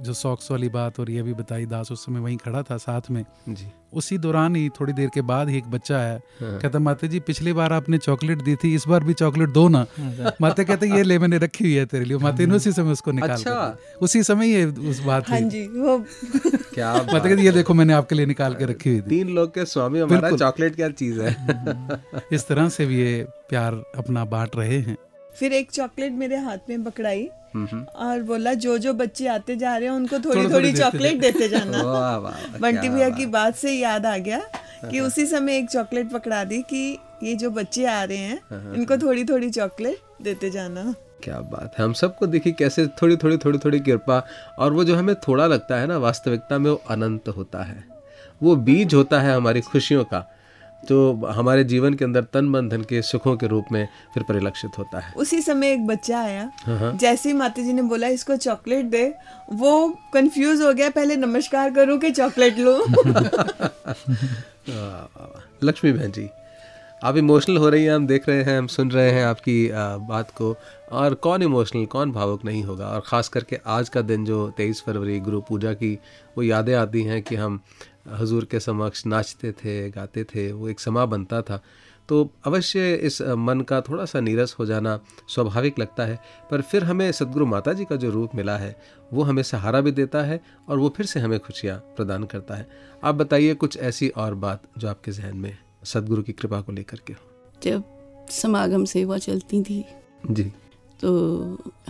जो 0.00 0.12
सॉक्स 0.12 0.50
वाली 0.50 0.68
बात 0.68 1.00
और 1.00 1.10
ये 1.10 1.22
भी 1.22 1.34
बताई 1.34 1.66
दास 1.66 1.92
उस 1.92 2.04
समय 2.06 2.20
वहीं 2.20 2.36
खड़ा 2.36 2.62
था 2.62 2.76
साथ 2.76 3.10
में। 3.10 3.24
जी। 3.48 3.66
उसी 3.92 4.18
दौरान 4.18 4.56
ही 4.56 4.68
थोड़ी 4.68 4.92
देर 4.92 5.10
के 5.14 5.22
बाद 5.22 5.48
ही 5.48 5.58
एक 5.58 5.64
बच्चा 5.64 5.98
आया 5.98 6.20
हाँ। 6.40 6.58
कहता 6.60 6.78
माता 6.78 7.06
जी 7.06 7.20
पिछली 7.20 7.52
बार 7.52 7.72
आपने 7.72 7.98
चॉकलेट 7.98 8.42
दी 8.42 8.56
थी 8.56 8.74
इस 8.74 8.84
बार 8.88 9.04
भी 9.04 9.12
चॉकलेट 9.14 9.48
दो 9.48 9.68
ना। 9.68 9.86
माता 10.40 10.62
कहते 10.62 10.86
ये 10.86 11.02
ले 11.02 11.18
मैंने 11.18 11.38
रखी 11.38 11.64
हुई 11.64 11.74
है 11.74 11.86
तेरे 11.86 12.04
लिए। 12.04 12.18
माता 12.18 12.46
ने 12.46 12.54
उसी 12.54 12.72
समय 12.72 12.92
उसको 12.92 13.12
निकाल 13.12 13.30
अच्छा। 13.30 13.76
उसी 14.02 14.22
समय 14.22 14.48
ये 14.48 14.64
उस 14.64 15.00
बात 15.04 15.30
हाँ 15.30 15.40
जी 15.40 15.66
वो 15.68 15.98
क्या 16.74 16.92
माता 16.96 17.12
बात 17.12 17.26
कहती 17.26 17.44
ये 17.44 17.52
देखो 17.52 17.74
मैंने 17.74 17.92
आपके 17.92 18.14
लिए 18.14 18.26
निकाल 18.26 18.54
के 18.54 18.64
रखी 18.64 18.90
हुई 18.90 19.00
थी। 19.00 19.08
तीन 19.08 19.28
लोग 19.28 19.54
के 19.54 19.64
स्वामी 19.64 19.98
हमारा 19.98 20.30
चॉकलेट 20.36 20.76
क्या 20.76 20.88
चीज़ 20.88 21.20
है? 21.22 21.36
इस 22.32 22.46
तरह 22.48 22.68
से 22.68 22.86
भी 22.86 23.00
ये 23.00 23.26
प्यार 23.48 23.82
अपना 23.98 24.24
बांट 24.24 24.56
रहे 24.56 24.78
हैं। 24.78 24.96
फिर 25.38 25.52
एक 25.52 25.70
चॉकलेट 25.70 26.12
मेरे 26.12 26.36
हाथ 26.36 26.58
में 26.68 26.84
पकड़ाई। 26.84 27.28
और 27.56 28.22
बोला 28.22 28.54
जो 28.54 28.78
जो 28.78 28.92
बच्चे 28.94 29.26
आते 29.26 29.56
जा 29.56 29.76
रहे 29.76 29.88
हैं 29.88 29.94
उनको 29.94 30.18
थोड़ी 30.18 30.48
थोड़ी 30.52 30.72
चॉकलेट 30.72 31.20
देते 31.20 31.48
जाना। 31.48 31.82
बंटी 32.60 32.88
भैया 32.88 33.08
की 33.10 33.26
बात। 33.26 33.56
से 33.56 33.72
याद 33.72 34.06
आ 34.06 34.16
गया 34.16 34.40
कि 34.90 35.00
उसी 35.00 35.26
समय 35.26 35.56
एक 35.56 35.70
चॉकलेट 35.70 36.10
पकड़ा 36.10 36.44
दी 36.44 36.62
कि 36.62 36.98
ये 37.22 37.34
जो 37.34 37.50
बच्चे 37.50 37.84
आ 37.86 38.04
रहे 38.04 38.18
हैं 38.18 38.72
इनको 38.74 38.96
थोड़ी 38.96 39.24
थोड़ी 39.24 39.50
चॉकलेट 39.50 39.98
देते 40.22 40.50
जाना। 40.50 40.94
क्या 41.22 41.38
बात 41.40 41.74
है। 41.78 41.84
हम 41.84 41.92
सबको 41.92 42.26
देखिए 42.26 42.52
कैसे 42.52 42.86
थोड़ी 42.86 43.16
थोड़ी 43.16 43.36
थोड़ी 43.36 43.58
थोड़ी 43.58 43.80
कृपा 43.80 44.26
और 44.58 44.72
वो 44.72 44.84
जो 44.84 44.96
हमें 44.96 45.14
थोड़ा 45.14 45.46
लगता 45.46 45.76
है 45.76 45.86
ना 45.86 45.98
वास्तविकता 45.98 46.58
में 46.58 46.70
वो 46.70 46.82
अनंत 46.90 47.28
होता 47.28 47.62
है। 47.62 47.84
वो 48.42 48.56
बीज 48.56 48.94
होता 48.94 49.20
है 49.20 49.34
हमारी 49.34 49.60
खुशियों 49.60 50.04
का। 50.04 50.33
जो 50.88 51.26
हमारे 51.26 51.64
जीवन 51.64 51.94
के 51.94 52.04
अंदर 52.04 52.26
तन 52.32 52.44
मन 52.44 52.68
धन 52.68 52.82
के 52.82 53.02
सुखों 53.02 53.36
के 53.36 53.46
रूप 53.46 53.64
में 53.72 53.88
फिर 54.14 54.22
परिलक्षित 54.22 54.78
होता 54.78 54.98
है। 54.98 55.12
उसी 55.16 55.42
समय 55.42 55.72
एक 55.72 55.86
बच्चा 55.86 56.20
आया। 56.20 56.50
हाँ, 56.56 56.78
हाँ। 56.78 56.98
जैसे 56.98 57.28
ही 57.28 57.36
माता 57.36 57.62
जी 57.62 57.72
ने 57.72 57.82
बोला 57.82 58.08
इसको 58.08 58.36
चॉकलेट 58.36 58.86
दे। 58.86 59.14
वो 59.52 59.98
कंफ्यूज 60.14 60.62
हो 60.62 60.72
गया 60.72 60.90
पहले 60.90 61.16
नमस्कार 61.16 61.74
करूँ 61.74 61.98
कि 61.98 62.10
चॉकलेट 62.10 62.58
लूँ। 62.58 62.78
लक्ष्मी 65.64 65.92
बहन 65.92 66.12
जी 66.12 66.30
आप 67.02 67.16
इमोशनल 67.16 67.56
हो 67.56 67.68
रही 67.68 67.84
हैं 67.84 67.92
हम 67.92 68.06
देख 68.06 68.28
रहे 68.28 68.44
हैं 68.44 68.58
हम 68.58 68.66
सुन 68.66 68.90
रहे 68.90 69.10
हैं 69.10 69.24
आपकी 69.24 69.70
बात 70.08 70.30
को। 70.30 70.56
और 70.92 71.14
कौन 71.14 71.42
इमोशनल 71.42 71.86
कौन 71.86 72.12
भावुक 72.12 72.44
नहीं 72.44 72.64
होगा? 72.64 72.86
और 72.86 73.02
ख़ास 73.06 73.28
करके 73.28 73.58
आज 73.66 73.88
का 73.88 74.02
दिन 74.02 74.24
जो 74.24 74.54
तेईस 74.56 74.82
फरवरी 74.86 75.20
गुरु 75.20 75.40
पूजा 75.40 75.72
की 75.72 75.98
वो 76.36 76.42
यादें 76.42 76.74
आती 76.74 77.02
हैं 77.02 77.22
कि 77.22 77.36
हम 77.36 77.62
हजूर 78.06 78.44
के 78.44 78.60
समक्ष 78.60 79.06
नाचते 79.06 79.52
थे 79.54 79.90
गाते 79.90 80.24
थे 80.24 80.50
वो 80.52 80.68
एक 80.68 80.80
समा 80.80 81.04
बनता 81.06 81.42
था। 81.42 81.62
तो 82.08 82.28
अवश्य 82.44 82.94
इस 82.94 83.20
मन 83.22 83.60
का 83.60 83.80
थोड़ा 83.80 84.04
सा 84.04 84.20
नीरस 84.20 84.54
हो 84.58 84.66
जाना 84.66 84.98
स्वाभाविक 85.28 85.78
लगता 85.78 86.04
है 86.04 86.18
पर 86.50 86.60
फिर 86.60 86.84
हमें 86.84 87.10
सदगुरु 87.12 87.46
माता 87.46 87.72
जी 87.72 87.84
का 87.84 87.96
जो 87.96 88.10
रूप 88.10 88.34
मिला 88.34 88.56
है 88.56 88.76
वो 89.12 89.22
हमें 89.22 89.42
सहारा 89.42 89.80
भी 89.80 89.92
देता 89.92 90.22
है 90.22 90.40
और 90.68 90.78
वो 90.78 90.88
फिर 90.88 91.06
से 91.06 91.20
हमें 91.20 91.38
खुशियाँ 91.40 91.78
प्रदान 91.96 92.24
करता 92.24 92.54
है। 92.54 92.68
आप 93.04 93.14
बताइए 93.14 93.54
कुछ 93.54 93.76
ऐसी 93.78 94.08
और 94.08 94.34
बात 94.34 94.62
जो 94.78 94.88
आपके 94.88 95.12
जहन 95.12 95.36
में 95.36 95.56
सदगुरु 95.84 96.22
की 96.22 96.32
कृपा 96.32 96.60
को 96.60 96.72
लेकर 96.72 97.00
के 97.06 97.14
जब 97.62 98.28
समागम 98.30 98.84
सेवा 98.84 99.18
चलती 99.18 99.62
थी 99.62 99.84
जी। 100.30 100.44
तो 101.00 101.10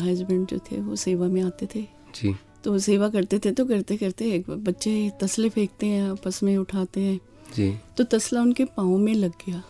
हस्बैंड 0.00 0.46
जो 0.46 0.58
थे 0.70 0.80
वो 0.80 0.96
सेवा 0.96 1.26
में 1.26 1.42
आते 1.42 1.66
थे। 1.74 1.82
जी। 2.14 2.34
तो 2.64 2.78
सेवा 2.78 3.08
करते 3.08 3.38
थे 3.38 3.50
तो 3.50 3.64
करते 3.66 3.96
करते 3.96 4.30
एक 4.32 4.50
बच्चे 4.50 5.10
तसले 5.20 5.48
फेंकते 5.48 5.86
हैं 5.86 6.10
आपस 6.10 6.42
में 6.42 6.56
उठाते 6.56 7.00
हैं। 7.00 7.18
जी। 7.56 7.74
तो 7.96 8.04
तसला 8.04 8.40
उनके 8.40 8.64
पाँव 8.66 8.96
में 8.98 9.14
लग 9.14 9.32
गया। 9.46 9.62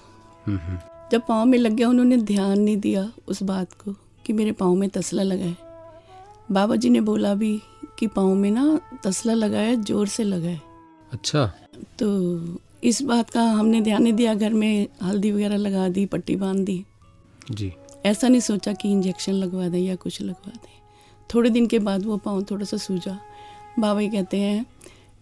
हम्म 0.47 0.59
हम्म, 0.59 0.79
जब 1.13 1.23
पाँव 1.29 1.45
में 1.45 1.59
लग 1.59 1.73
गया 1.73 1.89
उन्होंने 1.89 2.17
ध्यान 2.17 2.61
नहीं 2.61 2.77
दिया 2.77 3.11
उस 3.29 3.43
बात 3.43 3.73
को 3.75 3.95
कि 4.27 4.33
मेरे 4.33 4.53
पाँव 4.53 4.75
में 4.75 4.89
तसला 4.89 5.23
लगा 5.23 5.45
है। 5.45 5.57
बाबा 6.53 6.77
जी 6.77 6.91
ने 6.91 7.01
बोला 7.01 7.35
भी 7.35 7.59
कि 7.99 8.07
पाँव 8.07 8.35
में 8.35 8.51
ना 8.51 8.81
तसला 9.05 9.35
लगा 9.35 9.59
है 9.59 9.77
ज़ोर 9.83 10.07
से 10.07 10.25
लगा 10.25 10.49
है। 10.49 10.61
अच्छा। 11.13 11.47
तो 11.99 12.59
इस 12.85 13.03
बात 13.03 13.31
का 13.31 13.43
हमने 13.43 13.81
ध्यान 13.81 14.03
नहीं 14.03 14.13
दिया 14.13 14.35
घर 14.35 14.53
में 14.53 14.87
हल्दी 15.03 15.33
वगैरह 15.33 15.57
लगा 15.57 15.89
दी 15.89 16.07
पट्टी 16.07 16.37
बाँध 16.37 16.65
दी। 16.65 16.85
जी। 17.51 17.73
ऐसा 18.07 18.29
नहीं 18.29 18.41
सोचा 18.41 18.73
कि 18.73 18.91
इंजेक्शन 18.93 19.33
लगवा 19.33 19.69
दें 19.69 19.79
या 19.79 19.95
कुछ 19.97 20.21
लगवा 20.23 20.51
दें। 20.51 20.73
थोड़े 21.31 21.51
दिन 21.51 21.67
के 21.67 21.79
बाद 21.79 22.05
वो 22.07 22.17
पाँव 22.17 22.43
थोड़ा 22.51 22.65
सा 22.65 22.77
सूझा 22.77 23.19
बाबा 23.79 24.03
कहते 24.03 24.37
हैं 24.37 24.65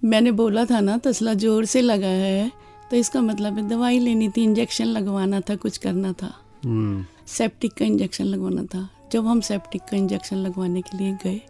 मैंने 0.02 0.32
बोला 0.32 0.64
था 0.64 0.80
ना 0.80 0.96
तसला 0.98 1.34
ज़ोर 1.34 1.64
से 1.64 1.80
लगा 1.80 2.06
है 2.06 2.50
तो 2.90 2.96
इसका 2.96 3.20
मतलब 3.20 3.58
है 3.58 3.68
दवाई 3.68 3.98
लेनी 3.98 4.28
थी 4.28 4.42
इंजेक्शन 4.42 4.86
लगवाना 4.86 5.40
था 5.40 5.56
कुछ 5.56 5.78
करना 5.78 6.12
था। 6.12 6.32
हम्म। 6.64 7.04
सेप्टिक 7.26 7.72
का 7.72 7.84
इंजेक्शन 7.84 8.24
लगवाना 8.24 8.64
था। 8.64 8.88
जब 9.12 9.26
हम 9.26 9.40
सेप्टिक 9.40 9.82
का 9.82 9.96
इंजेक्शन 9.96 10.36
लगवाने 10.36 10.82
के 10.82 10.98
लिए 10.98 11.12
गए 11.24 11.40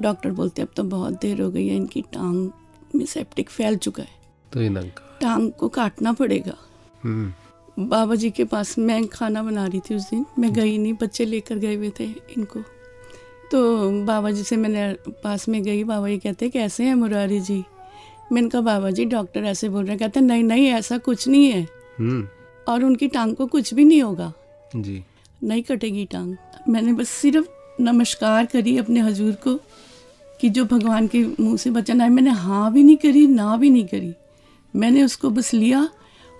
डॉक्टर 0.00 0.30
बोलते 0.30 0.62
अब 0.62 0.68
तो 0.76 0.82
बहुत 0.84 1.20
देर 1.22 1.40
हो 1.42 1.50
गई 1.50 1.66
है 1.68 1.76
इनकी 1.76 2.02
टांग 2.02 2.50
में 2.94 3.06
सेप्टिक 3.06 3.50
फैल 3.50 3.76
चुका 3.76 4.02
है। 4.02 4.22
तो 4.52 4.88
टांग 5.20 5.50
को 5.50 5.68
काटना 5.68 6.12
पड़ेगा। 6.12 6.56
हम्म। 7.02 7.86
बाबा 7.88 8.14
जी 8.14 8.30
के 8.30 8.44
पास 8.44 8.78
मैं 8.78 9.06
खाना 9.06 9.42
बना 9.42 9.66
रही 9.66 9.80
थी 9.80 9.94
उस 9.94 10.10
दिन। 10.10 10.26
मैं 10.38 10.52
गई 10.52 10.76
नहीं 10.78 10.92
बच्चे 10.92 11.24
लेकर 11.24 11.58
गए 11.58 11.74
हुए 11.74 11.90
थे 12.00 12.04
इनको। 12.04 12.60
तो 13.50 13.90
बाबा 14.04 14.30
जी 14.30 14.42
से 14.42 14.56
मैंने 14.56 14.96
पास 15.08 15.48
में 15.48 15.62
गई 15.62 15.84
बाबा 15.84 16.08
जी 16.08 16.18
कहते 16.18 16.48
कैसे 16.48 16.84
हैं 16.84 16.94
मुरारी 16.94 17.40
जी? 17.40 17.64
मैंने 18.32 18.48
कहा 18.48 18.60
बाबा 18.60 18.90
जी 18.90 19.04
डॉक्टर 19.04 19.44
ऐसे 19.44 19.68
बोल 19.68 19.82
रहे 19.82 19.90
हैं। 19.90 19.98
कहते 19.98 20.20
नहीं 20.20 20.44
नहीं 20.44 20.66
ऐसा 20.66 20.98
कुछ 20.98 21.28
नहीं 21.28 21.50
है। 21.50 21.68
हम्म। 21.98 22.28
और 22.68 22.84
उनकी 22.84 23.08
टांग 23.08 23.36
को 23.36 23.46
कुछ 23.46 23.74
भी 23.74 23.84
नहीं 23.84 24.02
होगा। 24.02 24.32
जी। 24.76 25.04
नहीं 25.44 25.62
कटेगी 25.62 26.04
टांग। 26.04 26.36
मैंने 26.68 26.92
बस 26.92 27.08
सिर्फ़ 27.08 27.46
नमस्कार 27.80 28.46
करी 28.46 28.78
अपने 28.78 29.00
हजूर 29.00 29.32
को 29.32 29.54
कि 30.40 30.48
जो 30.48 30.64
भगवान 30.64 31.08
के 31.08 31.24
मुँह 31.40 31.56
से 31.56 31.70
बचन 31.70 32.00
आए। 32.00 32.08
मैंने 32.08 32.30
हाँ 32.30 32.72
भी 32.72 32.82
नहीं 32.82 32.96
करी 32.96 33.26
ना 33.26 33.56
भी 33.56 33.70
नहीं 33.70 33.84
करी। 33.84 34.14
मैंने 34.76 35.04
उसको 35.04 35.30
बस 35.30 35.54
लिया 35.54 35.88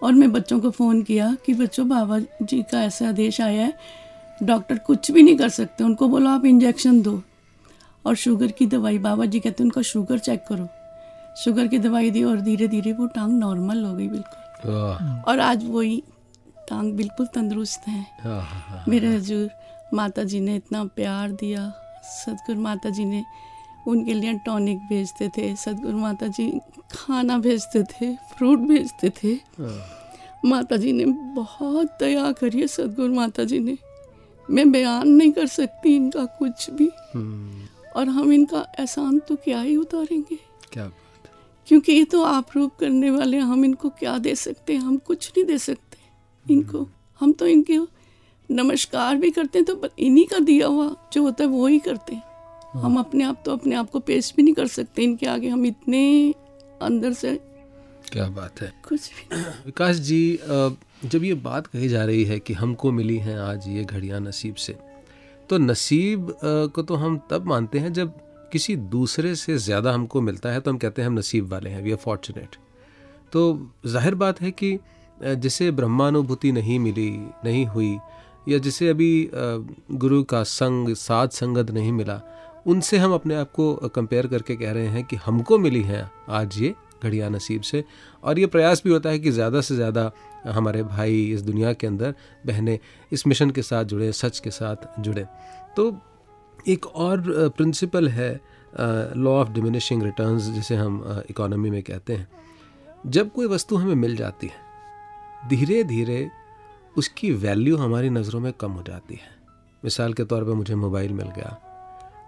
और 0.03 0.13
मैं 0.13 0.33
बच्चों 0.33 0.61
को 0.61 0.71
फ़ोन 0.71 1.03
किया 1.03 1.37
कि 1.47 1.55
बच्चों 1.55 1.89
बाबा 1.89 2.21
जी 2.43 2.63
का 2.63 2.85
ऐसा 2.85 3.09
आदेश 3.09 3.41
आया 3.41 3.63
है 3.63 3.75
डॉक्टर 4.43 4.79
कुछ 4.79 5.11
भी 5.11 5.23
नहीं 5.23 5.37
कर 5.37 5.49
सकते। 5.49 5.85
उनको 5.85 6.09
बोलो 6.09 6.31
आप 6.31 6.45
इंजेक्शन 6.45 7.01
दो। 7.03 7.23
और 8.05 8.15
शुगर 8.15 8.51
की 8.51 8.67
दवाई 8.67 8.99
बाबा 8.99 9.25
जी 9.25 9.41
कहते 9.41 9.63
हैं 9.63 9.67
उनका 9.67 9.83
शुगर 9.83 10.19
चेक 10.19 10.45
करो। 10.49 10.69
शुगर 11.45 11.67
की 11.67 11.79
दवाई 11.79 12.11
दी 12.11 12.23
और 12.25 12.41
धीरे 12.41 12.69
धीरे 12.69 12.93
वो 12.93 13.07
टांग 13.07 13.39
नॉर्मल 13.39 13.85
हो 13.85 13.95
गई 13.95 14.09
बिल्कुल। 14.09 15.23
और 15.29 15.41
आज 15.41 15.65
वही 15.65 16.03
टांग 16.69 16.93
बिल्कुल 16.93 17.27
तंदुरुस्त 17.27 17.89
है। 17.89 18.01
हाँ 18.21 18.41
हाँ 18.43 18.61
हाँ 18.61 18.85
मेरे 18.89 19.15
हजूर 19.15 19.49
माता 19.95 20.23
जी 20.25 20.41
ने 20.41 20.57
इतना 20.57 20.85
प्यार 20.85 21.31
दिया। 21.31 21.73
सदगुरु 22.05 22.61
माता 22.61 22.91
जी 22.91 23.05
ने 23.05 23.25
उनके 23.89 24.15
लिए 24.15 24.33
टॉनिक 24.47 24.79
भेजते 24.89 25.29
थे। 25.29 25.55
सदगुरु 25.57 25.99
माता 25.99 26.27
जी 26.27 26.51
खाना 26.93 27.39
भेजते 27.39 27.83
थे 27.83 28.15
फ्रूट 28.37 28.59
भेजते 28.59 29.11
थे। 29.23 29.35
माता 30.45 30.77
जी 30.77 30.93
ने 30.93 31.05
बहुत 31.35 31.97
दया 32.01 32.31
करी 32.33 32.61
है 32.61 32.67
सदगुरु 32.67 33.15
माता 33.15 33.45
जी 33.45 33.59
ने। 33.59 33.77
मैं 34.51 34.71
बयान 34.73 35.09
नहीं 35.09 35.33
कर 35.33 35.47
सकती 35.47 35.95
इनका 35.97 36.25
कुछ 36.39 36.69
भी। 36.71 36.91
हम्म, 37.15 37.67
और 37.97 38.09
हम 38.09 38.33
इनका 38.33 38.67
एहसान 38.79 39.19
तो 39.19 39.37
क्या 39.37 39.61
ही 39.61 39.77
उतारेंगे? 39.77 40.39
क्या 40.73 40.85
बात 40.85 41.31
क्योंकि 41.67 41.93
ये 41.93 42.05
तो 42.05 42.23
आप 42.25 42.47
रूप 42.57 42.75
करने 42.81 43.11
वाले 43.11 43.39
हम 43.39 43.65
इनको 43.65 43.89
क्या 43.91 44.17
दे 44.19 44.35
सकते 44.35 44.73
हैं? 44.73 44.81
हम 44.81 44.97
कुछ 44.97 45.31
नहीं 45.31 45.45
दे 45.47 45.59
सकते 45.59 46.53
इनको। 46.53 46.87
हम 47.21 47.33
तो 47.33 47.47
इनके 47.47 47.79
नमस्कार 48.51 49.17
भी 49.17 49.31
करते 49.31 49.59
हैं 49.59 49.65
तो 49.67 49.89
इन्हीं 49.99 50.25
का 50.25 50.39
दिया 50.39 50.67
हुआ 50.67 50.95
जो 51.13 51.23
होता 51.23 51.45
है 51.45 51.51
वो 51.51 51.67
ही 51.67 51.79
करते 51.79 52.15
हैं। 52.15 52.23
हम 52.75 52.99
अपने 52.99 53.25
आप 53.25 53.43
तो 53.45 53.53
अपने 53.53 53.75
आप 53.75 53.91
को 53.91 53.99
पेश 54.01 54.33
भी 54.37 54.43
नहीं 54.43 54.55
कर 54.55 54.67
सकते 54.67 55.03
इनके 55.03 55.27
आगे। 55.27 55.49
हम 55.49 55.67
इतने 55.67 56.35
अंदर 56.83 57.13
से 57.13 57.31
क्या 58.15 58.27
बात 58.27 58.61
है? 58.61 58.73
कुछ 58.89 59.11
भी 59.11 59.37
विकास 59.67 59.97
जी 59.97 60.39
जब 61.05 61.25
ये 61.25 61.35
बात 61.35 61.67
कही 61.67 61.89
जा 61.89 62.05
रही 62.05 62.25
है 62.25 62.39
कि 62.39 62.55
हमको 62.55 62.93
मिली 62.93 63.17
हैं 63.19 63.39
आज 63.39 63.69
ये 63.69 63.85
घड़ियाँ 63.85 64.21
नसीब 64.21 64.55
से 64.55 64.77
तो 65.51 65.59
नसीब 65.59 66.37
को 66.45 66.83
तो 66.83 66.95
हम 66.95 67.21
तब 67.31 67.47
मानते 67.47 67.79
हैं 67.79 67.93
जब 67.93 68.13
किसी 68.53 68.77
दूसरे 68.77 69.35
से 69.35 69.57
ज़्यादा 69.59 69.93
हमको 69.93 70.21
मिलता 70.21 70.49
है 70.49 70.61
तो 70.61 70.71
हम 70.71 70.79
कहते 70.79 71.03
हैं 71.03 71.09
हम 71.09 71.19
नसीब 71.19 71.49
वाले 71.49 71.71
हैं 71.71 71.83
वी 71.83 71.91
आर 71.91 71.97
फॉर्चुनेट 71.97 72.57
तो 73.33 73.43
ज़ाहिर 73.87 74.15
बात 74.15 74.41
है 74.41 74.51
कि 74.51 74.79
जिसे 75.23 75.71
ब्रह्मानुभूति 75.71 76.53
नहीं 76.53 76.79
मिली 76.79 77.11
नहीं 77.45 77.67
हुई 77.67 77.99
या 78.49 78.59
जिसे 78.59 78.89
अभी 78.89 79.31
गुरु 79.35 80.23
का 80.25 80.43
संग 80.43 80.95
साथ 80.95 81.29
संगत 81.29 81.71
नहीं 81.71 81.93
मिला 81.93 82.21
उनसे 82.67 82.99
हम 82.99 83.15
अपने 83.15 83.35
आप 83.35 83.51
को 83.53 83.75
कंपेयर 83.75 84.27
करके 84.27 84.57
कह 84.57 84.73
रहे 84.73 84.87
हैं 84.87 85.05
कि 85.05 85.17
हमको 85.17 85.59
मिली 85.59 85.83
हैं 85.83 86.11
आज 86.31 86.59
ये 86.59 86.75
घड़ियाँ 87.05 87.31
नसीब 87.31 87.63
से। 87.63 87.85
और 88.25 88.39
ये 88.39 88.47
प्रयास 88.49 88.83
भी 88.85 88.91
होता 88.91 89.11
है 89.11 89.19
कि 89.19 89.31
ज़्यादा 89.31 89.61
से 89.61 89.75
ज़्यादा 89.75 90.11
हमारे 90.47 90.83
भाई 90.85 91.23
इस 91.33 91.43
दुनिया 91.43 91.73
के 91.73 91.87
अंदर 91.87 92.15
बहनें 92.47 92.79
इस 93.13 93.27
मिशन 93.27 93.51
के 93.51 93.63
साथ 93.63 93.85
जुड़े, 93.85 94.13
सच 94.13 94.39
के 94.39 94.51
साथ 94.53 95.01
जुड़े। 95.01 95.27
तो 95.77 95.97
एक 96.69 96.87
और 96.87 97.23
प्रिंसिपल 97.57 98.09
है 98.09 98.33
लॉ 99.17 99.33
ऑफ़ 99.33 99.51
डिमिनिशिंग 99.51 100.03
रिटर्न्स 100.03 100.43
जिसे 100.51 100.75
हम 100.77 101.23
इकोनॉमी 101.31 101.71
में 101.71 101.83
कहते 101.83 102.13
हैं। 102.13 102.29
जब 103.07 103.33
कोई 103.33 103.47
वस्तु 103.47 103.77
हमें 103.77 103.95
मिल 103.97 104.17
जाती 104.17 104.47
है 104.47 105.49
धीरे 105.49 105.83
धीरे 105.85 106.29
उसकी 106.97 107.31
वैल्यू 107.33 107.77
हमारी 107.77 108.11
नज़रों 108.11 108.41
में 108.41 108.53
कम 108.53 108.73
हो 108.73 108.83
जाती 108.83 109.15
है। 109.15 109.33
मिसाल 109.83 110.13
के 110.13 110.25
तौर 110.25 110.45
पे 110.45 110.53
मुझे 110.53 110.75
मोबाइल 110.77 111.13
मिल 111.13 111.27
गया। 111.29 111.59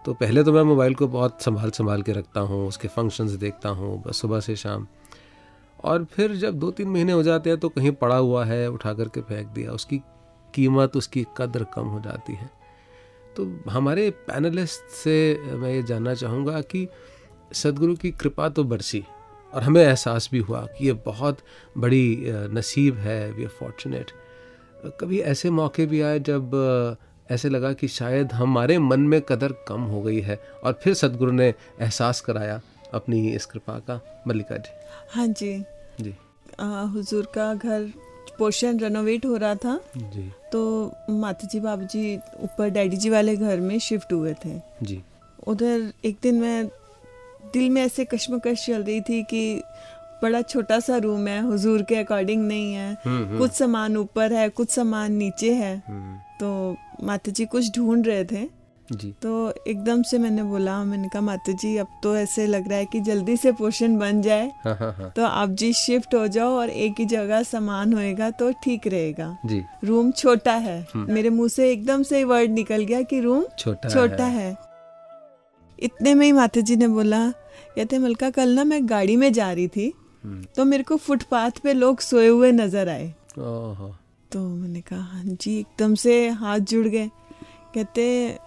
तो 0.06 0.12
पहले 0.14 0.42
तो 0.44 0.52
मैं 0.52 0.62
मोबाइल 0.62 0.94
को 0.94 1.06
बहुत 1.08 1.42
संभाल 1.42 1.70
संभाल 1.70 2.02
के 2.02 2.12
रखता 2.12 2.40
हूँ, 2.40 2.66
उसके 2.68 2.88
फ़ंक्शंस 2.88 3.30
देखता 3.34 3.68
हूँ, 3.68 4.02
बस 4.02 4.20
सुबह 4.20 4.40
से 4.40 4.54
शाम। 4.56 4.86
और 5.84 6.04
फिर 6.12 6.34
जब 6.36 6.58
दो 6.58 6.70
तीन 6.70 6.88
महीने 6.88 7.12
हो 7.12 7.22
जाते 7.22 7.50
हैं 7.50 7.58
तो 7.60 7.68
कहीं 7.68 7.90
पड़ा 7.92 8.16
हुआ 8.16 8.44
है, 8.44 8.68
उठा 8.70 8.92
करके 8.94 9.20
फेंक 9.20 9.46
दिया, 9.48 9.72
उसकी 9.72 9.98
कीमत, 10.54 10.96
उसकी 10.96 11.24
कदर 11.38 11.64
कम 11.74 11.86
हो 11.86 12.00
जाती 12.00 12.32
है। 12.32 12.50
तो 13.36 13.46
हमारे 13.70 14.08
पैनलिस्ट 14.28 14.94
से 14.94 15.16
मैं 15.52 15.72
ये 15.74 15.82
जानना 15.82 16.14
चाहूँगा 16.14 16.60
कि 16.62 16.86
सदगुरु 17.54 17.94
की 17.96 18.10
कृपा 18.12 18.48
तो 18.48 18.64
बरसी 18.64 19.02
और 19.52 19.62
हमें 19.62 19.82
एहसास 19.82 20.28
भी 20.32 20.38
हुआ 20.38 20.60
कि 20.78 20.86
ये 20.86 20.92
बहुत 21.06 21.38
बड़ी 21.78 22.06
नसीब 22.54 22.96
है 22.98 23.20
वी 23.32 23.44
आर 23.44 23.50
फॉर्चुनेट 23.58 24.10
कभी 25.00 25.18
ऐसे 25.34 25.50
मौके 25.50 25.86
भी 25.86 26.00
आए 26.00 26.18
जब 26.20 26.50
ऐसे 27.30 27.48
लगा 27.48 27.72
कि 27.72 27.88
शायद 27.88 28.32
हमारे 28.32 28.78
मन 28.78 29.00
में 29.00 29.20
कदर 29.20 29.52
कम 29.68 29.80
हो 29.80 30.02
गई 30.02 30.20
है 30.20 30.40
और 30.64 30.80
फिर 30.82 30.94
सदगुरु 30.94 31.32
ने 31.32 31.54
एहसास 31.80 32.20
कराया 32.20 32.60
अपनी 32.94 33.28
इस 33.28 33.46
कृपा 33.46 33.78
का। 33.78 34.24
मल्लिका 34.28 34.56
जी। 34.56 34.70
हाँ 35.10 35.26
जी। 35.26 35.64
जी। 36.00 36.14
आ, 36.60 36.82
हुजूर 36.82 37.32
का 37.34 37.54
घर 37.54 37.92
पोर्शन 38.38 38.80
रेनोवेट 38.80 39.26
हो 39.26 39.36
रहा 39.36 39.54
था। 39.54 39.80
जी। 39.96 40.32
तो 40.52 40.92
माता 41.10 41.46
जी 41.46 41.60
बाबू 41.60 41.84
जी 41.84 42.16
ऊपर 42.16 42.70
डैडी 42.70 42.96
जी 42.96 43.10
वाले 43.10 43.36
घर 43.36 43.60
में 43.60 43.78
शिफ्ट 43.78 44.12
हुए 44.12 44.34
थे। 44.44 44.60
जी। 44.82 45.02
उधर 45.46 45.92
एक 46.04 46.16
दिन 46.22 46.34
मैं 46.34 46.66
दिल 47.52 47.70
में 47.70 47.82
ऐसे 47.82 48.04
कश्मकश 48.04 48.66
चल 48.66 48.82
रही 48.82 49.00
थी 49.00 49.22
कि 49.22 49.62
बड़ा 50.22 50.42
छोटा 50.42 50.80
सा 50.80 50.96
रूम 50.96 51.28
है 51.28 51.42
हुजूर 51.42 51.82
के 51.82 51.96
अकॉर्डिंग 51.96 52.48
नहीं 52.48 52.74
है। 52.74 52.96
हम्म, 53.04 53.24
हम्म, 53.24 53.38
कुछ 53.38 53.52
सामान 53.52 53.96
ऊपर 53.96 54.32
है 54.32 54.48
कुछ 54.48 54.70
सामान 54.70 55.12
नीचे 55.12 55.54
है। 55.54 55.82
हम्म, 55.86 56.18
तो 56.40 56.76
माता 57.02 57.30
जी 57.30 57.44
कुछ 57.44 57.70
ढूंढ 57.76 58.06
रहे 58.06 58.24
थे। 58.24 58.48
जी। 58.92 59.10
तो 59.22 59.54
एकदम 59.68 60.02
से 60.02 60.18
मैंने 60.18 60.42
बोला 60.42 60.84
मैंने 60.84 61.08
कहा 61.08 61.20
माता 61.22 61.52
जी 61.52 61.76
अब 61.76 61.86
तो 62.02 62.16
ऐसे 62.16 62.46
लग 62.46 62.68
रहा 62.68 62.78
है 62.78 62.84
कि 62.84 63.00
जल्दी 63.00 63.36
से 63.36 63.52
पोषण 63.52 63.96
बन 63.98 64.22
जाए। 64.22 64.52
हाँ 64.64 64.74
हाँ 64.76 64.92
हाँ। 64.92 65.10
तो 65.16 65.24
आप 65.24 65.48
जी 65.50 65.72
शिफ्ट 65.72 66.14
हो 66.14 66.26
जाओ 66.26 66.52
और 66.52 66.70
एक 66.70 66.94
ही 66.98 67.04
जगह 67.04 67.42
सामान 67.42 67.92
होएगा 67.92 68.30
तो 68.30 68.52
ठीक 68.52 68.86
रहेगा। 68.86 69.36
जी। 69.46 69.62
रूम 69.84 70.10
छोटा 70.10 70.52
है। 70.52 70.80
हम्म। 70.94 71.12
मेरे 71.12 71.30
मुँह 71.30 71.48
से 71.48 71.72
एकदम 71.72 72.02
से 72.02 72.24
वर्ड 72.24 72.50
निकल 72.50 72.84
गया 72.84 73.02
कि 73.02 73.20
रूम 73.20 73.44
छोटा 73.58 73.88
छोटा 73.88 74.24
है। 74.24 74.42
है। 74.42 74.56
इतने 75.78 76.14
में 76.14 76.26
ही 76.26 76.32
माता 76.32 76.60
जी 76.60 76.76
ने 76.76 76.88
बोला 76.88 77.30
कहते 77.76 77.98
मलका 77.98 78.30
कल 78.30 78.48
ना 78.48 78.64
मैं 78.64 78.88
गाड़ी 78.88 79.16
में 79.16 79.32
जा 79.32 79.52
रही 79.52 79.68
थी 79.68 79.92
हम्म, 80.24 80.44
तो 80.56 80.64
मेरे 80.64 80.82
को 80.82 80.96
फुटपाथ 80.96 81.50
पे 81.64 81.72
लोग 81.72 82.00
सोए 82.00 82.28
हुए 82.28 82.52
नज़र 82.52 82.88
आए। 82.88 83.14
तो 84.32 84.48
मैंने 84.48 84.80
कहा 84.80 84.98
हाँ 84.98 85.22
जी 85.24 85.58
एकदम 85.58 85.94
से 85.94 86.28
हाथ 86.28 86.58
जुड़ 86.58 86.86
गए। 86.86 87.10
कहते 87.74 88.38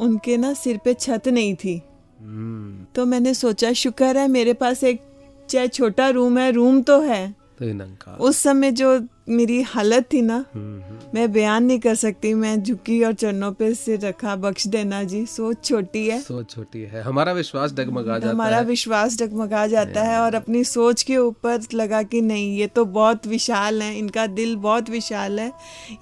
उनके 0.00 0.36
ना 0.36 0.52
सिर 0.54 0.78
पे 0.84 0.94
छत 0.94 1.28
नहीं 1.28 1.54
थी। 1.54 1.82
हम्म, 2.20 2.86
तो 2.94 3.06
मैंने 3.06 3.34
सोचा 3.34 3.72
शुक्र 3.72 4.16
है 4.16 4.28
मेरे 4.28 4.52
पास 4.52 4.84
एक 4.84 5.00
चाहे 5.50 5.68
छोटा 5.68 6.08
रूम 6.08 6.38
है 6.38 6.50
रूम 6.50 6.82
तो 6.82 7.00
है। 7.00 7.34
तो 7.62 8.16
उस 8.16 8.36
समय 8.36 8.72
जो 8.72 8.98
मेरी 9.28 9.60
हालत 9.62 10.08
थी 10.12 10.20
ना 10.22 10.44
मैं 11.14 11.30
बयान 11.32 11.64
नहीं 11.64 11.78
कर 11.78 11.94
सकती 11.94 12.32
मैं 12.34 12.62
झुकी 12.62 13.02
और 13.04 13.12
चरणों 13.12 13.50
पे 13.52 13.72
सिर 13.74 14.00
रखा। 14.00 14.34
बख्श 14.36 14.66
देना 14.66 15.02
जी 15.04 15.24
सोच 15.26 15.64
छोटी 15.64 16.06
है। 16.08 16.20
सोच 16.20 16.50
छोटी 16.50 16.80
है। 16.82 17.02
हमारा 17.02 17.32
विश्वास 17.32 17.72
डगमगा 17.72 18.18
जाता 18.18 18.30
हमारा 18.30 18.56
है। 18.56 18.64
विश्वास 18.64 19.18
डगमगा 19.22 19.66
जाता 19.66 20.02
है 20.02 20.18
और 20.18 20.34
अपनी 20.34 20.62
सोच 20.64 21.02
के 21.02 21.16
ऊपर 21.16 21.60
लगा 21.74 22.02
कि 22.02 22.20
नहीं 22.20 22.56
ये 22.58 22.66
तो 22.66 22.84
बहुत 22.84 23.26
विशाल 23.26 23.82
है 23.82 23.96
इनका 23.98 24.26
दिल 24.28 24.56
बहुत 24.58 24.90
विशाल 24.90 25.40
है। 25.40 25.52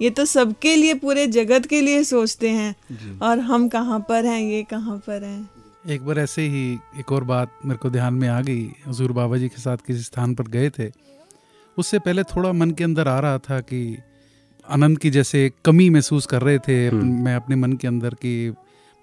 ये 0.01 0.09
तो 0.09 0.25
सबके 0.25 0.75
लिए 0.75 0.93
पूरे 0.95 1.27
जगत 1.29 1.65
के 1.65 1.81
लिए 1.81 2.03
सोचते 2.03 2.49
हैं। 2.49 3.19
और 3.19 3.39
हम 3.39 3.67
कहाँ 3.69 3.99
पर 3.99 4.25
हैं 4.25 4.41
ये 4.41 4.63
कहाँ 4.63 4.97
पर 4.97 5.23
हैं? 5.23 5.49
एक 5.87 6.05
बार 6.05 6.19
ऐसे 6.19 6.41
ही 6.41 6.71
एक 6.99 7.11
और 7.11 7.23
बात 7.23 7.59
मेरे 7.65 7.77
को 7.77 7.89
ध्यान 7.89 8.13
में 8.13 8.27
आ 8.29 8.39
गई। 8.41 8.69
हजूर 8.87 9.11
बाबा 9.11 9.37
जी 9.37 9.47
के 9.47 9.61
साथ 9.61 9.77
किसी 9.87 10.03
स्थान 10.03 10.33
पर 10.35 10.47
गए 10.49 10.69
थे। 10.69 10.87
उससे 11.77 11.99
पहले 11.99 12.23
थोड़ा 12.23 12.51
मन 12.53 12.71
के 12.71 12.83
अंदर 12.83 13.07
आ 13.07 13.19
रहा 13.19 13.37
था 13.37 13.59
कि 13.61 13.97
आनंद 14.65 14.97
की 14.99 15.09
जैसे 15.09 15.51
कमी 15.65 15.89
महसूस 15.89 16.25
कर 16.25 16.41
रहे 16.41 16.59
थे 16.59 16.87
हम्म। 16.87 17.23
मैं 17.23 17.35
अपने 17.35 17.55
मन 17.55 17.73
के 17.73 17.87
अंदर 17.87 18.13
कि 18.13 18.53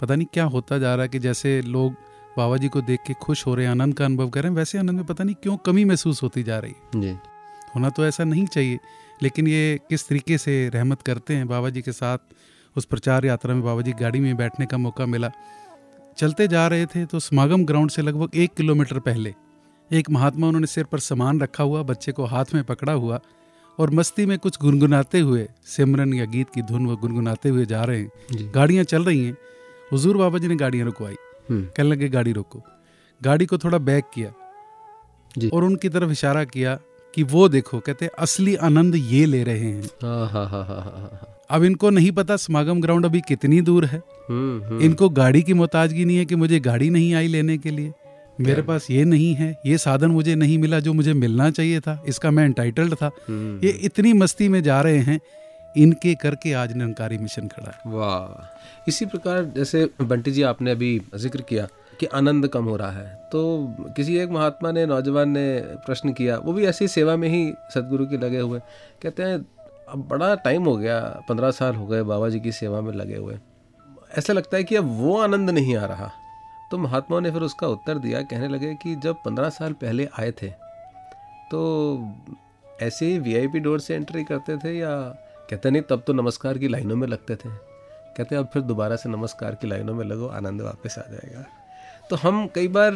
पता 0.00 0.14
नहीं 0.14 0.26
क्या 0.32 0.44
होता 0.44 0.78
जा 0.78 0.94
रहा 0.94 1.02
है 1.02 1.08
कि 1.08 1.18
जैसे 1.18 1.60
लोग 1.62 1.92
बाबा 2.36 2.56
जी 2.56 2.68
को 2.68 2.80
देख 2.80 3.00
के 3.06 3.14
खुश 3.14 3.46
हो 3.46 3.54
रहे 3.54 3.64
हैं 3.64 3.70
आनंद 3.72 3.94
का 3.94 4.04
अनुभव 4.04 4.28
कर 4.28 4.42
रहे 4.42 4.50
हैं 4.50 4.56
वैसे 4.56 4.78
आनंद 4.78 4.96
में 4.96 5.06
पता 5.06 5.24
नहीं 5.24 5.34
क्यों 5.42 5.56
कमी 5.56 5.84
महसूस 5.84 6.22
होती 6.22 6.42
जा 6.42 6.58
रही 6.58 6.72
है। 6.72 7.00
जी। 7.00 7.10
होना 7.74 7.88
तो 7.90 8.06
ऐसा 8.06 8.24
नहीं 8.24 8.46
चाहिए 8.46 8.78
लेकिन 9.22 9.46
ये 9.48 9.78
किस 9.88 10.08
तरीके 10.08 10.38
से 10.38 10.68
रहमत 10.74 11.02
करते 11.02 11.34
हैं 11.34 11.46
बाबा 11.48 11.70
जी 11.70 11.82
के 11.82 11.92
साथ 11.92 12.18
उस 12.76 12.84
प्रचार 12.84 13.24
यात्रा 13.24 13.54
में 13.54 13.62
बाबा 13.64 13.82
जी 13.82 13.92
गाड़ी 13.92 14.20
में 14.20 14.36
बैठने 14.36 14.66
का 14.66 14.78
मौका 14.78 15.06
मिला। 15.06 15.30
चलते 16.18 16.48
जा 16.48 16.66
रहे 16.68 16.86
थे 16.86 17.04
तो 17.06 17.20
समागम 17.20 17.64
ग्राउंड 17.64 17.90
से 17.90 18.02
लगभग 18.02 18.36
एक 18.36 18.54
किलोमीटर 18.54 18.98
पहले 18.98 19.34
एक 19.92 20.10
महात्मा 20.10 20.46
उन्होंने 20.46 20.66
सिर 20.66 20.84
पर 20.84 20.98
सामान 20.98 21.40
रखा 21.40 21.64
हुआ 21.64 21.82
बच्चे 21.82 22.12
को 22.12 22.24
हाथ 22.24 22.44
में 22.54 22.64
पकड़ा 22.64 22.92
हुआ 22.92 23.20
और 23.78 23.90
मस्ती 23.90 24.26
में 24.26 24.38
कुछ 24.38 24.58
गुनगुनाते 24.60 25.20
हुए 25.20 25.48
सिमरन 25.64 26.14
या 26.14 26.24
गीत 26.24 26.46
की 26.54 26.62
धुन 26.62 26.86
वो 26.86 26.96
गुनगुनाते 26.96 27.48
हुए 27.48 27.66
जा 27.66 27.84
रहे 27.84 28.00
हैं। 28.00 28.52
गाड़ियाँ 28.54 28.84
चल 28.84 29.04
रही 29.04 29.24
हैं। 29.24 29.36
हुजूर 29.92 30.16
बाबा 30.16 30.38
जी 30.38 30.48
ने 30.48 30.56
गाड़ियाँ 30.56 30.86
रुकवाई। 30.86 31.14
हम्म, 31.50 31.64
कहने 31.76 31.88
लगे 31.88 32.08
गाड़ी 32.08 32.32
रोको। 32.32 32.62
गाड़ी 33.22 33.46
को 33.46 33.58
थोड़ा 33.58 33.78
बैक 33.78 34.04
किया 34.14 34.32
जी। 35.38 35.48
और 35.48 35.64
उनकी 35.64 35.88
तरफ़ 35.88 36.10
इशारा 36.10 36.44
किया 36.44 36.78
कि 37.14 37.22
वो 37.22 37.48
देखो 37.48 37.80
कहते 37.80 38.06
असली 38.06 38.54
आनंद 38.56 38.94
ये 38.94 39.24
ले 39.26 39.44
रहे 39.44 39.72
हाँ। 39.72 41.40
अब 41.50 41.64
इनको 41.64 41.90
नहीं 41.90 42.12
पता 42.12 42.36
समागम 42.36 42.80
ग्राउंड 42.80 43.04
अभी 43.04 43.20
कितनी 43.20 43.60
दूर 43.60 43.84
है। 43.84 44.02
हम्म, 44.30 44.64
हम्म, 44.64 44.80
इनको 44.80 45.08
गाड़ी 45.08 45.42
की 45.42 45.54
मोहताजगी 45.54 46.04
नहीं 46.04 46.16
है 46.16 46.24
कि 46.24 46.34
मुझे 46.34 46.60
गाड़ी 46.60 46.90
नहीं 46.90 47.14
आई 47.14 47.26
लेने 47.26 47.58
के 47.58 47.70
लिए। 47.70 47.92
मेरे 48.38 48.62
पास 48.62 48.90
ये 48.90 49.04
नहीं 49.04 49.34
है 49.34 49.50
ये 49.66 49.78
साधन 49.78 50.10
मुझे 50.10 50.34
नहीं 50.34 50.58
मिला 50.58 50.80
जो 50.80 50.92
मुझे 50.92 51.12
मिलना 51.14 51.50
चाहिए 51.50 51.80
था। 51.80 52.02
इसका 52.08 52.30
मैं 52.30 52.44
एंटाइटल्ड 52.44 52.94
था। 52.94 53.10
हम्म, 53.28 53.58
ये 53.64 53.70
इतनी 53.82 54.12
मस्ती 54.14 54.48
में 54.48 54.62
जा 54.62 54.80
रहे 54.80 54.98
हैं 55.00 55.20
इनके 55.76 56.14
करके 56.14 56.52
आज 56.54 56.72
निरंकारी 56.72 57.18
मिशन 57.18 57.48
खड़ा 57.48 57.70
है। 57.70 57.92
वाह। 57.92 58.88
इसी 58.88 59.06
प्रकार 59.06 59.44
जैसे 59.56 59.88
बंटी 60.02 60.30
जी 60.30 60.42
आपने 60.44 60.70
अभी 60.70 61.00
ज़िक्र 61.16 61.42
किया 61.42 61.66
कि 62.00 62.06
आनंद 62.14 62.48
कम 62.48 62.64
हो 62.64 62.76
रहा 62.76 62.90
है 62.90 63.14
तो 63.32 63.42
किसी 63.96 64.16
एक 64.18 64.30
महात्मा 64.30 64.70
ने 64.72 64.84
नौजवान 64.86 65.28
ने 65.28 65.46
प्रश्न 65.86 66.12
किया 66.12 66.36
वो 66.38 66.52
भी 66.52 66.64
ऐसी 66.66 66.88
सेवा 66.88 67.16
में 67.16 67.28
ही 67.28 67.52
सदगुरु 67.74 68.06
के 68.06 68.16
लगे 68.16 68.38
हुए। 68.38 68.60
कहते 69.02 69.22
हैं 69.22 69.38
अब 69.88 70.06
बड़ा 70.10 70.34
टाइम 70.34 70.64
हो 70.64 70.76
गया 70.76 70.98
पंद्रह 71.28 71.50
साल 71.52 71.74
हो 71.74 71.86
गए 71.86 72.02
बाबा 72.02 72.28
जी 72.28 72.40
की 72.40 72.52
सेवा 72.52 72.80
में 72.80 72.92
लगे 72.92 73.16
हुए। 73.16 73.38
ऐसा 74.18 74.32
लगता 74.32 74.56
है 74.56 74.64
कि 74.64 74.76
अब 74.76 74.96
वो 74.98 75.18
आनंद 75.18 75.50
नहीं 75.50 75.76
आ 75.76 75.84
रहा। 75.86 76.10
तो 76.74 76.78
महात्मा 76.78 77.18
ने 77.20 77.30
फिर 77.30 77.42
उसका 77.42 77.66
उत्तर 77.68 77.98
दिया, 77.98 78.20
कहने 78.22 78.46
लगे 78.48 78.74
कि 78.74 78.94
जब 78.96 79.16
पंद्रह 79.24 79.48
साल 79.50 79.72
पहले 79.72 80.08
आए 80.18 80.30
थे 80.32 80.48
तो 81.50 81.60
ऐसे 82.82 83.06
ही 83.06 83.18
वीआईपी 83.18 83.58
डोर 83.58 83.80
से 83.80 83.94
एंट्री 83.94 84.24
करते 84.24 84.56
थे 84.58 84.72
या 84.72 84.90
कहते 85.50 85.70
नहीं, 85.70 85.82
तब 85.82 86.02
तो 86.06 86.12
नमस्कार 86.12 86.58
की 86.58 86.68
लाइनों 86.68 86.96
में 86.96 87.06
लगते 87.08 87.34
थे। 87.34 87.48
कहते 88.16 88.36
अब 88.36 88.48
फिर 88.52 88.62
दोबारा 88.62 88.96
से 88.96 89.08
नमस्कार 89.08 89.54
की 89.54 89.66
लाइनों 89.66 89.94
में 89.94 90.04
लगो, 90.04 90.28
आनंद 90.28 90.62
वापस 90.62 90.98
आ 90.98 91.02
जाएगा। 91.10 91.44
तो 92.10 92.16
हम 92.16 92.46
कई 92.54 92.68
बार 92.68 92.92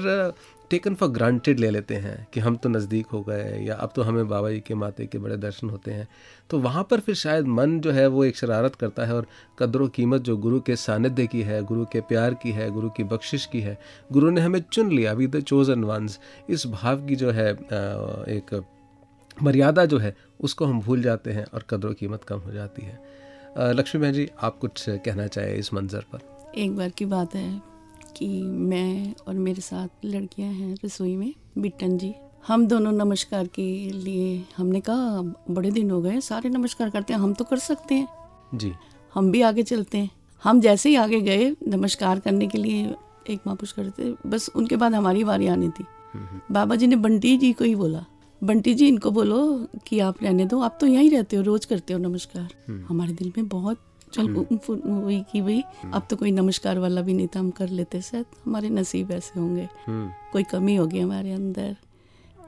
टेकन 0.71 0.95
फॉर 0.95 1.09
ग्रांटेड 1.09 1.61
ले 1.61 1.71
लेते 1.71 1.95
हैं 1.95 2.27
कि 2.35 2.41
हम 2.41 2.57
तो 2.57 2.69
नज़दीक 2.69 3.07
हो 3.07 3.21
गए 3.23 3.59
या 3.65 3.75
अब 3.75 3.93
तो 3.97 4.03
हमें 4.03 4.29
बाबा 4.29 4.51
जी 4.51 4.61
के 4.61 4.75
माते 4.75 5.07
के 5.07 5.19
बड़े 5.19 5.37
दर्शन 5.37 5.71
होते 5.71 5.91
हैं। 5.91 6.09
तो 6.51 6.59
वहाँ 6.59 6.87
पर 6.91 7.01
फिर 7.01 7.15
शायद 7.15 7.47
मन 7.49 7.79
जो 7.81 7.91
है 7.91 8.07
वो 8.07 8.25
एक 8.25 8.37
शरारत 8.37 8.75
करता 8.75 9.05
है 9.05 9.15
और 9.15 9.27
कदर 9.59 9.87
कीमत 9.89 10.23
जो 10.23 10.37
गुरु 10.37 10.61
के 10.61 10.77
सानिध्य 10.77 11.27
की 11.27 11.43
है, 11.43 11.63
गुरु 11.63 11.85
के 11.85 12.01
प्यार 12.01 12.35
की 12.35 12.51
है, 12.51 12.71
गुरु 12.71 12.91
की 12.91 13.05
बख्शिश 13.05 13.47
की 13.47 13.61
है, 13.61 13.79
गुरु 14.13 14.31
ने 14.31 14.41
हमें 14.41 14.61
चुन 14.63 14.91
लिया। 14.93 15.11
अभी 15.11 15.27
द 15.27 15.41
चोजन 15.41 15.85
वंस 15.85 16.19
इस 16.51 16.67
भाव 16.67 17.07
की 17.07 17.17
जो 17.17 17.31
है 17.31 17.51
एक 17.51 18.65
मर्यादा 19.43 19.85
जो 19.85 19.99
है, 19.99 20.15
उसको 20.41 20.67
हम 20.67 20.81
भूल 20.81 21.03
जाते 21.03 21.33
हैं 21.33 21.45
और 21.45 21.65
कदर 21.71 21.93
कीमत 21.95 22.25
कम 22.25 22.39
हो 22.39 22.53
जाती 22.53 22.83
है। 22.83 23.73
लक्ष्मी 23.73 24.01
बहन 24.03 24.13
जी, 24.13 24.29
आप 24.43 24.59
कुछ 24.59 24.85
कहना 24.89 25.27
चाहे 25.27 25.55
इस 25.55 25.73
मंजर 25.75 26.05
पर? 26.13 26.53
एक 26.57 26.77
बार 26.77 26.91
की 26.91 27.05
बात 27.07 27.35
है। 27.35 27.78
कि 28.17 28.29
मैं 28.43 29.15
और 29.29 29.35
मेरे 29.35 29.61
साथ 29.61 30.05
लड़कियाँ 30.05 30.53
हैं 30.53 30.75
रसोई 30.85 31.17
में 31.17 31.33
बिट्टन 31.59 31.97
जी। 31.99 32.15
हम 32.47 32.67
दोनों 32.67 32.93
नमस्कार 32.93 33.47
के 33.47 33.69
लिए 33.91 34.45
हमने 34.57 34.81
कहा 34.81 35.23
बड़े 35.51 35.71
दिन 35.71 35.91
हो 35.91 36.01
गए 36.03 36.21
सारे 36.21 36.49
नमस्कार 36.49 36.91
करते 36.91 37.13
हैं 37.13 37.21
हम 37.21 37.33
तो 37.35 37.45
कर 37.45 37.59
सकते 37.59 37.95
हैं। 37.95 38.09
जी। 38.55 38.73
हम 39.15 39.31
भी 39.31 39.43
आगे 39.43 39.63
चलते 39.63 39.99
हैं। 39.99 40.11
हम 40.43 40.61
जैसे 40.61 40.89
ही 40.89 40.97
आगे 40.97 41.21
गए 41.21 41.51
नमस्कार 41.69 42.21
करने 42.21 42.47
के 42.47 42.59
लिए 42.59 42.95
एक 43.31 43.41
महापुरुष 43.47 43.73
करते 43.73 44.15
बस 44.27 44.51
उनके 44.57 44.77
बाद 44.77 44.95
हमारी 44.95 45.25
बारी 45.25 45.47
आनी 45.47 45.69
थी। 45.69 45.85
बाबा 46.51 46.77
जी 46.77 46.87
ने 46.87 46.97
बंटी 46.97 47.37
जी 47.37 47.53
को 47.53 47.65
ही 47.65 47.75
बोला। 47.75 48.05
बंटी 48.43 48.75
जी 48.75 48.89
इनको 48.89 49.11
बोलो 49.11 49.67
कि 49.87 49.99
आप 49.99 50.23
रहने 50.23 50.45
दो 50.47 50.61
आप 50.61 50.79
तो 50.81 50.87
यहीं 50.87 51.11
रहते 51.11 51.37
हो 51.37 51.43
रोज 51.43 51.65
करते 51.65 51.93
हो 51.93 51.99
नमस्कार। 51.99 52.85
हमारे 52.89 53.13
दिल 53.13 53.33
में 53.37 53.49
बहुत 53.49 53.81
चल 54.13 54.47
हुई 54.87 55.25
कि 55.33 55.41
भाई। 55.41 55.63
अब 55.95 56.07
तो 56.11 56.17
कोई 56.17 56.31
नमस्कार 56.31 56.79
वाला 56.79 57.03
भी 57.03 57.15
नहीं 57.15 57.27
था 57.27 57.41
हम 57.41 57.51
कर 57.51 57.69
लेते 57.69 58.01
शायद 58.01 58.27
हमारे 58.47 58.71
नसीब 58.71 59.11
ऐसे 59.11 59.41
होंगे। 59.41 59.69
हम्म। 59.87 60.11
कोई 60.33 60.43
कमी 60.43 60.77
होगी 60.77 61.01
हमारे 61.01 61.33
अंदर। 61.33 61.77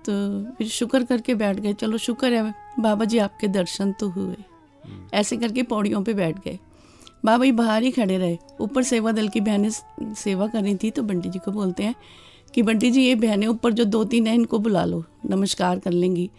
तो 0.08 0.44
फिर 0.44 0.68
शुक्र 0.68 1.04
करके 1.04 1.34
बैठ 1.34 1.60
गए। 1.60 1.72
चलो 1.72 1.98
शुक्र 1.98 2.32
है 2.32 2.54
बाबा 2.80 3.04
जी 3.04 3.18
आपके 3.18 3.48
दर्शन 3.48 3.92
तो 3.92 4.08
हुए। 4.08 4.36
ऐसे 5.14 5.36
करके 5.36 5.62
पौड़ियों 5.62 6.02
पे 6.02 6.14
बैठ 6.14 6.44
गए। 6.44 6.58
बाबा 7.24 7.44
जी 7.44 7.52
बाहर 7.52 7.82
ही 7.82 7.90
खड़े 7.90 8.18
रहे। 8.18 8.38
ऊपर 8.60 8.82
सेवा 8.82 9.12
दल 9.12 9.28
की 9.28 9.40
बहनें 9.40 9.70
सेवा 10.14 10.46
कर 10.46 10.62
रही 10.62 10.74
थी 10.74 10.90
तो 10.90 11.02
बंटी 11.02 11.28
जी 11.28 11.38
को 11.38 11.52
बोलते 11.52 11.82
हैं 11.82 11.94
कि 12.54 12.62
बंटी 12.62 12.90
जी 12.90 13.02
ये 13.02 13.14
बहनें 13.14 13.46
ऊपर 13.46 13.72
जो 13.72 13.84
दो 13.84 14.04
तीन 14.04 14.26
हैं 14.26 14.34
इनको 14.34 14.58
बुला 14.58 14.84
लो। 14.84 15.04
नमस्कार 15.30 15.78
कर 15.78 15.90
लेंगी। 15.90 16.30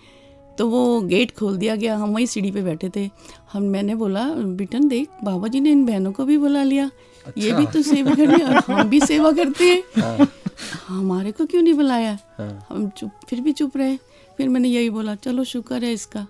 तो 0.57 0.67
वो 0.67 1.01
गेट 1.01 1.31
खोल 1.37 1.57
दिया 1.57 1.75
गया। 1.75 1.95
हम 1.97 2.09
वहीं 2.09 2.25
सीढ़ी 2.25 2.51
पे 2.51 2.61
बैठे 2.61 2.89
थे। 2.95 3.09
हम 3.53 3.63
मैंने 3.63 3.95
बोला 3.95 4.25
बिटन 4.59 4.87
देख 4.87 5.07
बाबा 5.23 5.47
जी 5.47 5.59
ने 5.59 5.71
इन 5.71 5.85
बहनों 5.85 6.11
को 6.11 6.25
भी 6.25 6.37
बुला 6.37 6.63
लिया। 6.63 6.91
अच्छा। 7.27 7.41
ये 7.45 7.53
भी 7.53 7.65
तो 7.65 7.81
सेवा 7.81 8.15
करनी 8.15 8.39
है 8.39 8.45
और 8.45 8.73
हम 8.73 8.89
भी 8.89 8.99
सेवा 8.99 9.31
करते 9.31 9.65
हैं। 9.65 10.27
हमारे 10.87 11.31
को 11.31 11.45
क्यों 11.45 11.61
नहीं 11.61 11.73
बुलाया? 11.73 12.17
हाँ। 12.37 12.65
हम 12.69 12.89
चुप 12.89 13.11
फिर 13.29 13.41
भी 13.41 13.51
चुप 13.51 13.77
रहे। 13.77 13.97
फिर 14.37 14.49
मैंने 14.49 14.69
यही 14.69 14.89
बोला 14.89 15.15
चलो 15.15 15.43
शुक्र 15.43 15.83
है 15.83 15.93
इसका 15.93 16.27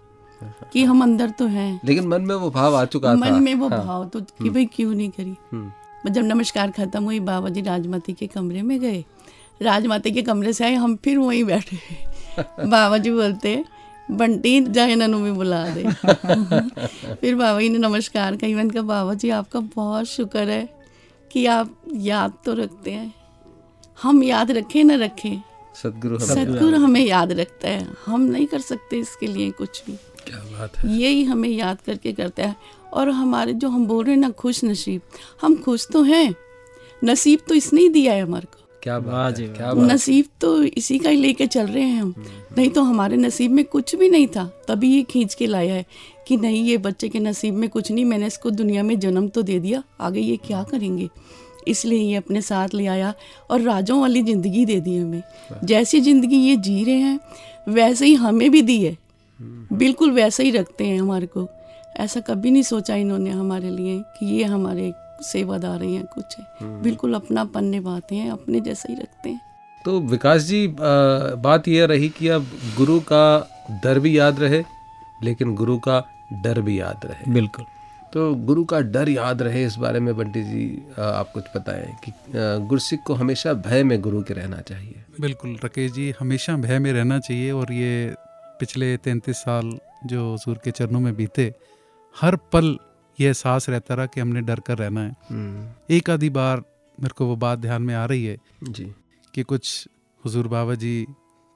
कि 0.74 0.84
हम 0.84 1.04
अंदर 1.04 1.30
तो 1.30 1.46
हैं। 1.46 1.80
लेकिन 1.86 2.08
मन 2.08 2.22
में 2.22 2.36
वो 2.36 2.50
भाव 2.52 2.76
आ 2.76 2.86
चुका 2.86 3.10
था। 3.10 3.16
मन 3.16 3.34
में 3.34 3.54
वो 3.56 3.70
हाँ। 3.70 3.86
भाव 3.86 4.06
तो 4.06 4.22
कि 4.22 4.50
भाई 4.50 4.66
क्यों 4.66 4.94
नहीं 4.94 5.10
करी? 5.10 5.36
हम्म, 5.52 6.10
जब 6.12 6.22
नमस्कार 6.22 6.72
खत्म 6.72 7.04
हुई 7.04 7.20
बाबा 7.20 7.50
जी 7.50 7.62
राजमाती 7.62 8.14
के 8.14 8.28
कमरे 8.28 8.62
में 8.62 8.80
गए। 8.80 9.04
राजमाती 9.62 10.12
के 10.12 10.22
कमरे 10.22 10.54
से 10.54 10.66
आए 10.66 10.74
हम 10.74 10.96
फिर 10.96 11.18
वहीं 11.18 11.44
बैठे। 11.44 11.78
बाबा 12.68 12.98
जी 12.98 13.12
बोलते 13.12 13.66
बंटी 14.12 14.60
जाए 14.68 14.96
ननू 14.96 15.20
में 15.20 15.34
बुला 15.36 15.64
दे 15.70 15.84
फिर 15.84 17.36
बाबा 17.36 17.60
जी 17.60 17.70
ने 17.70 17.78
नमस्कार 17.80 18.36
कही 18.36 18.54
मैंने 18.54 18.70
कहा 18.70 18.84
बाबा 18.84 19.14
जी 19.14 19.30
आपका 19.32 19.60
बहुत 19.76 20.06
शुक्र 20.08 20.50
है 20.50 20.68
कि 21.32 21.46
आप 21.48 21.76
याद 22.10 22.34
तो 22.46 22.54
रखते 22.54 22.92
हैं 22.92 23.14
हम 23.98 24.24
याद 24.24 24.52
रखें 24.52 24.84
ना 24.84 24.96
रखें 24.96 25.42
सदगुरु 25.76 26.20
सदगुरु 26.20 26.78
हमें 26.78 27.02
याद 27.02 27.32
रखता 27.32 27.68
है 27.68 27.88
हम 28.06 28.22
नहीं 28.22 28.46
कर 28.48 28.60
सकते 28.62 28.98
इसके 29.00 29.28
लिए 29.28 29.52
कुछ 29.52 29.84
भी 29.86 29.98
क्या 30.28 30.40
बात 30.52 30.78
है 30.78 30.92
यही 30.94 31.24
हमें 31.24 31.50
याद 31.50 31.82
करके 31.82 32.14
करता 32.14 32.48
है 32.48 32.56
और 32.94 33.10
हमारे 33.10 33.54
जो 33.54 33.70
हम 33.70 33.86
बोल 33.88 34.04
रहे 34.06 34.16
हैं 34.16 34.22
ना 34.22 34.30
खुश 34.38 34.64
नसीब 34.64 35.02
हम 35.42 35.56
खुश 35.64 35.88
तो 35.94 36.02
हैं 36.04 36.34
नसीब 37.04 37.40
तो 37.48 37.56
इसने 37.56 37.82
ही 37.82 37.90
दिया 37.90 38.14
है 38.14 38.22
हमारे 38.22 38.48
को 38.48 38.61
क्या 38.84 38.98
बात 39.00 39.40
है 39.40 39.48
क्या 39.48 39.74
बात 39.74 39.92
नसीब 39.92 40.26
तो 40.42 40.62
इसी 40.64 40.98
का 41.00 41.10
ही 41.10 41.18
लेके 41.18 41.46
चल 41.48 41.68
रहे 41.68 41.84
हैं 41.84 42.02
हम। 42.02 42.14
नहीं 42.58 42.70
तो 42.70 42.82
हमारे 42.84 43.18
नसीब 43.18 43.52
में 43.52 43.64
कुछ 43.66 43.96
भी 43.96 44.10
नहीं 44.10 44.28
था। 44.28 44.46
तभी 44.68 44.90
ये 44.90 45.02
खींच 45.04 45.34
के 45.34 45.48
लाया 45.48 45.74
है 45.74 45.86
कि 46.28 46.38
नहीं 46.38 46.64
ये 46.64 46.78
बच्चे 46.78 47.10
के 47.10 47.20
नसीब 47.20 47.54
में 47.54 47.70
कुछ 47.70 47.92
नहीं 47.92 48.06
मैंने 48.06 48.28
इसको 48.28 48.50
दुनिया 48.52 48.84
में 48.84 48.98
जन्म 49.00 49.28
तो 49.28 49.42
दे 49.42 49.60
दिया 49.60 49.84
आगे 50.02 50.20
ये 50.20 50.38
क्या 50.38 50.64
करेंगे? 50.64 51.10
इसलिए 51.68 52.00
ये 52.02 52.16
अपने 52.16 52.42
साथ 52.42 52.74
ले 52.74 52.86
आया 52.88 53.14
और 53.52 53.62
राजों 53.62 54.00
वाली 54.02 54.22
ज़िंदगी 54.24 54.66
दे 54.66 54.80
दी 54.80 54.98
हमें। 54.98 55.22
जैसी 55.64 56.00
ज़िंदगी 56.02 56.38
ये 56.38 56.56
जी 56.58 56.84
रहे 56.84 56.96
हैं 56.96 57.20
वैसे 57.70 58.06
ही 58.06 58.14
हमें 58.16 58.50
भी 58.52 58.62
दी 58.62 58.84
है। 58.84 58.98
बिल्कुल 59.74 60.12
वैसे 60.12 60.44
ही 60.44 60.52
रखते 60.52 60.86
हैं 60.86 61.00
हमारे 61.02 61.26
को। 61.28 61.48
ऐसा 62.00 62.20
कभी 62.20 62.52
नहीं 62.52 62.64
सोचा 62.64 62.96
इन्होंने 62.96 63.30
हमारे 63.30 63.70
लिए 63.70 64.00
कि 64.00 64.26
ये 64.28 64.44
हमारे 64.44 64.92
सेवादार 65.24 65.84
हैं 65.84 66.04
कुछ 66.06 66.38
है। 66.40 66.46
बिल्कुल 66.82 67.14
अपनापन 67.14 67.66
निभाते 67.66 68.16
हैं 68.16 68.32
अपने 68.32 68.60
जैसे 68.62 68.94
ही 68.94 69.00
रखते 69.00 69.30
हैं। 69.30 69.42
तो 69.86 70.00
विकास 70.02 70.42
जी 70.42 70.68
आ, 70.68 70.72
बात 71.38 71.68
यह 71.68 71.86
रही 71.86 72.10
कि 72.10 72.28
अब 72.28 72.48
गुरु 72.78 73.00
का 73.12 73.24
दर 73.84 74.00
भी 74.00 74.18
याद 74.18 74.40
रहे 74.40 74.64
लेकिन 75.24 75.56
गुरु 75.56 75.78
का 75.80 76.00
डर 76.44 76.62
भी 76.62 76.80
याद 76.80 77.06
रहे। 77.06 77.32
बिल्कुल। 77.34 77.66
तो 78.14 78.34
गुरु 78.46 78.64
का 78.66 78.80
डर 78.94 79.10
याद 79.10 79.42
रहे 79.42 79.64
इस 79.66 79.76
बारे 79.76 80.00
में 80.00 80.16
बंटी 80.18 80.44
जी 80.44 80.66
आ, 81.00 81.04
आप 81.04 81.32
कुछ 81.34 81.44
बताएँ 81.56 81.96
कि 82.04 82.12
गुरसिख 82.68 83.00
को 83.08 83.14
हमेशा 83.14 83.54
भय 83.68 83.84
में 83.84 84.00
गुरु 84.02 84.22
के 84.22 84.34
रहना 84.34 84.62
चाहिए। 84.62 85.04
बिल्कुल 85.22 85.56
राकेश 85.64 85.92
जी 85.92 86.14
हमेशा 86.20 86.56
भय 86.58 86.80
में 86.80 86.92
रहना 86.94 87.20
चाहिए 87.20 87.52
और 87.52 87.72
ये 87.74 88.14
पिछले 88.60 88.96
तैंतीस 88.98 89.38
साल 89.38 89.78
जो 90.06 90.34
हजूर 90.34 90.60
के 90.64 90.72
चरणों 90.72 91.00
में 91.00 91.16
बीते 91.16 91.54
हर 92.16 92.36
पल 92.54 92.78
ये 93.22 93.28
एहसास 93.28 93.70
रहता 93.70 93.96
रहा 93.96 94.06
कि 94.06 94.20
हमने 94.20 94.42
डर 94.42 94.60
कर 94.60 94.78
रहना 94.78 95.02
है। 95.02 95.16
एक 95.90 96.10
आधी 96.10 96.30
बार 96.30 96.58
मेरे 97.00 97.14
को 97.18 97.26
वो 97.26 97.36
बात 97.36 97.60
ध्यान 97.60 97.82
में 97.82 97.96
आ 97.96 98.06
रही 98.06 98.26
है 98.26 98.38
जी। 98.64 98.94
कि 99.34 99.44
कुछ 99.44 99.88
हुजूर 100.26 100.48
बाबा 100.48 100.74
जी 100.74 101.08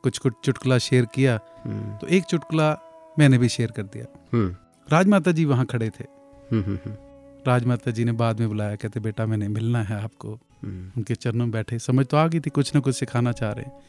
कुछ 0.04 0.18
कुछ 0.18 0.34
चुटकुला 0.44 0.78
शेयर 0.78 1.06
किया 1.06 1.40
हम्म, 1.64 1.98
तो 1.98 2.08
एक 2.08 2.24
चुटकुला 2.24 2.80
मैंने 3.20 3.38
भी 3.38 3.50
शेयर 3.50 3.72
कर 3.72 3.84
दिया। 3.84 4.06
हम्म, 4.34 4.56
राजमाता 4.90 5.32
जी 5.32 5.46
वहाँ 5.46 5.66
खड़े 5.66 5.90
थे। 5.90 6.04
हम्म, 6.52 6.64
हम्म, 6.64 6.76
हम्म, 6.76 6.96
राजमाता 7.48 7.92
जी 7.92 8.06
ने 8.06 8.12
बाद 8.12 8.40
में 8.40 8.50
बुलाया 8.50 8.76
कहते 8.76 9.00
बेटा 9.00 9.26
मैंने 9.26 9.48
मिलना 9.48 9.84
है 9.84 10.04
आपको। 10.04 10.34
हम्म, 10.34 10.92
उनके 10.98 11.16
चरणों 11.16 11.46
में 11.46 11.52
बैठे। 11.52 11.80
समझ 11.80 12.06
तो 12.06 12.18
आ 12.18 12.28
गई 12.28 12.40
थी 12.40 12.50
कुछ 12.50 12.76
ना 12.76 12.82
कुछ 12.82 12.96
सिखाना 12.96 13.32
चाह 13.32 13.52
रहे 13.52 13.66
हैं। 13.66 13.82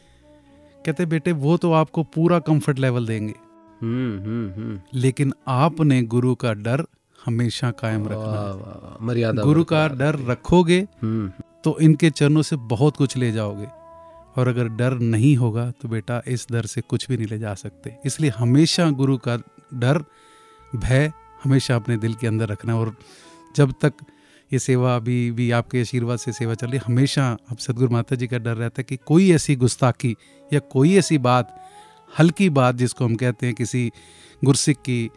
कहते 0.85 1.05
बेटे 1.05 1.31
वो 1.31 1.57
तो 1.57 1.73
आपको 1.73 2.03
पूरा 2.03 2.39
कंफर्ट 2.39 2.79
लेवल 2.79 3.07
देंगे। 3.07 3.33
हम्म, 3.81 4.19
हम्म, 4.19 4.51
हम्म। 4.51 4.81
लेकिन 4.93 5.33
आपने 5.47 6.01
गुरु 6.01 6.35
का 6.35 6.53
डर 6.53 6.85
हमेशा 7.27 7.71
कायम 7.71 8.07
रखना 8.07 8.97
मर्यादा 9.01 9.43
गुरु 9.43 9.63
का 9.63 9.87
डर 9.89 10.19
रखोगे 10.25 10.79
हम्म, 11.01 11.31
तो 11.63 11.77
इनके 11.79 12.09
चरणों 12.09 12.41
से 12.41 12.55
बहुत 12.55 12.97
कुछ 12.97 13.17
ले 13.17 13.31
जाओगे। 13.31 13.67
और 14.37 14.47
अगर 14.47 14.67
डर 14.69 14.93
नहीं 14.93 15.35
होगा 15.35 15.69
तो 15.71 15.89
बेटा 15.89 16.21
इस 16.27 16.47
डर 16.51 16.65
से 16.65 16.81
कुछ 16.81 17.07
भी 17.09 17.17
नहीं 17.17 17.27
ले 17.27 17.39
जा 17.39 17.53
सकते। 17.53 17.95
इसलिए 18.05 18.31
हमेशा 18.37 18.89
गुरु 18.91 19.17
का 19.17 19.37
डर 19.73 20.03
भय 20.75 21.11
हमेशा 21.43 21.75
अपने 21.75 21.97
दिल 21.97 22.13
के 22.13 22.27
अंदर 22.27 22.47
रखना। 22.47 22.75
और 22.75 22.95
जब 23.55 23.73
तक 23.81 23.93
ये 24.51 24.59
सेवा 24.59 24.95
अभी 24.95 25.19
भी 25.31 25.49
आपके 25.51 25.81
आशीर्वाद 25.81 26.19
से 26.19 26.31
सेवा 26.33 26.53
चल 26.53 26.67
रही 26.67 26.77
है, 26.77 26.83
हमेशा 26.85 27.37
अब 27.51 27.57
सदगुरु 27.57 27.91
माता 27.91 28.15
जी 28.15 28.27
का 28.27 28.37
डर 28.37 28.55
रहता 28.55 28.79
है 28.79 28.85
कि 28.89 28.97
कोई 29.05 29.31
ऐसी 29.31 29.55
गुस्ताखी 29.55 30.15
या 30.53 30.59
कोई 30.71 30.95
ऐसी 30.97 31.17
बात 31.17 31.55
हल्की 32.19 32.49
बात 32.49 32.75
जिसको 32.75 33.05
हम 33.05 33.15
कहते 33.15 33.45
हैं 33.45 33.55
किसी 33.55 33.91
गुरसिक 34.41 34.77
की 34.77 35.09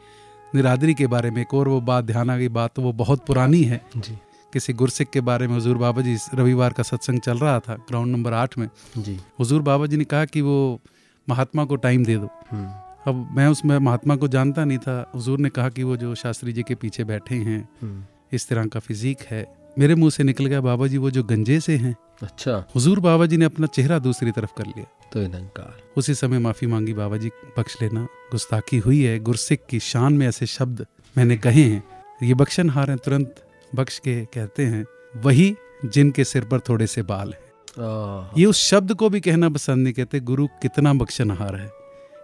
निरादरी 0.55 0.95
के 0.95 1.07
बारे 1.07 1.31
में 1.31 1.43
एक 1.43 1.55
और 1.55 1.69
वो 1.69 1.81
बात 1.81 2.05
ध्यान 2.05 2.31
आ 2.31 2.37
गई 2.37 2.49
बात 2.49 2.75
तो 2.75 2.83
वो 2.83 2.93
बहुत 2.93 3.27
पुरानी 3.27 3.63
है। 3.63 3.81
जी। 3.97 4.19
किसी 4.53 4.73
गुरसिक 4.73 5.11
के 5.11 5.21
बारे 5.21 5.47
में 5.47 5.55
हुजूर 5.55 5.77
बाबा 5.79 6.03
जी 6.03 6.17
रविवार 6.35 6.73
का 6.73 6.83
सत्संग 6.83 7.21
चल 7.21 7.39
रहा 7.39 7.61
था 7.61 7.75
ग्राउंड 7.75 8.13
नंबर 8.13 8.33
आठ 8.33 8.59
में। 8.59 8.69
जी। 8.99 9.21
हुजूर 9.39 9.63
बाबा 9.63 9.87
जी 9.87 9.97
ने 9.97 10.05
कहा 10.05 10.25
कि 10.25 10.41
वो 10.41 10.81
महात्मा 11.29 11.65
को 11.65 11.77
टाइम 11.77 12.05
दे 12.05 12.17
दो। 12.17 12.31
हम्म, 12.51 12.67
अब 13.07 13.29
मैं 13.37 13.47
उसमें 13.47 13.79
महात्मा 13.79 14.17
को 14.17 14.29
जानता 14.29 14.65
नहीं 14.65 14.79
था। 14.79 15.11
हुजूर 15.15 15.39
ने 15.39 15.49
कहा 15.49 15.69
कि 15.69 15.83
वो 15.83 15.97
जो 15.97 16.15
शास्त्री 16.15 16.53
जी 16.53 16.63
के 16.63 16.75
पीछे 16.75 17.05
बैठे 17.05 17.35
हैं 17.35 17.69
हम्म, 17.83 18.05
इस 18.33 18.49
तरह 18.49 18.67
का 18.67 18.81
फिजिक 18.81 19.19
है। 19.31 19.47
मेरे 19.79 19.95
मुँह 19.95 20.11
से 20.11 20.23
निकल 20.23 20.47
गया 20.47 20.61
बाबा 20.61 20.87
जी 20.87 20.99
वो 20.99 21.11
जो 21.11 21.25
गंजे 21.25 21.61
से 21.61 21.77
हैं। 21.77 21.97
अच्छा। 22.23 22.65
हुजूर 22.75 23.01
बाबा 23.01 23.27
जी 23.27 23.37
ने 23.37 23.45
अपना 23.45 23.67
चेहरा 23.67 23.99
दूसरी 23.99 24.31
तरफ़ 24.31 24.51
कर 24.59 24.67
लिया। 24.67 24.85
तो 25.13 25.23
इनकार। 25.23 25.83
उसी 25.97 26.15
समय 26.15 26.39
माफ़ी 26.39 26.67
मांगी 26.67 26.93
बाबा 26.93 27.17
जी 27.17 27.31
बख्श 27.59 27.77
लेना। 27.83 28.07
गुस्ताखी 28.31 28.79
हुई 28.79 29.03
है 29.03 29.19
गुरसिक 29.21 29.67
की 29.71 29.81
शान 29.83 30.13
में 30.13 30.27
ऐसे 30.27 30.47
शब्द 30.49 30.87
मैंने 31.17 31.37
कहे 31.39 31.63
हैं। 31.63 31.83
ये 32.23 32.35
बख्शनहार 32.35 32.91
हैं 32.91 32.99
तुरंत 32.99 33.45
बख्श 33.73 33.99
के 33.99 34.15
कहते 34.35 34.65
हैं 34.65 34.85
वही 35.17 35.55
जिनके 35.87 36.25
सिर 36.25 36.45
पर 36.45 36.61
थोड़े 36.61 36.87
से 36.87 37.03
बाल 37.03 37.33
हैं। 37.33 38.31
ये 38.39 38.45
उस 38.47 38.59
शब्द 38.61 38.95
को 38.95 39.09
भी 39.09 39.21
कहना 39.21 39.49
पसंद 39.51 39.85
नहीं 39.85 39.95
कहते 39.95 40.21
गुरु 40.23 40.47
कितना 40.63 40.93
बख्शनहार 40.95 41.57
है। 41.57 41.71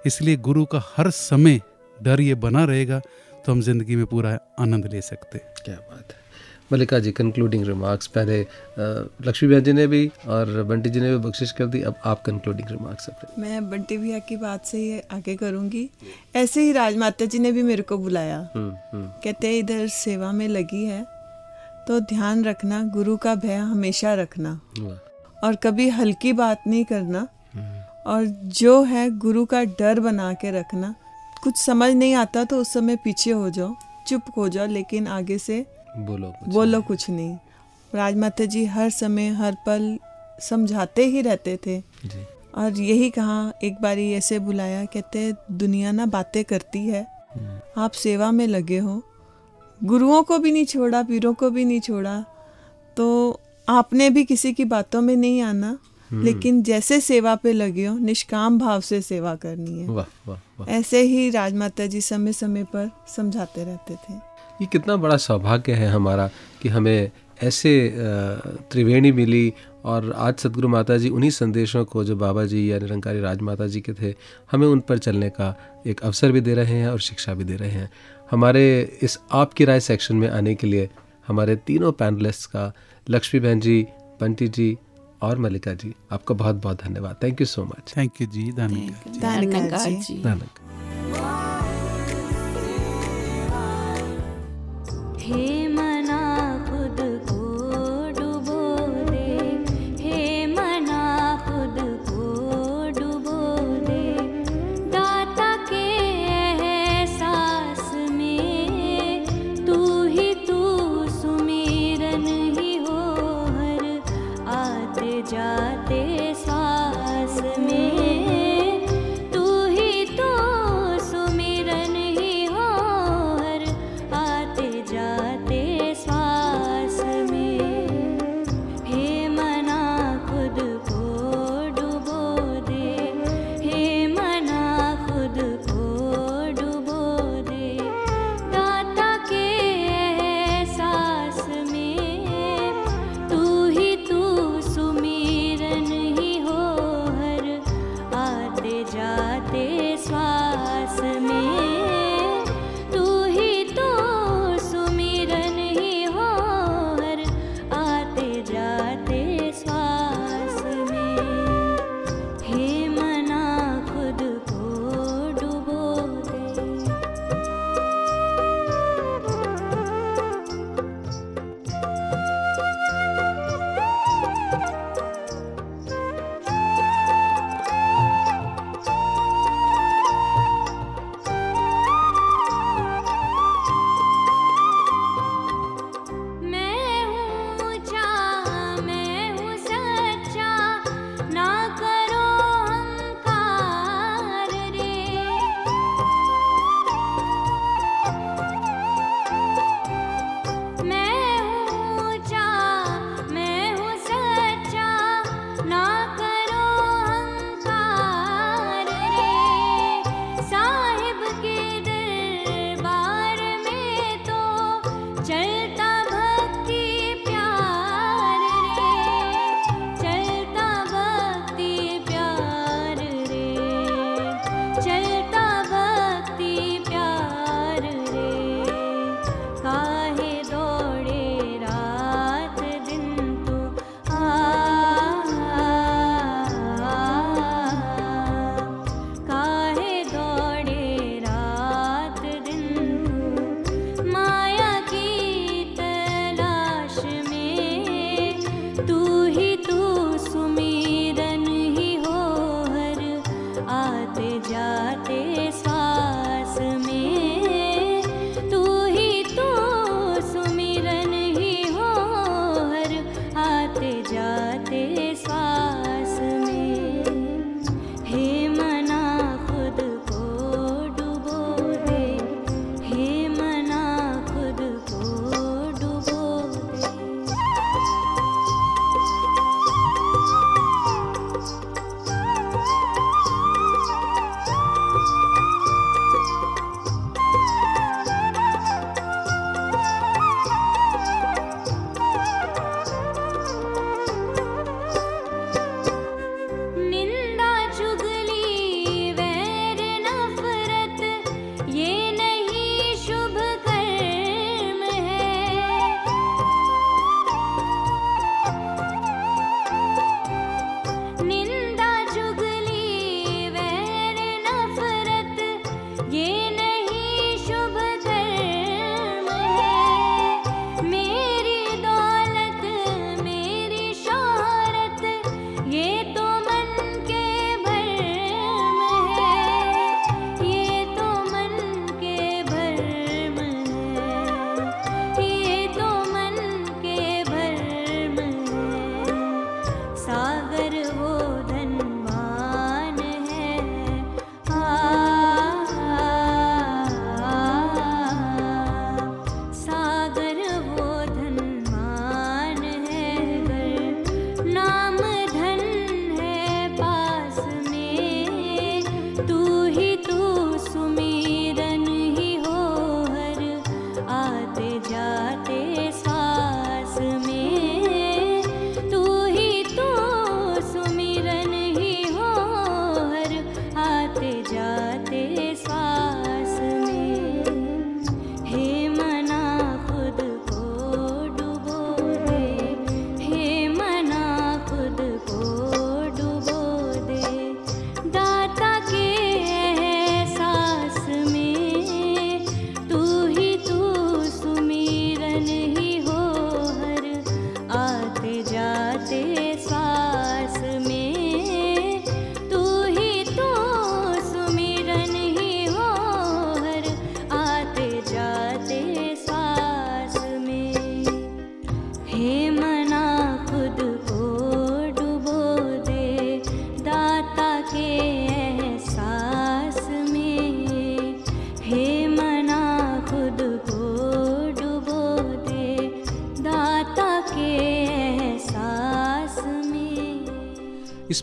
इसलिए 0.06 0.36
गुरु 0.38 0.64
का 0.64 0.82
हर 0.96 1.10
समय 1.12 1.60
डर 1.96 2.20
ये 2.20 2.34
बना 2.36 2.64
रहेगा 2.64 2.98
तो 3.36 3.52
हम 3.52 3.60
ज़िंदगी 3.62 3.96
में 3.96 4.06
पूरा 4.06 4.38
आनंद 4.60 4.86
ले 4.92 5.00
सकते 5.02 5.38
हैं। 5.38 5.54
क्या 5.64 5.76
बात। 5.90 5.95
है 6.66 6.76
मल्लिका 6.76 6.98
जी 6.98 7.12
कंक्लूडिंग 7.12 7.66
रिमार्क्स 7.66 8.06
पहले 8.06 8.46
लक्ष्मी 9.26 9.50
बहन 9.50 9.60
जी 9.60 9.72
ने 9.72 9.86
भी 9.86 10.10
और 10.26 10.62
बंटी 10.62 10.90
जी 10.90 11.00
ने 11.00 11.10
भी 11.10 11.16
बख्शिश 11.16 11.52
कर 11.52 11.66
दी। 11.66 11.82
अब 11.82 11.94
आप 12.04 12.22
कंक्लूडिंग 12.22 12.68
रिमार्क्स 12.70 13.08
अपने। 13.08 13.42
मैं 13.42 13.70
बंटी 13.70 13.98
भैया 13.98 14.18
की 14.18 14.36
बात 14.36 14.66
से 14.66 14.78
ही 14.78 15.00
आगे 15.12 15.36
करूँगी। 15.36 15.90
ऐसे 16.36 16.62
ही 16.62 16.72
राजमाता 16.72 17.24
जी 17.24 17.38
ने 17.38 17.52
भी 17.52 17.62
मेरे 17.62 17.82
को 17.82 17.98
बुलाया। 17.98 18.38
हम्म, 18.54 18.74
हम्म, 18.92 19.06
कहते 19.24 19.46
हैं 19.46 19.54
इधर 19.54 19.88
सेवा 19.88 20.32
में 20.32 20.48
लगी 20.48 20.84
है 20.84 21.06
तो 21.88 22.00
ध्यान 22.00 22.44
रखना 22.44 22.82
गुरु 22.82 23.16
का 23.16 23.34
भय 23.34 23.54
हमेशा 23.54 24.14
रखना। 24.14 24.60
और 25.44 25.54
कभी 25.54 25.88
हल्की 25.88 26.32
बात 26.32 26.62
नहीं 26.66 26.84
करना। 26.84 27.28
हम्म, 27.54 27.80
और 28.06 28.26
जो 28.60 28.82
है 28.82 29.10
गुरु 29.18 29.44
का 29.44 29.64
डर 29.64 30.00
बना 30.00 30.32
के 30.32 30.50
रखना। 30.50 30.94
कुछ 31.42 31.56
समझ 31.56 31.94
नहीं 31.94 32.14
आता 32.14 32.44
तो 32.44 32.58
उस 32.58 32.72
समय 32.72 32.96
पीछे 32.96 33.30
हो 33.30 33.50
जाओ 33.50 33.74
चुप 34.06 34.22
हो 34.36 34.48
जाओ 34.48 34.66
लेकिन 34.66 35.06
आगे 35.06 35.38
से 35.38 35.66
बोलो 35.98 36.28
कुछ 36.28 36.48
बोलो 36.48 36.72
नहीं। 36.72 36.82
कुछ 36.82 37.10
नहीं। 37.10 37.36
राजमाता 37.94 38.44
जी 38.44 38.64
हर 38.64 38.90
समय 38.90 39.28
हर 39.28 39.54
पल 39.54 39.98
समझाते 40.40 41.06
ही 41.06 41.20
रहते 41.20 41.56
थे। 41.56 41.80
जी। 41.80 42.26
और 42.54 42.72
यही 42.72 43.10
कहा 43.10 43.52
एक 43.64 43.80
बारी 43.80 44.12
ऐसे 44.12 44.38
बुलाया 44.38 44.84
कहते 44.84 45.34
दुनिया 45.52 45.92
ना 45.92 46.06
बातें 46.06 46.44
करती 46.44 46.86
है। 46.86 47.06
हम्म, 47.34 47.82
आप 47.82 47.90
सेवा 47.90 48.30
में 48.30 48.46
लगे 48.46 48.78
हो। 48.78 49.02
गुरुओं 49.84 50.22
को 50.22 50.38
भी 50.38 50.52
नहीं 50.52 50.64
छोड़ा 50.64 51.02
पीरों 51.02 51.34
को 51.34 51.50
भी 51.50 51.64
नहीं 51.64 51.80
छोड़ा। 51.80 52.24
तो 52.96 53.40
आपने 53.68 54.10
भी 54.10 54.24
किसी 54.24 54.52
की 54.52 54.64
बातों 54.64 55.00
में 55.00 55.16
नहीं 55.16 55.40
आना। 55.40 55.78
लेकिन 56.12 56.62
जैसे 56.62 57.00
सेवा 57.00 57.34
पे 57.34 57.52
लगे 57.52 57.86
हो 57.86 57.98
निष्काम 57.98 58.58
भाव 58.58 58.80
से 58.80 59.02
सेवा 59.02 59.34
करनी 59.34 59.82
है। 59.82 59.88
वाह 59.88 60.30
वाह 60.30 60.38
वाह। 60.60 60.68
ऐसे 60.68 61.00
ही 61.00 61.30
राजमाता 61.30 61.86
जी 61.86 62.00
समय 62.00 62.32
समय 62.32 62.64
पर 62.64 62.90
समझाते 63.16 63.64
रहते 63.64 63.94
थे। 63.94 64.35
ये 64.60 64.66
कितना 64.66 64.96
बड़ा 64.96 65.16
सौभाग्य 65.16 65.72
है 65.72 65.88
हमारा 65.88 66.30
कि 66.62 66.68
हमें 66.68 67.10
ऐसे 67.42 67.94
त्रिवेणी 68.70 69.12
मिली 69.12 69.52
और 69.84 70.12
आज 70.12 70.34
सदगुरु 70.34 70.68
माता 70.68 70.98
जी 70.98 71.08
उन्हीं 71.08 71.30
संदेशों 71.30 71.84
को 71.84 72.04
जो 72.04 72.16
बाबा 72.16 72.44
जी 72.44 72.72
या 72.72 72.78
निरंकारी 72.78 73.20
राज 73.20 73.40
माता 73.40 73.66
जी 73.66 73.80
के 73.80 73.92
थे 73.92 74.14
हमें 74.52 74.66
उन 74.66 74.80
पर 74.80 74.98
चलने 74.98 75.30
का 75.30 75.56
एक 75.86 76.00
अवसर 76.00 76.32
भी 76.32 76.40
दे 76.40 76.54
रहे 76.54 76.74
हैं 76.74 76.88
और 76.88 77.00
शिक्षा 77.00 77.34
भी 77.34 77.44
दे 77.44 77.56
रहे 77.56 77.70
हैं। 77.70 77.90
हमारे 78.30 78.98
इस 79.02 79.18
आपकी 79.32 79.64
राय 79.64 79.80
सेक्शन 79.80 80.16
में 80.16 80.28
आने 80.28 80.54
के 80.54 80.66
लिए 80.66 80.90
हमारे 81.28 81.56
तीनों 81.56 81.92
पैनलिस्ट 81.92 82.50
का 82.50 82.72
लक्ष्मी 83.10 83.40
बहन 83.40 83.60
जी 83.60 83.86
बंटी 84.20 84.48
जी 84.48 84.78
और 85.22 85.38
मल्लिका 85.38 85.74
जी 85.74 85.94
आपका 86.12 86.34
बहुत 86.34 86.54
बहुत 86.54 86.84
धन्यवाद 86.84 87.16
thank 87.22 87.40
you 87.40 87.46
so 87.46 87.64
much 87.64 87.94
thank 87.96 88.12
you 88.20 88.26
ji. 88.26 88.52
धन्यवाद। 88.52 89.20
Hey. 95.28 95.55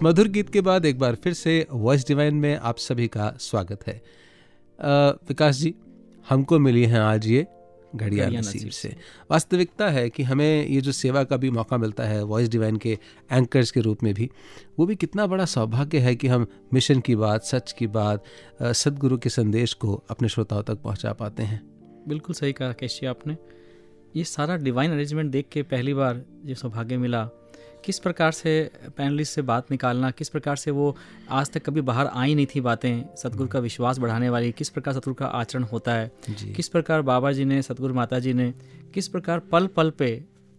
मधुर 0.04 0.28
गीत 0.28 0.50
के 0.50 0.62
बाद 0.62 0.86
एक 0.86 0.98
बार 1.00 1.16
फिर 1.16 1.34
से 1.34 1.52
वॉइस 1.72 2.06
डिवाइन 2.08 2.36
में 2.36 2.56
आप 2.58 2.78
सभी 2.78 3.08
का 3.08 3.30
स्वागत 3.40 3.88
है। 3.88 3.94
विकास 5.28 5.56
जी 5.56 5.74
हमको 6.30 6.58
मिली 6.60 6.84
हैं 6.84 7.00
आज 7.00 7.28
ये 7.28 7.46
घड़िया 7.96 8.26
नसीब 8.28 8.40
नसीब 8.40 8.70
से। 8.70 8.96
वास्तविकता 9.32 9.90
है 9.90 10.10
कि 10.10 10.24
हमें 10.24 10.68
ये 10.68 10.82
जो 10.82 10.92
सेवा 10.92 11.24
का 11.24 11.38
भी 11.38 11.50
मौका 11.50 11.78
मिलता 11.78 12.04
है 12.04 12.24
वॉइस 12.24 12.50
डिवाइन 12.50 12.78
के 12.78 12.98
एंकर्स 13.32 13.72
के 13.72 13.82
रूप 13.82 14.04
में 14.04 14.14
भी 14.14 14.30
वो 14.80 14.86
भी 14.86 14.96
कितना 14.96 15.28
बड़ा 15.28 15.46
सौभाग्य 15.46 16.00
है 16.00 16.16
कि 16.16 16.28
हम 16.28 16.48
मिशन 16.74 17.00
की 17.00 17.16
बात 17.16 17.44
सच 17.44 17.72
की 17.72 17.88
बात 17.88 18.24
सदगुरु 18.64 19.18
के 19.18 19.30
संदेश 19.30 19.74
को 19.74 19.94
अपने 20.10 20.30
श्रोताओं 20.30 20.64
तक 20.64 20.82
पहुँचा 20.82 21.14
पाते 21.14 21.44
हैं। 21.44 21.62
बिल्कुल 22.08 22.36
सही 22.36 22.54
कहा 22.54 22.72
कैशी 22.74 23.06
आपने। 23.06 23.38
ये 24.16 24.24
सारा 24.24 24.58
डिवाइन 24.58 24.92
अरेंजमेंट 24.92 25.32
देख 25.32 25.48
के 25.52 25.64
पहली 25.64 25.94
बार 25.94 26.24
ये 26.46 26.56
सौभाग्य 26.56 26.98
मिला। 26.98 27.30
किस 27.86 28.00
प्रकार 28.00 28.32
से 28.32 28.72
पैनलिस्ट 28.98 29.36
से 29.36 29.42
बात 29.42 29.72
निकालना 29.72 30.12
किस 30.12 30.30
प्रकार 30.30 30.56
से 30.56 30.72
वो 30.72 30.96
आज 31.30 31.52
तक 31.52 31.66
कभी 31.66 31.82
बाहर 31.82 32.08
आई 32.08 32.36
नहीं 32.36 32.46
थी 32.46 32.62
बातें 32.62 33.16
सतगुरु 33.16 33.48
का 33.48 33.60
विश्वास 33.60 34.00
बढ़ाने 34.00 34.30
वाली 34.30 34.52
किस 34.52 34.70
प्रकार 34.70 34.94
सतगुरु 34.94 35.14
का 35.14 35.26
आचरण 35.26 35.64
होता 35.64 35.94
है 35.94 36.12
किस 36.56 36.68
प्रकार 36.68 37.02
बाबा 37.02 37.32
जी 37.32 37.46
ने 37.46 37.62
सतगुरु 37.62 37.94
माता 37.94 38.20
जी 38.20 38.34
ने 38.34 38.54
किस 38.94 39.08
प्रकार 39.08 39.40
पल 39.40 39.68
पल 39.68 39.90
पे 39.90 40.10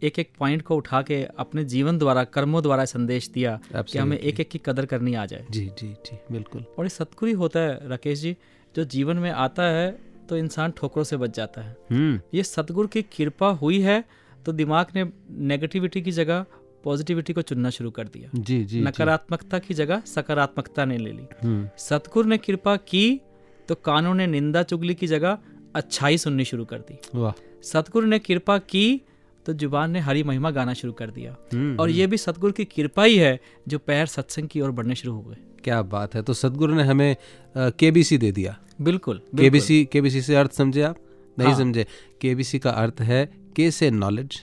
एक 0.02 0.18
एक 0.18 0.30
पॉइंट 0.38 0.62
को 0.62 0.76
उठा 0.76 1.00
के 1.02 1.22
अपने 1.38 1.64
जीवन 1.64 1.98
द्वारा 1.98 2.24
कर्मों 2.24 2.62
द्वारा 2.62 2.84
संदेश 2.84 3.28
दिया 3.28 3.58
कि 3.74 3.98
हमें 3.98 4.18
एक 4.18 4.40
एक 4.40 4.48
की 4.48 4.60
कदर 4.64 4.86
करनी 4.86 5.14
आ 5.14 5.24
जाए। 5.26 5.46
जी 5.50 5.64
जी 5.78 5.88
जी 6.06 6.18
बिल्कुल। 6.32 6.64
और 6.78 6.84
ये 6.84 6.88
सतगुरु 6.88 7.26
ही 7.26 7.32
होता 7.32 7.60
है 7.60 7.88
राकेश 7.88 8.18
जी 8.18 8.36
जो 8.74 8.84
जीवन 8.84 9.16
में 9.16 9.30
आता 9.30 9.62
है 9.62 9.90
तो 10.28 10.36
इंसान 10.36 10.72
ठोकरों 10.76 11.04
से 11.04 11.16
बच 11.16 11.36
जाता 11.36 11.62
है। 11.62 11.76
हम्म। 11.90 12.20
ये 12.34 12.42
सतगुरु 12.42 12.88
की 12.88 13.02
कृपा 13.16 13.48
हुई 13.48 13.80
है 13.80 14.04
तो 14.46 14.52
दिमाग 14.52 14.86
ने 14.94 15.04
नेगेटिविटी 15.48 16.02
की 16.02 16.10
जगह 16.10 16.44
पॉजिटिविटी 16.84 17.32
को 17.32 17.42
चुनना 17.42 17.70
शुरू 17.70 17.90
कर 17.90 18.08
दिया। 18.08 18.30
जी 18.36 18.64
जी 18.64 18.80
नकारात्मकता 18.80 19.58
की 19.58 19.74
जगह 19.74 20.02
सकारात्मकता 20.06 20.84
ने 20.84 20.98
ले 20.98 21.12
ली। 21.12 21.26
हम्म। 21.42 21.68
सतगुरु 21.78 22.28
ने 22.28 22.38
कृपा 22.38 22.76
की 22.76 23.20
तो 23.68 23.74
कानों 23.74 24.14
ने 24.14 24.26
निंदा 24.26 24.62
चुगली 24.62 24.94
की 24.94 25.06
जगह 25.06 25.38
अच्छाई 25.74 26.18
सुननी 26.18 26.44
शुरू 26.44 26.64
कर 26.64 26.78
दी। 26.78 26.98
वाह। 27.14 27.32
सतगुरु 27.62 28.06
ने 28.06 28.18
कृपा 28.18 28.58
की 28.58 29.00
तो 29.46 29.52
ज़ुबान 29.52 29.90
ने 29.90 30.00
हरी 30.00 30.22
महिमा 30.22 30.50
गाना 30.50 30.74
शुरू 30.74 30.92
कर 30.92 31.10
दिया। 31.10 31.36
हम्म, 31.54 31.76
और 31.80 31.90
ये 31.90 32.06
भी 32.06 32.16
सतगुरु 32.16 32.52
की 32.52 32.64
कृपा 32.64 33.04
ही 33.04 33.16
है 33.16 33.38
जो 33.68 33.78
पैर 33.78 34.06
सत्संग 34.06 34.48
की 34.48 34.60
ओर 34.60 34.70
बढ़ने 34.70 34.94
शुरू 34.94 35.14
हो 35.14 35.22
गए। 35.22 35.36
क्या 35.64 35.80
बात 35.82 36.14
है। 36.14 36.22
तो 36.22 36.32
सतगुरु 36.32 36.74
ने 36.74 36.82
हमें 36.82 37.16
केबीसी 37.56 38.18
दे 38.18 38.30
दिया। 38.32 38.56
बिल्कुल 38.80 39.16
बिल्कुल। 39.16 39.40
केबीसी 39.40 39.84
केबीसी 39.84 40.22
से 40.22 40.34
अर्थ 40.36 40.52
समझे 40.52 40.82
आप? 40.82 40.96
नहीं 41.38 41.48
हाँ। 41.48 41.58
समझे। 41.58 41.86
केबीसी 42.20 42.58
का 42.58 42.70
अर्थ 42.70 43.00
है 43.00 43.24
के 43.56 43.70
से 43.70 43.90
नॉलेज 43.90 44.40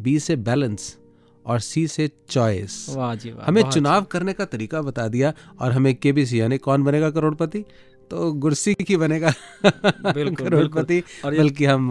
बी 0.00 0.18
से 0.18 0.36
बैलेंस 0.36 0.96
और 1.46 1.60
सी 1.60 1.86
से 1.88 2.10
चॉइस 2.30 2.86
हमें 3.44 3.62
चुनाव 3.70 4.04
करने 4.04 4.32
का 4.32 4.44
तरीका 4.44 4.82
बता 4.82 5.08
दिया 5.08 5.32
और 5.60 5.72
हमें 5.72 5.94
केबीसी 5.94 6.40
यानी 6.40 6.58
कौन 6.58 6.82
बनेगा 6.82 7.10
करोड़पति? 7.10 7.64
तो 8.10 8.32
गुरसी 8.32 8.74
की 8.74 8.96
बनेगा 8.96 9.30
करोड़पति 10.06 11.02
बल्कि 11.24 11.64
हम 11.64 11.90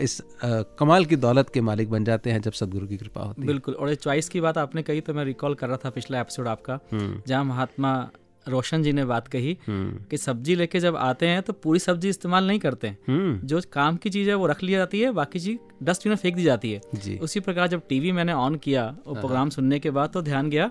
इस 0.00 0.22
कमाल 0.44 1.04
की 1.04 1.16
दौलत 1.16 1.50
के 1.54 1.60
मालिक 1.60 1.90
बन 1.90 2.04
जाते 2.04 2.30
हैं 2.30 2.40
जब 2.42 2.52
सदगुरु 2.52 2.86
की 2.86 2.96
कृपा 2.96 3.20
होती 3.20 3.42
है। 3.42 3.46
बिल्कुल 3.46 3.74
और 3.74 3.88
ये 3.88 3.94
चॉइस 3.94 4.28
की 4.28 4.40
बात 4.40 4.58
आपने 4.58 4.82
कही 4.82 5.00
तो 5.00 5.14
मैं 5.14 5.24
रिकॉल 5.24 5.54
कर 5.54 5.68
रहा 5.68 5.76
था 5.76 5.90
पिछला 5.90 6.20
एपिसोड 6.20 6.48
आपका 6.48 6.78
हम्म, 6.92 7.22
जहाँ 7.26 7.44
महात्मा 7.44 8.10
रोशन 8.48 8.82
जी 8.82 8.92
ने 8.92 9.04
बात 9.04 9.28
कही 9.28 9.56
हम्म। 9.66 10.04
कि 10.10 10.16
सब्ज़ी 10.16 10.54
लेके 10.54 10.80
जब 10.80 10.96
आते 10.96 11.26
हैं 11.26 11.42
तो 11.42 11.52
पूरी 11.52 11.78
सब्ज़ी 11.78 12.08
इस्तेमाल 12.08 12.46
नहीं 12.46 12.58
करते 12.58 12.88
हैं। 12.88 12.98
हम्म। 13.08 13.46
जो 13.46 13.60
काम 13.72 13.96
की 13.96 14.10
चीज़ 14.10 14.28
है 14.28 14.34
वो 14.34 14.46
रख 14.46 14.62
लिया 14.62 14.78
जाती 14.78 15.00
है 15.00 15.12
बाकी 15.12 15.40
चीज़ 15.40 15.58
डस्टबिन 15.84 16.10
में 16.10 16.16
फेंक 16.16 16.36
दी 16.36 16.42
जाती 16.42 16.72
है। 16.72 17.18
उसी 17.18 17.40
प्रकार 17.40 17.68
जब 17.68 17.82
टीवी 17.88 18.12
मैंने 18.12 18.32
ऑन 18.32 18.56
किया 18.56 18.86
वो 19.06 19.14
प्रोग्राम 19.14 19.50
सुनने 19.50 19.78
के 19.78 19.90
बाद 19.90 20.10
तो 20.10 20.22
ध्यान 20.22 20.50
गया 20.50 20.70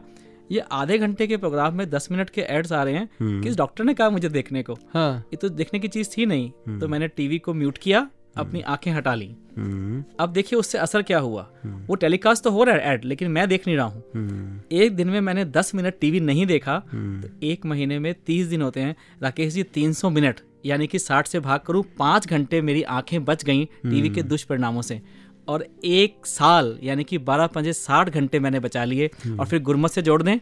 ये 0.51 0.59
आधे 0.71 0.97
घंटे 0.97 1.27
के 1.27 1.37
प्रोग्राम 1.37 1.75
में 1.75 1.89
दस 1.89 2.07
मिनट 2.11 2.29
के 2.29 2.41
एड्स 2.41 2.71
आ 2.71 2.83
रहे 2.83 2.93
हैं 2.93 3.41
किस 3.41 3.55
डॉक्टर 3.57 3.83
ने 3.83 3.93
कहा 3.93 4.09
मुझे 4.09 4.29
देखने 4.29 4.63
को। 4.63 4.73
हाँ। 4.93 5.17
ये 5.17 5.37
तो 5.37 5.49
देखने 5.49 5.79
की 5.79 5.87
चीज़ 5.87 6.09
थी 6.17 6.25
नहीं। 6.25 6.79
तो 6.79 6.87
मैंने 6.87 7.07
टीवी 7.07 7.39
को 7.39 7.53
म्यूट 7.53 7.77
किया 7.77 8.09
अपनी 8.37 8.61
आँखें 8.61 8.91
हटा 8.91 9.13
ली। 9.15 9.35
हम्म। 9.57 10.03
अब 10.19 10.29
देखिए 10.29 10.59
उससे 10.59 10.77
असर 10.77 11.01
क्या 11.01 11.19
हुआ। 11.19 11.47
वो 11.65 11.95
टेलीकास्ट 11.95 12.43
तो 12.43 12.51
हो 12.51 12.63
रहा 12.63 12.75
है 12.75 12.93
एड 12.93 13.05
लेकिन 13.05 13.31
मैं 13.31 13.47
देख 13.47 13.67
नहीं 13.67 13.77
रहा 13.77 13.85
हूँ। 13.85 14.03
हम्म। 14.15 14.59
एक 14.71 14.95
दिन 14.95 15.09
में 15.09 15.19
मैंने 15.21 15.45
10 15.45 15.75
मिनट 15.75 15.99
टीवी 16.01 16.19
नहीं 16.19 16.45
देखा। 16.45 16.79
तो 16.95 17.29
एक 17.43 17.65
महीने 17.65 17.99
में 17.99 18.13
30 18.27 18.47
दिन 18.47 18.61
होते 18.61 18.79
हैं। 18.79 18.95
राकेश 19.21 19.53
जी 19.53 19.63
300 19.63 20.09
मिनट 20.09 20.39
यानी 20.65 20.87
कि 20.87 20.99
60 20.99 21.27
से 21.27 21.39
भाग 21.39 21.59
करूँ 21.59 21.83
पाँच 21.99 22.27
घंटे 22.27 22.61
मेरी 22.61 22.83
आँखें 22.83 23.25
बच 23.25 23.43
गई 23.43 23.65
टीवी 23.65 24.09
के 24.09 24.23
दुष्परिणामों 24.23 24.81
से। 24.81 25.01
और 25.47 25.67
एक 25.85 26.25
साल 26.25 26.77
यानी 26.83 27.03
कि 27.03 27.17
12 27.19 27.47
पंजे 27.47 27.73
60 27.73 28.09
घंटे 28.09 28.39
मैंने 28.39 28.59
बचा 28.59 28.83
लिए। 28.83 29.09
और 29.39 29.45
फिर 29.45 29.61
गुरमत 29.61 29.91
से 29.91 30.01
जोड़ 30.01 30.23
दें 30.23 30.37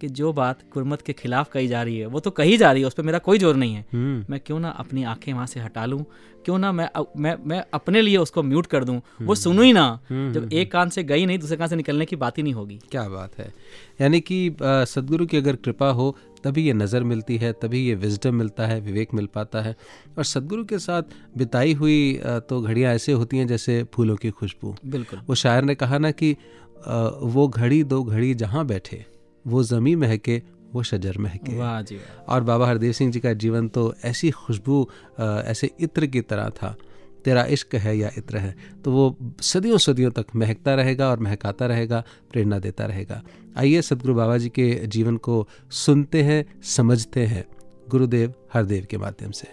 कि 0.00 0.08
जो 0.10 0.32
बात 0.32 0.62
गुरमत 0.74 1.02
के 1.02 1.12
खिलाफ 1.14 1.50
कही 1.52 1.68
जा 1.68 1.82
रही 1.82 1.98
है 1.98 2.06
वो 2.06 2.20
तो 2.20 2.30
कही 2.32 2.56
जा 2.56 2.70
रही 2.72 2.82
है 2.82 2.86
उस 2.86 2.94
पर 2.94 3.02
मेरा 3.02 3.18
कोई 3.20 3.38
ज़ोर 3.38 3.56
नहीं 3.56 3.74
है। 3.74 3.84
हम्म। 3.92 4.24
मैं 4.30 4.40
क्यों 4.40 4.58
ना 4.60 4.68
अपनी 4.78 5.04
आँखें 5.04 5.32
वहाँ 5.32 5.46
से 5.46 5.60
हटा 5.60 5.84
लूँ? 5.86 6.04
क्यों 6.44 6.58
ना 6.58 6.70
मैं 6.72 6.88
मैं 7.18 7.36
मैं 7.46 7.62
अपने 7.74 8.00
लिए 8.02 8.16
उसको 8.16 8.42
म्यूट 8.42 8.66
कर 8.66 8.84
दूँ? 8.84 9.00
वो 9.22 9.34
सुनू 9.34 9.62
ही 9.62 9.72
ना। 9.72 9.88
जब 10.12 10.48
एक 10.52 10.70
कान 10.72 10.88
से 10.88 11.02
गई 11.04 11.26
नहीं 11.26 11.38
दूसरे 11.38 11.56
कान 11.56 11.68
से 11.68 11.76
निकलने 11.76 12.04
की 12.04 12.16
बात 12.16 12.38
ही 12.38 12.42
नहीं 12.42 12.54
होगी। 12.54 12.78
क्या 12.90 13.08
बात 13.08 13.38
है। 13.38 13.52
यानी 14.00 14.20
कि 14.20 14.56
सदगुरु 14.62 15.26
की 15.26 15.36
अगर 15.36 15.56
कृपा 15.56 15.90
हो 15.90 16.14
तभी 16.44 16.62
ये 16.62 16.72
नज़र 16.72 17.02
मिलती 17.04 17.36
है 17.36 17.52
तभी 17.52 17.80
ये 17.80 17.94
विजडम 17.96 18.34
मिलता 18.34 18.66
है 18.66 18.80
विवेक 18.80 19.14
मिल 19.14 19.26
पाता 19.34 19.60
है। 19.62 19.74
और 20.18 20.24
सदगुरु 20.24 20.64
के 20.64 20.78
साथ 20.78 21.02
बिताई 21.38 21.72
हुई 21.74 21.98
तो 22.24 22.60
घड़ियाँ 22.60 22.94
ऐसे 22.94 23.12
होती 23.12 23.38
हैं 23.38 23.46
जैसे 23.46 23.82
फूलों 23.94 24.16
की 24.16 24.30
खुशबू। 24.32 24.74
बिल्कुल। 24.86 25.20
वो 25.28 25.34
शायर 25.34 25.64
ने 25.64 25.74
कहा 25.74 25.98
ना 25.98 26.10
कि 26.12 26.32
वो 26.78 27.48
घड़ी 27.48 27.82
दो 27.84 28.02
घड़ी 28.04 28.34
जहाँ 28.36 28.66
बैठे। 28.66 29.04
वो 29.48 29.62
ज़मी 29.64 29.94
महके 29.96 30.42
वो 30.72 30.82
शजर 30.82 31.18
महके। 31.18 31.56
वाह 31.58 31.80
जी 31.82 31.96
और 32.28 32.40
बाबा 32.42 32.66
हरदेव 32.66 32.92
सिंह 32.92 33.12
जी 33.12 33.20
का 33.20 33.32
जीवन 33.34 33.68
तो 33.68 33.94
ऐसी 34.04 34.30
खुशबू 34.32 34.88
ऐसे 35.20 35.70
इत्र 35.80 36.06
की 36.06 36.20
तरह 36.22 36.48
था। 36.52 36.76
तेरा 37.24 37.44
इश्क 37.46 37.74
है 37.76 37.96
या 37.98 38.10
इत्र 38.18 38.36
है 38.38 38.54
तो 38.84 38.92
वो 38.92 39.16
सदियों 39.42 39.78
सदियों 39.78 40.10
तक 40.10 40.26
महकता 40.36 40.74
रहेगा 40.74 41.08
और 41.10 41.18
महकाता 41.20 41.66
रहेगा 41.66 42.02
प्रेरणा 42.32 42.58
देता 42.58 42.86
रहेगा। 42.86 43.22
आइए 43.56 43.82
सदगुरु 43.82 44.14
बाबा 44.14 44.36
जी 44.38 44.48
के 44.48 44.86
जीवन 44.86 45.16
को 45.18 45.46
सुनते 45.76 46.22
हैं 46.22 46.44
समझते 46.68 47.26
हैं 47.26 47.44
गुरुदेव 47.88 48.34
हरदेव 48.54 48.86
के 48.90 48.98
माध्यम 48.98 49.30
से। 49.30 49.48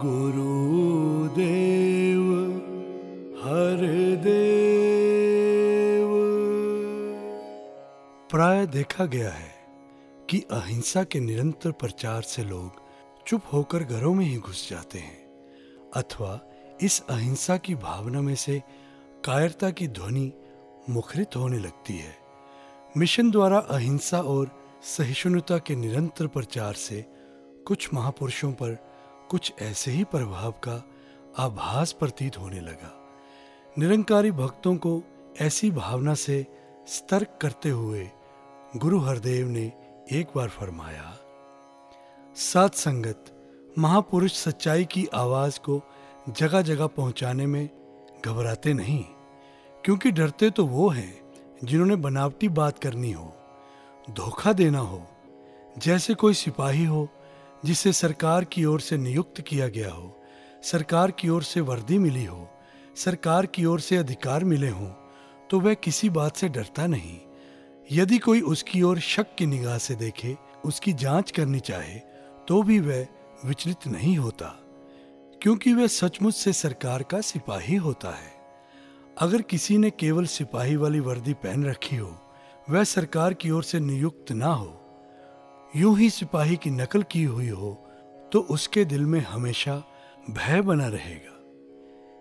गुरुदेव 0.00 1.38
हरदेव। 3.44 4.48
प्राय 8.30 8.66
देखा 8.66 9.04
गया 9.04 9.30
है 9.30 9.54
कि 10.30 10.38
अहिंसा 10.50 11.04
के 11.04 11.20
निरंतर 11.20 11.70
प्रचार 11.72 12.22
से 12.22 12.44
लोग 12.44 12.82
चुप 13.26 13.42
होकर 13.52 13.82
घरों 13.82 14.14
में 14.14 14.24
ही 14.26 14.36
घुस 14.36 14.68
जाते 14.70 14.98
हैं, 14.98 15.18
अथवा 15.96 16.40
इस 16.82 17.00
अहिंसा 17.10 17.56
की 17.56 17.74
भावना 17.74 18.20
में 18.20 18.34
से 18.34 18.62
कायरता 19.24 19.70
की 19.70 19.88
ध्वनि 19.88 20.32
मुखरित 20.90 21.36
होने 21.36 21.58
लगती 21.58 21.96
है। 21.98 22.14
मिशन 22.96 23.30
द्वारा 23.30 23.58
अहिंसा 23.58 24.20
और 24.20 24.50
सहिष्णुता 24.82 25.58
के 25.58 25.76
निरंतर 25.76 26.26
प्रचार 26.26 26.74
से 26.74 27.04
कुछ 27.66 27.94
महापुरुषों 27.94 28.52
पर 28.52 28.76
कुछ 29.30 29.52
ऐसे 29.62 29.90
ही 29.90 30.04
प्रभाव 30.04 30.52
का 30.52 30.82
आभास 31.38 31.92
प्रतीत 31.92 32.38
होने 32.38 32.60
लगा। 32.60 32.94
निरंकारी 33.78 34.30
भक्तों 34.30 34.76
को 34.76 35.02
ऐसी 35.40 35.70
भावना 35.70 36.14
से 36.14 36.46
स्तर्क 36.88 37.38
करते 37.42 37.70
हुए 37.70 38.10
गुरु 38.76 38.98
हरदेव 38.98 39.46
ने 39.48 39.60
एक 40.12 40.32
बार 40.36 40.48
फरमाया, 40.48 41.04
सात 42.36 42.74
संगत, 42.74 43.24
महापुरुष 43.78 44.32
सच्चाई 44.32 44.84
की 44.84 45.06
आवाज़ 45.14 45.58
को 45.60 45.80
जगह 46.28 46.62
जगह 46.62 46.86
पहुँचाने 46.86 47.46
में 47.46 47.68
घबराते 48.26 48.72
नहीं, 48.72 49.02
क्योंकि 49.84 50.10
डरते 50.10 50.50
तो 50.50 50.66
वो 50.66 50.88
हैं 50.88 51.20
जिन्होंने 51.64 51.96
बनावटी 51.96 52.48
बात 52.48 52.78
करनी 52.78 53.12
हो, 53.12 53.32
धोखा 54.10 54.52
देना 54.52 54.78
हो, 54.78 55.02
जैसे 55.78 56.14
कोई 56.14 56.34
सिपाही 56.34 56.84
हो 56.84 57.08
जिसे 57.64 57.92
सरकार 57.92 58.44
की 58.44 58.64
ओर 58.64 58.80
से 58.80 58.96
नियुक्त 58.96 59.40
किया 59.40 59.68
गया 59.68 59.92
हो, 59.92 60.14
सरकार 60.62 61.10
की 61.10 61.28
ओर 61.28 61.42
से 61.42 61.60
वर्दी 61.60 61.98
मिली 61.98 62.24
हो, 62.24 62.48
सरकार 62.96 63.46
की 63.46 63.64
ओर 63.64 63.80
से 63.80 63.96
अधिकार 63.96 64.44
मिले 64.44 64.68
हों 64.68 64.90
तो 65.50 65.60
वह 65.60 65.74
किसी 65.74 66.10
बात 66.10 66.36
से 66.36 66.48
डरता 66.48 66.86
नहीं। 66.86 67.18
यदि 67.90 68.18
कोई 68.18 68.40
उसकी 68.42 68.82
ओर 68.82 68.98
शक 69.00 69.34
की 69.38 69.46
निगाह 69.46 69.78
से 69.78 69.94
देखे, 69.94 70.36
उसकी 70.64 70.92
जाँच 70.92 71.30
करनी 71.30 71.60
चाहे 71.60 71.98
तो 72.48 72.62
भी 72.62 72.78
वह 72.80 73.06
विचलित 73.44 73.86
नहीं 73.86 74.16
होता, 74.16 74.46
क्योंकि 75.40 75.72
वह 75.72 75.86
सचमुच 75.86 76.34
से 76.34 76.52
सरकार 76.52 77.02
का 77.02 77.20
सिपाही 77.20 77.76
होता 77.76 78.10
है। 78.10 78.32
अगर 79.16 79.42
किसी 79.42 79.78
ने 79.78 79.90
केवल 79.90 80.26
सिपाही 80.26 80.76
वाली 80.76 81.00
वर्दी 81.00 81.34
पहन 81.34 81.64
रखी 81.64 81.96
हो, 81.96 82.16
वह 82.70 82.84
सरकार 82.84 83.34
की 83.34 83.50
ओर 83.50 83.62
से 83.62 83.80
नियुक्त 83.80 84.32
ना 84.32 84.52
हो, 84.52 84.74
यूँ 85.76 85.96
ही 85.98 86.10
सिपाही 86.10 86.56
की 86.56 86.70
नकल 86.70 87.02
की 87.02 87.22
हुई 87.24 87.48
हो 87.48 87.72
तो 88.32 88.40
उसके 88.50 88.84
दिल 88.84 89.04
में 89.06 89.20
हमेशा 89.20 89.82
भय 90.30 90.60
बना 90.62 90.88
रहेगा 90.88 91.36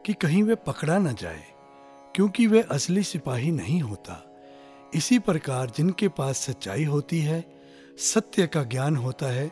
कि 0.06 0.14
कहीं 0.14 0.44
वह 0.44 0.56
पकड़ा 0.68 0.98
न 1.00 1.14
जाए, 1.14 1.44
क्योंकि 2.16 2.48
वह 2.48 2.64
असली 2.72 3.04
सिपाही 3.04 3.52
नहीं 3.52 3.82
होता। 3.82 4.24
इसी 4.98 5.18
प्रकार 5.20 5.70
जिनके 5.70 6.08
पास 6.08 6.38
सच्चाई 6.38 6.84
होती 6.84 7.20
है, 7.20 7.44
सत्य 7.98 8.46
का 8.48 8.64
ज्ञान 8.64 8.96
होता 8.96 9.26
है 9.26 9.52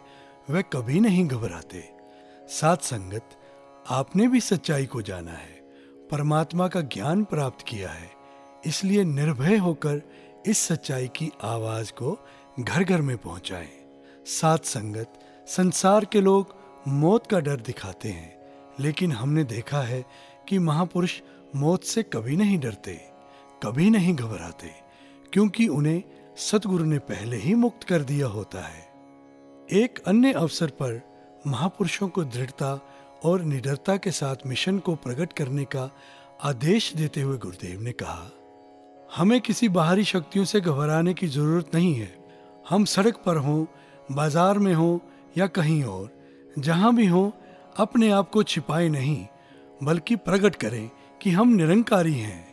वह 0.49 0.61
कभी 0.61 0.99
नहीं 0.99 1.25
घबराते। 1.27 1.83
सात 2.49 2.81
संगत, 2.81 3.29
आपने 3.89 4.27
भी 4.27 4.39
सच्चाई 4.39 4.85
को 4.85 5.01
जाना 5.01 5.31
है, 5.31 5.53
परमात्मा 6.11 6.67
का 6.67 6.81
ज्ञान 6.81 7.23
प्राप्त 7.23 7.65
किया 7.67 7.89
है, 7.89 8.09
इसलिए 8.65 9.03
निर्भय 9.03 9.57
होकर 9.57 10.01
इस 10.45 10.57
सच्चाई 10.57 11.07
की 11.07 11.31
आवाज़ 11.43 11.91
को 11.91 12.17
घर 12.59 12.83
घर 12.83 13.01
में 13.01 13.17
पहुंचाएँ। 13.17 13.69
सात 14.25 14.65
संगत, 14.65 15.19
संसार 15.47 16.05
के 16.05 16.21
लोग 16.21 16.55
मौत 16.87 17.27
का 17.27 17.39
डर 17.39 17.59
दिखाते 17.61 18.09
हैं, 18.09 18.33
लेकिन 18.79 19.11
हमने 19.11 19.43
देखा 19.43 19.81
है 19.81 20.03
कि 20.49 20.59
महापुरुष 20.59 21.19
मौत 21.55 21.83
से 21.83 22.03
कभी 22.03 22.35
नहीं 22.35 22.57
डरते, 22.59 22.99
कभी 23.63 23.89
नहीं 23.89 24.15
घबराते। 24.15 24.84
क्योंकि 25.35 25.67
उन्हें 25.67 26.03
सतगुरु 26.37 26.83
ने 26.85 26.97
पहले 27.05 27.37
ही 27.37 27.53
मुक्त 27.55 27.83
कर 27.83 28.01
दिया 28.01 28.27
होता 28.27 28.59
है। 28.59 28.83
एक 29.73 29.99
अन्य 30.07 30.31
अवसर 30.33 30.69
पर 30.71 31.01
महापुरुषों 31.47 32.07
को 32.07 32.23
दृढ़ता 32.25 32.71
और 33.25 33.41
निडरता 33.43 33.95
के 33.97 34.11
साथ 34.11 34.45
मिशन 34.47 34.77
को 34.79 34.95
प्रकट 34.95 35.33
करने 35.33 35.65
का 35.65 35.89
आदेश 36.43 36.91
देते 36.93 37.21
हुए 37.21 37.37
गुरुदेव 37.37 37.81
ने 37.81 37.91
कहा, 37.91 38.31
हमें 39.09 39.39
किसी 39.41 39.69
बाहरी 39.69 40.03
शक्तियों 40.03 40.45
से 40.45 40.61
घबराने 40.61 41.13
की 41.13 41.27
ज़रूरत 41.27 41.75
नहीं 41.75 41.93
है। 41.95 42.11
हम 42.69 42.85
सड़क 42.85 43.21
पर 43.25 43.37
हों, 43.37 43.65
बाज़ार 44.11 44.59
में 44.59 44.73
हों 44.73 44.97
या 45.37 45.47
कहीं 45.49 45.83
और, 45.83 46.09
जहाँ 46.59 46.95
भी 46.95 47.05
हों, 47.05 47.29
अपने 47.77 48.11
आप 48.11 48.29
को 48.29 48.43
छिपाए 48.43 48.87
नहीं, 48.89 49.25
बल्कि 49.83 50.15
प्रकट 50.17 50.55
करें 50.55 50.89
कि 51.21 51.31
हम 51.31 51.55
निरंकारी 51.55 52.13
हैं। 52.13 52.43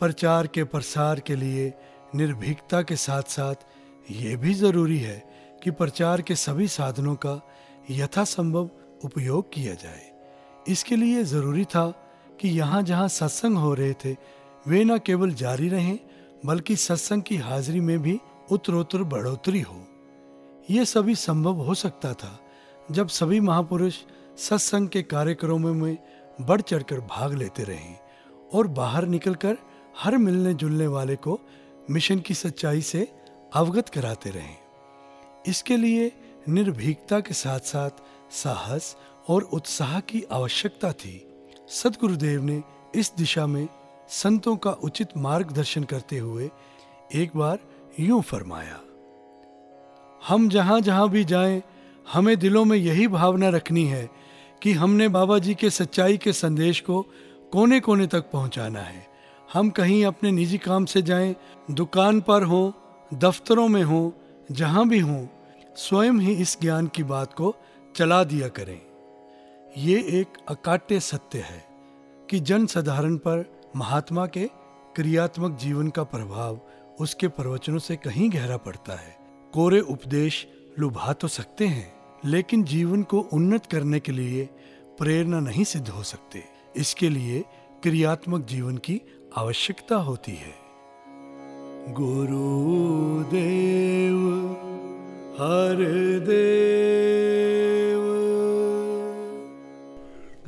प्रचार 0.00 0.46
के 0.46 0.64
प्रसार 0.64 1.20
के 1.20 1.34
लिए 1.36 1.72
निर्भीकता 2.14 2.82
के 2.82 2.96
साथ 2.96 3.22
साथ 3.22 3.66
ये 4.10 4.36
भी 4.36 4.54
ज़रूरी 4.54 4.98
है 4.98 5.22
कि 5.64 5.70
प्रचार 5.70 6.22
के 6.22 6.34
सभी 6.34 6.68
साधनों 6.68 7.14
का 7.14 7.40
यथासंभव 7.90 8.70
उपयोग 9.04 9.52
किया 9.52 9.74
जाए। 9.74 10.10
इसके 10.68 10.96
लिए 10.96 11.22
ज़रूरी 11.24 11.64
था 11.64 11.86
कि 12.40 12.48
यहाँ 12.48 12.82
जहाँ 12.82 13.08
सत्संग 13.08 13.58
हो 13.58 13.74
रहे 13.74 13.92
थे, 14.04 14.12
वे 14.68 14.84
न 14.84 14.98
केवल 14.98 15.32
जारी 15.32 15.68
रहें, 15.68 15.98
बल्कि 16.46 16.76
सत्संग 16.76 17.22
की 17.22 17.36
हाजिरी 17.36 17.80
में 17.80 17.98
भी 18.02 18.18
उत्तरोत्तर 18.50 19.02
बढ़ोतरी 19.04 19.60
हो। 19.60 19.86
ये 20.70 20.84
सभी 20.84 21.14
संभव 21.14 21.62
हो 21.62 21.74
सकता 21.74 22.12
था 22.12 22.38
जब 22.90 23.08
सभी 23.08 23.40
महापुरुष 23.40 23.98
सत्संग 24.38 24.88
के 24.88 25.02
कार्यक्रमों 25.02 25.74
में 25.74 25.96
बढ़ 26.40 26.60
चढ़कर 26.60 27.00
भाग 27.00 27.34
लेते 27.34 27.62
रहे 27.62 27.94
और 28.54 28.66
बाहर 28.66 29.06
निकलकर 29.06 29.56
हर 29.98 30.16
मिलने 30.16 30.54
जुलने 30.54 30.86
वाले 30.86 31.16
को 31.16 31.40
मिशन 31.90 32.18
की 32.18 32.34
सच्चाई 32.34 32.82
से 32.82 33.08
अवगत 33.54 33.88
कराते 33.88 34.30
रहे। 34.30 35.50
इसके 35.50 35.76
लिए 35.76 36.12
निर्भीकता 36.48 37.20
के 37.20 37.34
साथ 37.34 37.60
साथ 37.60 37.90
साहस 38.32 38.96
और 39.28 39.42
उत्साह 39.42 39.98
की 40.00 40.22
आवश्यकता 40.32 40.92
थी। 40.92 41.16
सदगुरुदेव 41.68 42.42
ने 42.42 42.62
इस 42.94 43.12
दिशा 43.18 43.46
में 43.46 43.68
संतों 44.08 44.56
का 44.56 44.70
उचित 44.70 45.16
मार्गदर्शन 45.16 45.84
करते 45.84 46.18
हुए 46.18 46.50
एक 47.14 47.36
बार 47.36 47.58
यूँ 48.00 48.22
फरमाया, 48.22 48.80
हम 50.22 50.48
जहाँ 50.48 50.80
जहाँ 50.80 51.08
भी 51.08 51.24
जाएँ, 51.24 51.62
हमें 52.12 52.36
दिलों 52.38 52.64
में 52.64 52.76
यही 52.76 53.06
भावना 53.08 53.48
रखनी 53.48 53.84
है 53.84 54.08
कि 54.62 54.72
हमने 54.72 55.08
बाबा 55.08 55.38
जी 55.38 55.54
के 55.54 55.70
सच्चाई 55.70 56.16
के 56.16 56.32
संदेश 56.32 56.80
को 56.80 57.02
कोने 57.52 57.80
कोने 57.80 58.06
तक 58.06 58.30
पहुंचाना 58.30 58.80
है। 58.80 59.09
हम 59.52 59.70
कहीं 59.70 60.04
अपने 60.04 60.30
निजी 60.30 60.58
काम 60.58 60.84
से 60.84 61.02
जाएँ, 61.02 61.36
दुकान 61.70 62.20
पर 62.20 62.42
हों, 62.42 62.70
दफ्तरों 63.18 63.68
में 63.68 63.82
हों, 63.82 64.10
जहाँ 64.54 64.88
भी 64.88 64.98
हों, 64.98 65.26
स्वयं 65.76 66.12
ही 66.12 66.32
इस 66.32 66.60
ज्ञान 66.60 66.86
की 66.86 67.02
बात 67.02 67.32
को 67.32 67.56
चला 67.96 68.24
दिया 68.24 68.48
करें। 68.48 68.80
ये 69.76 69.98
एक 70.20 70.26
अकाट्य 70.48 71.00
सत्य 71.00 71.38
है 71.38 71.64
कि 72.30 72.40
जन 72.40 72.66
साधारण 72.66 73.16
पर 73.16 73.44
महात्मा 73.76 74.26
के 74.26 74.46
क्रियात्मक 74.96 75.58
जीवन 75.58 75.88
का 75.88 76.02
प्रभाव 76.02 76.60
उसके 77.00 77.28
प्रवचनों 77.28 77.78
से 77.78 77.96
कहीं 77.96 78.30
गहरा 78.32 78.56
पड़ता 78.56 78.92
है। 78.92 79.16
कोरे 79.52 79.80
उपदेश 79.80 80.48
लुभा 80.78 81.12
तो 81.12 81.28
सकते 81.28 81.66
हैं, 81.66 81.92
लेकिन 82.24 82.64
जीवन 82.64 83.02
को 83.02 83.20
उन्नत 83.20 83.66
करने 83.66 84.00
के 84.00 84.12
लिए 84.12 84.48
प्रेरणा 84.98 85.40
नहीं 85.40 85.64
सिद्ध 85.64 85.88
हो 85.88 86.02
सकते। 86.02 86.44
इसके 86.76 87.08
लिए 87.08 87.44
क्रियात्मक 87.82 88.46
जीवन 88.46 88.76
की 88.76 89.00
आवश्यकता 89.36 89.96
होती 89.96 90.32
है। 90.32 90.54
गुरुदेव 91.94 93.36
हर 95.38 95.76
देव। 96.18 98.00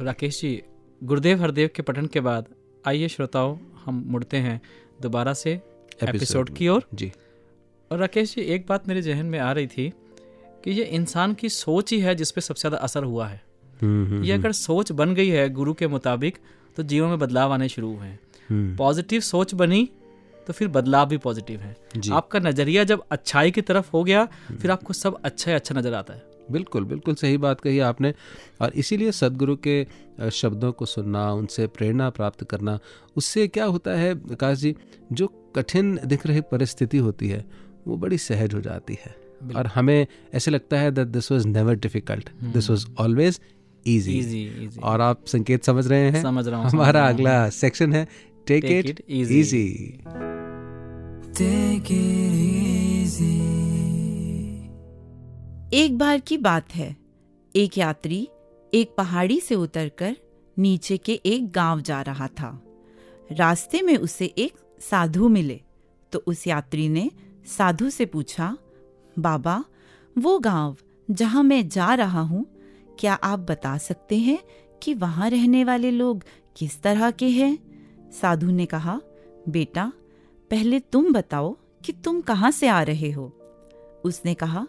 राकेश 0.00 0.40
जी 0.40 0.62
गुरुदेव 1.04 1.42
हरदेव 1.42 1.70
के 1.76 1.82
पठन 1.82 2.06
के 2.06 2.20
बाद 2.20 2.46
आइए 2.86 3.08
श्रोताओं 3.08 3.56
हम 3.84 4.04
मुड़ते 4.06 4.36
हैं 4.36 4.60
दोबारा 5.02 5.32
से 5.32 5.52
एपिसोड 6.02 6.50
की 6.50 6.68
ओर। 6.68 6.84
जी। 6.94 7.12
और 7.90 7.98
राकेश 7.98 8.34
जी 8.34 8.40
एक 8.40 8.66
बात 8.68 8.88
मेरे 8.88 9.02
जहन 9.02 9.26
में 9.26 9.38
आ 9.38 9.52
रही 9.52 9.66
थी 9.66 9.92
कि 10.64 10.70
ये 10.70 10.84
इंसान 10.84 11.34
की 11.34 11.48
सोच 11.48 11.92
ही 11.92 12.00
है 12.00 12.14
जिसपे 12.14 12.40
सबसे 12.40 12.60
ज़्यादा 12.60 12.76
असर 12.76 13.04
हुआ 13.04 13.26
है। 13.26 13.42
हम्म, 13.82 14.06
हम्म, 14.06 14.24
ये 14.24 14.32
अगर 14.32 14.52
सोच 14.52 14.92
बन 14.92 15.14
गई 15.14 15.28
है 15.28 15.48
गुरु 15.50 15.74
के 15.74 15.86
मुताबिक 15.86 16.38
तो 16.76 16.82
जीवन 16.82 17.08
में 17.08 17.18
बदलाव 17.18 17.52
आने 17.52 17.68
शुरू 17.68 17.88
हुए 17.96 18.06
हैं। 18.06 18.18
हम्म, 18.18 18.31
पॉजिटिव 18.78 19.20
सोच 19.22 19.54
बनी 19.54 19.88
तो 20.46 20.52
फिर 20.52 20.68
बदलाव 20.68 21.08
भी 21.08 21.16
पॉजिटिव 21.18 21.60
है। 21.60 21.76
आपका 22.12 22.38
नज़रिया 22.38 22.84
जब 22.84 23.02
अच्छाई 23.10 23.50
की 23.50 23.60
तरफ़ 23.62 23.90
हो 23.92 24.02
गया 24.04 24.24
फिर 24.52 24.70
आपको 24.70 24.92
सब 24.92 25.20
अच्छा 25.24 25.50
ही 25.50 25.54
अच्छा 25.54 25.74
नज़र 25.74 25.94
आता 25.94 26.14
है। 26.14 26.30
बिल्कुल 26.50 26.84
बिल्कुल 26.84 27.14
सही 27.14 27.36
बात 27.38 27.60
कही 27.60 27.78
आपने। 27.80 28.12
और 28.60 28.72
इसीलिए 28.74 29.12
सदगुरु 29.12 29.56
के 29.66 30.30
शब्दों 30.32 30.72
को 30.72 30.86
सुनना 30.86 31.32
उनसे 31.32 31.66
प्रेरणा 31.68 32.08
प्राप्त 32.10 32.44
करना 32.44 32.78
उससे 33.16 33.46
क्या 33.48 33.64
होता 33.66 33.90
है 33.90 34.12
विकास 34.14 34.58
जी 34.58 34.74
जो 35.12 35.26
कठिन 35.56 35.98
दिख 36.06 36.26
रही 36.26 36.40
परिस्थिति 36.50 36.98
होती 36.98 37.28
है 37.28 37.44
वो 37.86 37.96
बड़ी 37.96 38.18
सहज 38.18 38.54
हो 38.54 38.60
जाती 38.60 38.98
है। 39.04 39.14
और 39.56 39.66
हमें 39.66 40.06
ऐसे 40.34 40.50
लगता 40.50 40.78
है 40.78 40.90
that 40.90 41.08
this 41.08 41.30
was 41.32 41.46
never 41.46 41.74
difficult 41.76 42.30
this 42.44 42.70
was 42.70 42.86
always 43.00 43.40
easy 43.86 44.80
और 44.82 45.00
आप 45.00 45.24
संकेत 45.26 45.64
समझ 45.64 45.86
रहे 45.86 46.00
हैं? 46.00 46.22
समझ 46.22 46.46
रहा 46.48 46.60
हूँ 46.60 46.70
हमारा। 46.70 47.08
अगला 47.08 47.48
सेक्शन 47.50 47.92
है 47.92 48.06
take 48.46 48.64
Take 48.64 48.76
it 48.76 48.86
it 48.86 49.04
easy. 49.04 49.32
Easy 49.32 49.90
एक 55.76 55.98
बार 55.98 56.20
की 56.20 56.38
बात 56.38 56.74
है। 56.74 56.96
एक 57.56 57.78
यात्री 57.78 58.28
एक 58.74 58.94
पहाड़ी 58.96 59.40
से 59.40 59.54
उतरकर 59.54 60.16
नीचे 60.58 60.96
के 60.96 61.12
एक 61.12 61.52
गाँव 61.52 61.80
जा 61.80 62.02
रहा 62.02 62.28
था। 62.28 62.62
रास्ते 63.32 63.82
में 63.82 63.96
उसे 63.96 64.24
एक 64.24 64.52
साधु 64.80 65.28
मिले। 65.28 65.60
तो 66.12 66.22
उस 66.26 66.46
यात्री 66.46 66.88
ने 66.88 67.10
साधु 67.58 67.90
से 67.90 68.06
पूछा 68.06 68.58
बाबा 69.18 69.64
वो 70.18 70.38
गाँव 70.38 70.76
जहाँ 71.10 71.42
मैं 71.42 71.68
जा 71.68 71.94
रहा 71.94 72.20
हूँ 72.20 72.46
क्या 72.98 73.14
आप 73.14 73.38
बता 73.38 73.78
सकते 73.78 74.16
हैं 74.18 74.38
कि 74.82 74.94
वहाँ 74.94 75.30
रहने 75.30 75.64
वाले 75.64 75.90
लोग 75.90 76.24
किस 76.56 76.82
तरह 76.82 77.10
के 77.10 77.28
हैं? 77.28 77.71
साधु 78.20 78.50
ने 78.50 78.66
कहा, 78.66 79.00
बेटा, 79.48 79.92
पहले 80.50 80.80
तुम 80.80 81.12
बताओ 81.12 81.56
कि 81.84 81.92
तुम 81.92 82.20
कहाँ 82.20 82.50
से 82.50 82.68
आ 82.68 82.82
रहे 82.82 83.10
हो? 83.10 83.38
उसने 84.04 84.34
कहा, 84.34 84.66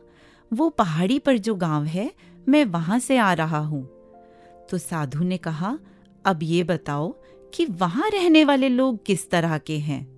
वो 0.53 0.69
पहाड़ी 0.69 1.19
पर 1.19 1.37
जो 1.37 1.55
गाँव 1.55 1.83
है, 1.83 2.13
मैं 2.49 2.65
वहाँ 2.65 2.99
से 2.99 3.17
आ 3.17 3.33
रहा 3.33 3.57
हूँ। 3.57 3.89
तो 4.69 4.77
साधु 4.77 5.23
ने 5.23 5.37
कहा, 5.37 5.79
अब 6.25 6.39
ये 6.43 6.63
बताओ 6.63 7.15
कि 7.53 7.65
वहाँ 7.65 8.09
रहने 8.09 8.43
वाले 8.43 8.69
लोग 8.69 9.05
किस 9.05 9.29
तरह 9.29 9.57
के 9.57 9.79
हैं? 9.79 10.13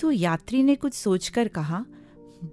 तो 0.00 0.10
यात्री 0.10 0.62
ने 0.62 0.74
कुछ 0.74 0.94
सोचकर 0.94 1.48
कहा, 1.48 1.84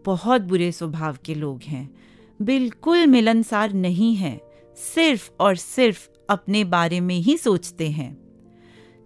बहुत 0.06 0.42
बुरे 0.42 0.72
स्वभाव 0.72 1.18
के 1.26 1.36
लोग 1.36 1.64
हैं। 1.64 1.96
बिल्कुल 2.42 3.08
मिलनसार 3.08 3.74
नहीं 3.74 4.16
हैं। 4.16 4.42
सिर्फ़ 4.76 5.32
और 5.40 5.56
सिर्फ़ 5.56 6.10
अपने 6.30 6.64
बारे 6.64 7.00
में 7.00 7.16
ही 7.16 7.38
सोचते 7.38 7.90
हैं। 7.90 8.27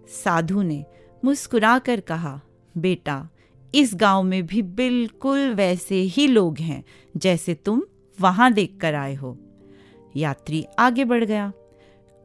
साधु 0.08 0.62
ने 0.62 0.84
मुस्कुराकर 1.24 2.00
कहा, 2.00 2.40
बेटा, 2.78 3.28
इस 3.74 3.94
गाँव 3.94 4.22
में 4.22 4.46
भी 4.46 4.62
बिल्कुल 4.62 5.54
वैसे 5.54 5.94
ही 5.94 6.26
लोग 6.26 6.58
हैं, 6.58 6.84
जैसे 7.16 7.54
तुम 7.54 7.82
वहाँ 8.20 8.52
देख 8.52 8.78
कर 8.80 8.94
आए 8.94 9.14
हो। 9.14 9.38
यात्री 10.16 10.66
आगे 10.78 11.04
बढ़ 11.04 11.24
गया। 11.24 11.52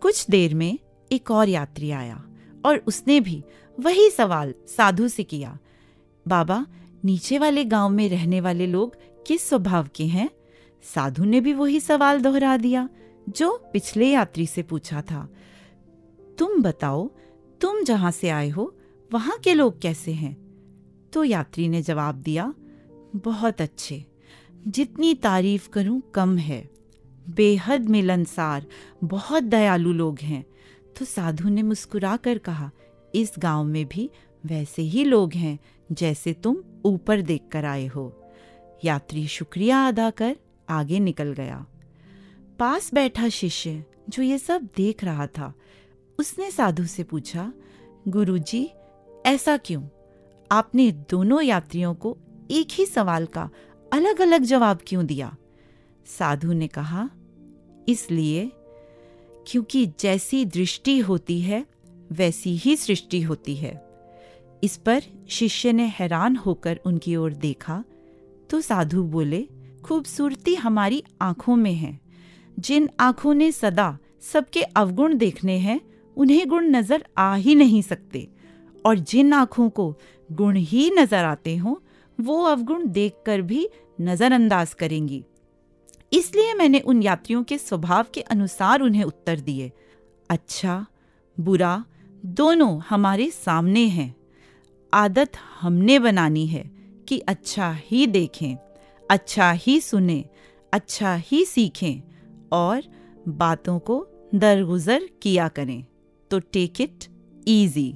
कुछ 0.02 0.26
देर 0.30 0.56
में 0.56 0.80
एक 1.12 1.32
और 1.32 1.50
यात्री 1.50 1.92
आया 1.92 2.26
और 2.66 2.84
उसने 2.88 3.20
भी 3.20 3.44
वही 3.80 4.10
सवाल 4.10 4.54
साधु 4.68 5.08
से 5.08 5.24
किया, 5.24 5.58
बाबा, 6.28 6.66
नीचे 7.06 7.38
वाले 7.38 7.66
गाँव 7.66 7.90
में 7.90 8.10
रहने 8.10 8.42
वाले 8.42 8.68
लोग 8.68 8.96
किस 9.28 9.50
स्वभाव 9.50 9.88
के 9.96 10.06
हैं? 10.06 10.30
साधु 10.96 11.24
ने 11.24 11.42
भी 11.42 11.54
वही 11.54 11.80
सवाल 11.80 12.22
दोहरा 12.22 12.58
दिया, 12.58 12.90
जो 13.30 13.70
पिछले 13.74 14.08
यात्री 14.08 14.46
से 14.46 14.64
पूछा 14.64 15.02
था। 15.02 15.30
तुम 16.38 16.62
बताओ 16.62 17.10
तुम 17.62 17.84
जहाँ 17.84 18.12
से 18.12 18.30
आए 18.30 18.50
हो, 18.50 18.76
वहाँ 19.14 19.38
के 19.38 19.54
लोग 19.54 19.82
कैसे 19.82 20.12
हैं? 20.12 20.38
तो 21.14 21.24
यात्री 21.24 21.68
ने 21.68 21.82
जवाब 21.82 22.16
दिया, 22.16 22.54
बहुत 23.16 23.62
अच्छे। 23.62 24.06
जितनी 24.68 25.14
तारीफ़ 25.14 25.70
करूँ 25.70 26.02
कम 26.14 26.38
है। 26.38 26.70
बेहद 27.30 27.90
मिलनसार, 27.90 28.66
बहुत 29.04 29.44
दयालु 29.44 29.92
लोग 29.92 30.20
हैं। 30.20 30.46
तो 31.00 31.06
साधु 31.06 31.50
ने 31.50 31.64
मुस्कुरा 31.64 32.18
कर 32.18 32.38
कहा, 32.38 32.72
इस 33.16 33.34
गाँव 33.40 33.64
में 33.64 33.86
भी 33.86 34.10
वैसे 34.46 34.82
ही 34.82 35.04
लोग 35.04 35.34
हैं, 35.34 35.60
जैसे 35.92 36.34
तुम 36.34 36.58
ऊपर 36.86 37.22
देख 37.22 37.42
कर 37.52 37.66
आए 37.66 37.88
हो। 37.88 38.24
यात्री 38.86 39.28
शुक्रिया 39.28 39.88
अदा 39.88 40.10
कर 40.10 40.38
आगे 40.70 41.00
निकल 41.00 41.34
गया। 41.34 41.66
पास 42.60 42.94
बैठा 42.94 43.30
शिष्य, 43.30 43.86
जो 44.10 44.24
ये 44.24 44.38
सब 44.38 44.70
देख 44.78 45.04
रहा 45.04 45.28
था 45.28 45.54
उसने 46.20 46.52
साधु 46.52 46.86
से 46.86 47.04
पूछा, 47.04 47.54
गुरुजी, 48.08 48.70
ऐसा 49.26 49.58
क्यों? 49.58 49.84
आपने 50.52 50.92
दोनों 50.92 51.42
यात्रियों 51.42 51.94
को 51.94 52.18
एक 52.52 52.68
ही 52.72 52.86
सवाल 52.86 53.26
का 53.26 53.50
अलग 53.94 54.22
अलग 54.22 54.44
जवाब 54.44 54.80
क्यों 54.88 55.06
दिया? 55.06 55.36
साधु 56.06 56.54
ने 56.54 56.68
कहा, 56.68 57.10
इसलिए, 57.90 58.52
क्योंकि 59.48 59.86
जैसी 60.00 60.46
दृष्टि 60.46 61.00
होती 61.00 61.42
है, 61.42 61.66
वैसी 62.12 62.58
ही 62.58 62.76
सृष्टि 62.76 63.22
होती 63.22 63.56
है। 63.56 63.88
इस 64.64 64.78
पर 64.78 65.04
शिष्य 65.30 65.74
ने 65.74 65.86
हैरान 65.86 66.36
होकर 66.36 66.80
उनकी 66.86 67.16
ओर 67.16 67.34
देखा 67.34 67.84
तो 68.50 68.62
साधु 68.62 69.04
बोले, 69.04 69.48
खूबसूरती 69.84 70.56
हमारी 70.56 71.04
आँखों 71.22 71.56
में 71.56 71.74
है। 71.74 72.00
जिन 72.60 72.90
आँखों 73.00 73.34
ने 73.34 73.52
सदा 73.52 73.98
सबके 74.22 74.62
अवगुण 74.62 75.18
देखने 75.18 75.58
हैं 75.58 75.82
उन्हें 76.18 76.48
गुण 76.50 76.70
नज़र 76.70 77.06
आ 77.18 77.34
ही 77.36 77.56
नहीं 77.56 77.82
सकते। 77.82 78.28
और 78.86 79.00
जिन 79.00 79.34
आँखों 79.34 79.70
को 79.70 79.94
गुण 80.30 80.56
ही 80.56 80.90
नज़र 80.90 81.24
आते 81.26 81.56
हों, 81.56 81.76
वो 82.20 82.44
अवगुण 82.44 82.88
देखकर 82.88 83.42
भी 83.42 83.68
नजरअंदाज 84.02 84.74
करेंगी। 84.74 85.24
इसलिए 86.14 86.54
मैंने 86.54 86.80
उन 86.80 87.02
यात्रियों 87.04 87.44
के 87.44 87.58
स्वभाव 87.58 88.06
के 88.14 88.22
अनुसार 88.22 88.82
उन्हें 88.82 89.04
उत्तर 89.04 89.40
दिए। 89.40 89.72
अच्छा 90.30 90.86
बुरा, 91.38 91.84
दोनों 92.26 92.80
हमारे 92.80 93.30
सामने 93.32 93.86
हैं। 93.88 94.16
आदत 94.94 95.38
हमने 95.60 96.00
बनानी 96.00 96.46
है 96.48 96.64
कि 97.08 97.20
अच्छा 97.20 97.72
ही 97.82 98.06
देखें 98.08 98.56
अच्छा 99.10 99.52
ही 99.52 99.80
सुने 99.82 100.24
अच्छा 100.74 101.14
ही 101.16 101.44
सीखें 101.46 102.02
और 102.52 102.84
बातों 103.28 103.78
को 103.80 104.06
दरगुजर 104.36 105.08
किया 105.22 105.48
करें। 105.48 105.86
तो 106.32 106.40
टेक 106.40 106.82
इट 106.82 107.06
इजी 107.48 107.92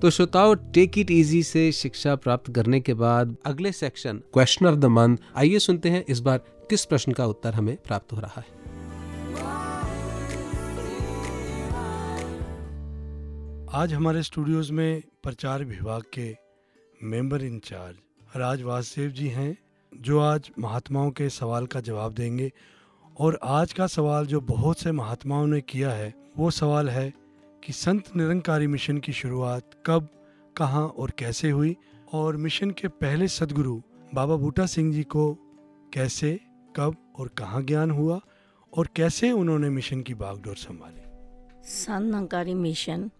तो 0.00 0.10
श्रोताओ 0.10 0.54
टेक 0.54 0.98
इट 0.98 1.10
इजी 1.10 1.42
से 1.42 1.72
शिक्षा 1.72 2.14
प्राप्त 2.16 2.52
करने 2.52 2.80
के 2.80 2.94
बाद 2.94 3.36
अगले 3.46 3.72
section 3.72 4.22
question 4.32 4.66
of 4.66 4.76
the 4.76 4.84
month 4.84 5.16
आइए 5.36 5.58
सुनते 5.58 5.88
हैं 5.88 6.04
इस 6.08 6.20
बार 6.20 6.38
किस 6.70 6.84
प्रश्न 6.84 7.12
का 7.12 7.26
उत्तर 7.26 7.54
हमें 7.54 7.76
प्राप्त 7.76 8.12
हो 8.12 8.20
रहा 8.20 8.40
है। 8.40 8.60
आज 13.74 13.92
हमारे 13.92 14.22
स्टूडियोज 14.22 14.70
में 14.70 15.02
प्रचार 15.22 15.64
विभाग 15.64 16.02
के 16.12 16.36
मेंबर 17.02 17.42
इंचार्ज 17.42 17.96
राज 18.36 18.62
वासुदेव 18.62 19.10
जी 19.10 19.28
हैं 19.28 19.56
जो 19.92 20.18
आज 20.20 20.50
महात्माओं 20.58 21.10
के 21.10 21.28
सवाल 21.30 21.66
का 21.66 21.80
जवाब 21.80 22.12
देंगे। 22.12 22.52
और 23.18 23.38
आज 23.42 23.72
का 23.72 23.86
सवाल 23.86 24.26
जो 24.26 24.40
बहुत 24.40 24.78
से 24.78 24.92
महात्माओं 24.92 25.46
ने 25.46 25.60
किया 25.60 25.90
है, 25.90 26.14
वो 26.36 26.50
सवाल 26.50 26.88
है 26.88 27.12
कि 27.64 27.72
संत 27.72 28.16
निरंकारी 28.16 28.66
मिशन 28.66 28.98
की 28.98 29.12
शुरुआत 29.12 29.70
कब, 29.86 30.08
कहाँ 30.56 30.88
और 30.88 31.10
कैसे 31.10 31.50
हुई? 31.50 31.76
और 32.12 32.36
मिशन 32.36 32.70
के 32.70 32.88
पहले 32.88 33.28
सदगुरु 33.28 33.82
बाबा 34.14 34.36
बूटा 34.36 34.66
सिंह 34.66 34.92
जी 34.92 35.02
को 35.02 35.34
कैसे, 35.92 36.40
कब 36.76 36.96
और 37.18 37.28
कहाँ 37.28 37.62
ज्ञान 37.62 37.90
हुआ? 37.90 38.20
और 38.76 38.88
कैसे 38.96 39.32
उन्होंने 39.32 39.70
मिशन 39.70 40.00
की 40.00 40.14
बागडोर 40.14 40.56
संभाली? 40.56 41.02
संतकारी 41.64 42.54
मिशन 42.54 43.10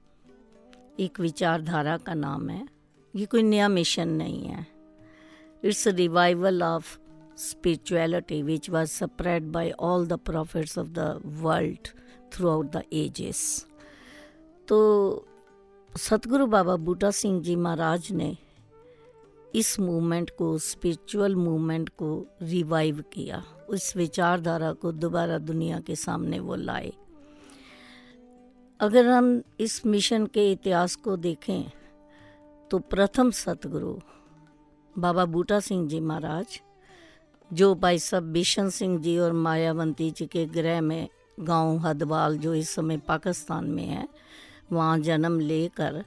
एक 1.01 1.21
विचारधारा 1.21 1.97
का 1.97 2.15
नाम 2.15 2.51
है। 2.51 2.69
ये 3.17 3.27
कोई 3.27 3.43
नया 3.43 3.69
मिशन 3.69 4.09
नहीं 4.09 4.47
है। 4.47 4.67
It's 5.65 5.87
revival 5.87 6.63
of 6.63 6.99
spirituality 7.43 8.43
which 8.43 8.69
was 8.69 8.93
spread 8.93 9.51
by 9.53 9.67
all 9.79 10.05
the 10.05 10.19
prophets 10.31 10.77
of 10.77 10.95
the 10.95 11.09
world 11.43 11.93
throughout 12.31 12.73
the 12.73 12.85
ages. 12.93 13.67
तो 14.69 14.79
सतगुरु 15.99 16.47
बाबा 16.47 16.77
बूटा 16.77 17.11
सिंह 17.11 17.41
जी 17.43 17.57
महाराज 17.57 18.11
ने 18.13 18.37
इस 19.55 19.79
मूवमेंट 19.81 20.31
को 20.39 20.57
स्पिरिचुअल 20.59 21.35
मूवमेंट 21.37 21.89
को 21.99 22.11
रिवाइव 22.43 23.05
किया। 23.13 23.43
उस 23.71 23.97
विचारधारा 23.97 24.73
को 24.73 24.93
दोबारा 24.93 25.39
दुनिया 25.39 25.81
के 25.81 25.97
सामने 25.97 26.39
वो 26.41 26.55
लाए। 26.55 26.93
अगर 28.81 29.07
हम 29.07 29.43
इस 29.61 29.85
मिशन 29.87 30.27
के 30.27 30.51
इतिहास 30.53 30.97
को 30.97 31.17
देखें 31.17 31.63
तो 32.71 32.79
प्रथम 32.79 33.31
सतगुरु 33.31 33.95
बाबा 34.97 35.25
बूटा 35.25 35.61
सिंह 35.61 35.89
जी 35.89 36.01
महाराज 36.01 36.61
जो 37.53 37.75
भाई 37.75 37.99
साहब 37.99 38.23
बिशन 38.23 38.69
सिंह 38.71 38.99
जी 39.01 39.19
और 39.19 39.33
मायावंती 39.33 40.11
जी 40.11 40.27
के 40.27 40.45
गृह 40.47 40.81
में 40.81 41.09
गाँव 41.41 41.79
हदवाल 41.79 42.39
जो 42.39 42.55
इस 42.55 42.71
समय 42.71 42.97
पाकिस्तान 42.97 43.65
में 43.65 43.85
है, 43.85 44.09
वहाँ 44.73 44.99
जन्म 44.99 45.39
लेकर, 45.41 46.05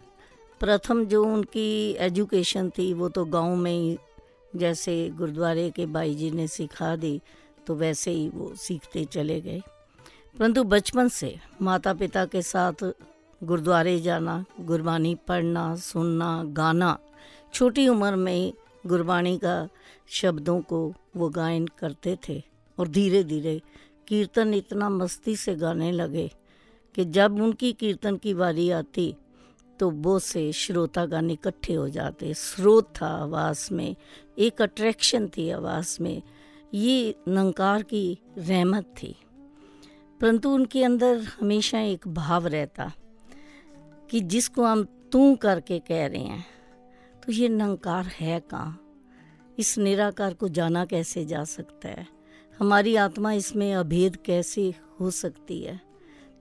प्रथम 0.60 1.06
जो 1.06 1.24
उनकी 1.24 1.92
एजुकेशन 2.00 2.70
थी 2.70 2.94
वो 2.94 3.10
तो 3.10 3.26
गाँव 3.26 3.56
में 3.56 3.72
ही, 3.72 3.98
जैसे 4.56 5.10
गुरुद्वारे 5.10 5.70
के 5.70 5.86
भाई 5.86 6.16
जी 6.16 6.32
ने 6.32 6.48
सिखा 6.48 6.96
दी 6.96 7.22
तो 7.68 7.76
वैसे 7.76 8.12
ही 8.12 8.28
वो 8.30 8.54
सीखते 8.56 9.06
चले 9.06 9.40
गए। 9.42 9.62
परंतु 10.40 10.64
बचपन 10.64 11.08
से 11.08 11.36
माता 11.62 11.94
पिता 11.94 12.26
के 12.26 12.42
साथ 12.42 12.84
गुरुद्वारे 13.42 14.00
जाना 14.00 14.44
गुरबानी 14.62 15.16
पढ़ना, 15.28 15.76
सुनना, 15.76 16.44
गाना, 16.48 16.98
छोटी 17.54 17.88
उम्र 17.88 18.16
में 18.16 18.54
गुरबानी 18.88 19.38
का 19.38 19.68
शब्दों 20.08 20.62
को 20.62 20.94
वो 21.16 21.30
गायन 21.30 21.68
करते 21.68 22.18
थे 22.30 22.44
और 22.80 22.88
धीरे 22.88 23.24
धीरे 23.24 23.62
कीर्तन 24.08 24.54
इतना 24.54 24.90
मस्ती 24.90 25.36
से 25.36 25.56
गाने 25.56 25.92
लगे 25.92 26.32
कि 26.96 27.06
जब 27.06 27.36
उनकी 27.36 27.74
कीर्तन 27.74 28.18
की 28.18 28.34
बारी 28.34 28.70
आती 28.70 29.16
तो 29.80 29.92
बहुत 29.92 30.24
से 30.24 30.52
श्रोतागण 30.52 31.32
इकट्ठे 31.32 31.74
हो 31.74 31.90
जाते। 31.90 32.34
स्रोत 32.34 32.94
था 33.02 33.08
आवाज़ 33.08 33.74
में, 33.74 33.96
एक 34.40 34.62
अट्रैक्शन 34.62 35.28
थी 35.28 35.50
आवाज़ 35.50 35.98
में। 36.02 36.22
ये 36.74 37.16
नंकार 37.28 37.84
की 37.84 38.20
रहमत 38.38 38.84
थी। 38.84 39.16
परंतु 40.22 40.50
उनके 40.50 40.84
अंदर 40.84 41.24
हमेशा 41.24 41.80
एक 41.80 42.08
भाव 42.08 42.48
रहता 42.48 42.92
कि 44.10 44.20
जिसको 44.20 44.64
हम 44.66 44.84
तू 45.12 45.36
करके 45.36 45.80
कह 45.80 46.06
रहे 46.08 46.22
हैं 46.22 46.46
तो 47.26 47.32
ये 47.32 47.50
नंकार 47.50 48.06
है 48.06 48.40
कहाँ? 48.40 48.85
इस 49.60 49.78
निराकार 49.78 50.34
को 50.34 50.48
जाना 50.48 50.86
कैसे 50.86 51.26
जा 51.26 51.44
सकता 51.44 51.90
है? 51.90 52.08
हमारी 52.60 52.96
आत्मा 52.96 53.32
इसमें 53.32 53.74
अभेद 53.74 54.16
कैसे 54.16 54.74
हो 55.00 55.12
सकती 55.12 55.62
है? 55.62 55.82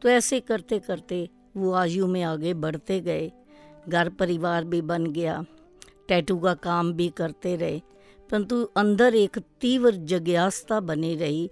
तो 0.02 0.08
ऐसे 0.08 0.40
करते 0.40 0.78
करते 0.78 1.28
वो 1.56 1.72
आयु 1.72 2.06
में 2.06 2.22
आगे 2.22 2.54
बढ़ते 2.54 3.00
गए। 3.00 3.32
घर 3.88 4.08
परिवार 4.08 4.64
भी 4.64 4.82
बन 4.82 5.06
गया। 5.06 5.44
टैटू 6.08 6.38
का 6.38 6.54
काम 6.54 6.92
भी 6.92 7.08
करते 7.08 7.56
रहे। 7.56 7.82
परंतु 8.30 8.64
अंदर 8.64 9.14
एक 9.14 9.38
तीव्र 9.38 9.90
जग्यास्ता 9.90 10.80
बनी 10.80 11.16
रही 11.16 11.50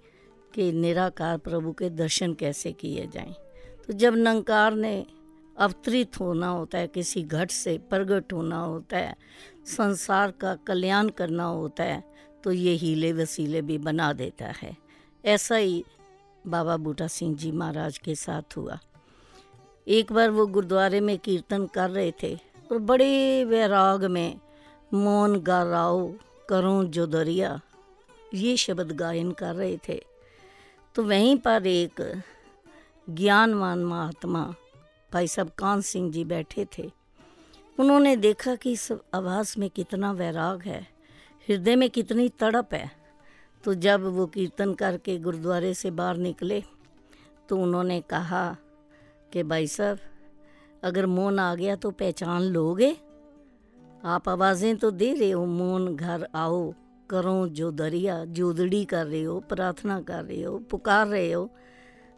कि 0.55 0.71
निराकार 0.71 1.37
प्रभु 1.37 1.71
के 1.71 1.89
दर्शन 1.89 2.33
कैसे 2.33 2.71
किए 2.71 3.07
जाएँ। 3.13 3.35
तो 3.87 3.93
जब 3.93 4.15
नंकार 4.15 4.73
ने 4.73 5.05
अवतरित 5.57 6.19
होना 6.19 6.47
होता 6.47 6.77
है, 6.77 6.87
किसी 6.87 7.23
घट 7.23 7.51
से 7.51 7.77
प्रगट 7.77 8.33
होना 8.33 8.59
होता 8.59 8.97
है 8.97 9.15
संसार 9.65 10.31
का 10.31 10.55
कल्याण 10.67 11.09
करना 11.09 11.43
होता 11.43 11.83
है 11.83 12.03
तो 12.43 12.51
ये 12.51 12.71
हीले 12.73 13.11
वसीले 13.13 13.61
भी 13.61 13.77
बना 13.79 14.11
देता 14.13 14.45
है। 14.57 14.75
ऐसा 15.23 15.55
ही 15.55 15.83
बाबा 16.45 16.77
बूटा 16.77 17.07
सिंह 17.07 17.35
जी 17.35 17.51
महाराज 17.51 17.97
के 17.97 18.15
साथ 18.15 18.57
हुआ। 18.57 18.79
एक 19.87 20.11
बार 20.11 20.29
वो 20.29 20.45
गुरुद्वारे 20.47 20.99
में 20.99 21.17
कीर्तन 21.17 21.65
कर 21.65 21.89
रहे 21.89 22.11
थे, 22.23 22.33
और 22.71 22.77
बड़े 22.79 23.43
वैराग 23.45 24.05
में, 24.05 24.39
मौन 24.93 25.39
गाराओ 25.41 26.07
करो 26.49 26.83
जो 26.85 27.05
दरिया 27.07 27.59
ये 28.33 28.55
शब्द 28.57 28.91
गायन 28.91 29.31
कर 29.31 29.55
रहे 29.55 29.77
थे। 29.87 30.01
तो 30.95 31.03
वहीं 31.03 31.35
पर 31.37 31.67
एक 31.67 32.01
ज्ञानवान 33.07 33.83
महात्मा, 33.83 34.43
भाई 35.11 35.27
साहब 35.27 35.49
कान 35.49 35.81
सिंह 35.81 36.11
जी 36.11 36.23
बैठे 36.25 36.65
थे। 36.77 36.89
उन्होंने 37.79 38.15
देखा 38.15 38.55
कि 38.55 38.71
इस 38.71 38.91
आवाज़ 39.13 39.55
में 39.59 39.69
कितना 39.69 40.11
वैराग 40.11 40.61
है, 40.61 40.81
हृदय 41.47 41.75
में 41.75 41.89
कितनी 41.89 42.29
तड़प 42.29 42.73
है। 42.73 42.91
तो 43.63 43.73
जब 43.73 44.03
वो 44.03 44.25
कीर्तन 44.25 44.73
करके 44.73 45.17
गुरुद्वारे 45.17 45.73
से 45.73 45.91
बाहर 45.91 46.17
निकले 46.17 46.63
तो 47.49 47.57
उन्होंने 47.57 47.99
कहा 48.01 48.55
कि, 49.33 49.43
भाई 49.43 49.67
साहब, 49.67 49.99
अगर 50.83 51.05
मौन 51.05 51.39
आ 51.39 51.55
गया 51.55 51.75
तो 51.75 51.91
पहचान 51.91 52.41
लोगे। 52.41 52.95
आप 54.05 54.29
आवाज़ें 54.29 54.75
तो 54.77 54.91
दे 54.91 55.13
रहे 55.13 55.31
हो, 55.31 55.45
मौन, 55.45 55.95
घर 55.95 56.27
आओ, 56.35 56.73
करो 57.09 57.47
जो 57.47 57.71
दरिया, 57.71 58.23
जोदड़ी 58.25 58.83
कर 58.85 59.05
रहे 59.05 59.23
हो, 59.23 59.39
प्रार्थना 59.39 59.99
कर 60.01 60.23
रहे 60.23 60.41
हो, 60.43 60.57
पुकार 60.59 61.07
रहे 61.07 61.31
हो 61.31 61.49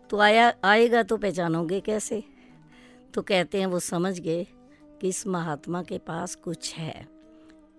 तो 0.10 0.20
आया, 0.20 0.54
आएगा 0.64 1.04
तो 1.04 1.18
पहचानोगे 1.18 1.80
कैसे? 1.80 2.24
तो 3.14 3.22
कहते 3.22 3.60
हैं, 3.60 3.66
वो 3.66 3.80
समझ 3.80 4.20
गए 4.20 4.46
कि 5.02 5.08
इस 5.08 5.28
महात्मा 5.28 5.84
के 5.84 5.98
पास 5.98 6.36
कुछ 6.36 6.74
है? 6.74 7.08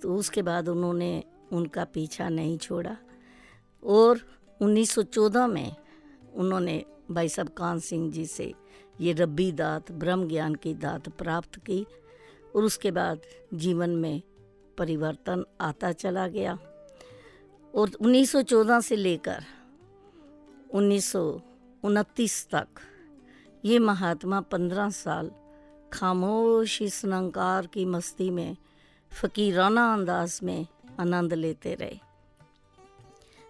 तो 0.02 0.16
उसके 0.16 0.42
बाद 0.42 0.68
उन्होंने 0.68 1.24
उनका 1.52 1.84
पीछा 1.84 2.28
नहीं 2.28 2.58
छोड़ा। 2.58 2.96
और 3.84 4.20
1914 4.62 5.46
में 5.46 5.76
उन्होंने 6.34 6.84
भाई 7.10 7.28
साहब 7.28 7.48
कान 7.48 7.78
सिंह 7.78 8.12
जी 8.12 8.26
से 8.26 8.54
ये 9.00 9.12
रब्बी 9.12 9.52
दात, 9.52 9.92
ब्रह्म 9.92 10.28
ज्ञान 10.28 10.54
की 10.54 10.74
दात 10.74 11.08
प्राप्त 11.08 11.58
की 11.58 11.86
और 12.56 12.64
उसके 12.64 12.90
बाद 12.90 13.20
जीवन 13.54 13.90
में 13.90 14.22
परिवर्तन 14.78 15.44
आता 15.60 15.92
चला 15.92 16.28
गया। 16.28 16.58
और 17.74 17.90
1914 18.00 18.80
से 18.80 18.96
लेकर 18.96 19.44
उन्नीस 20.74 21.12
सौ 21.12 21.40
उनतीस 21.84 22.48
तक 22.50 22.66
ये 23.64 23.78
महात्मा 23.78 24.40
पंद्रह 24.40 24.90
साल 24.90 25.30
खामोश 25.96 26.80
इस 26.82 27.04
नंकार 27.04 27.66
की 27.66 27.84
मस्ती 27.84 28.28
में, 28.30 28.56
फ़कीराना 29.12 29.92
अंदाज 29.94 30.38
में 30.42 30.66
आनंद 31.00 31.32
लेते 31.34 31.74
रहे। 31.74 31.98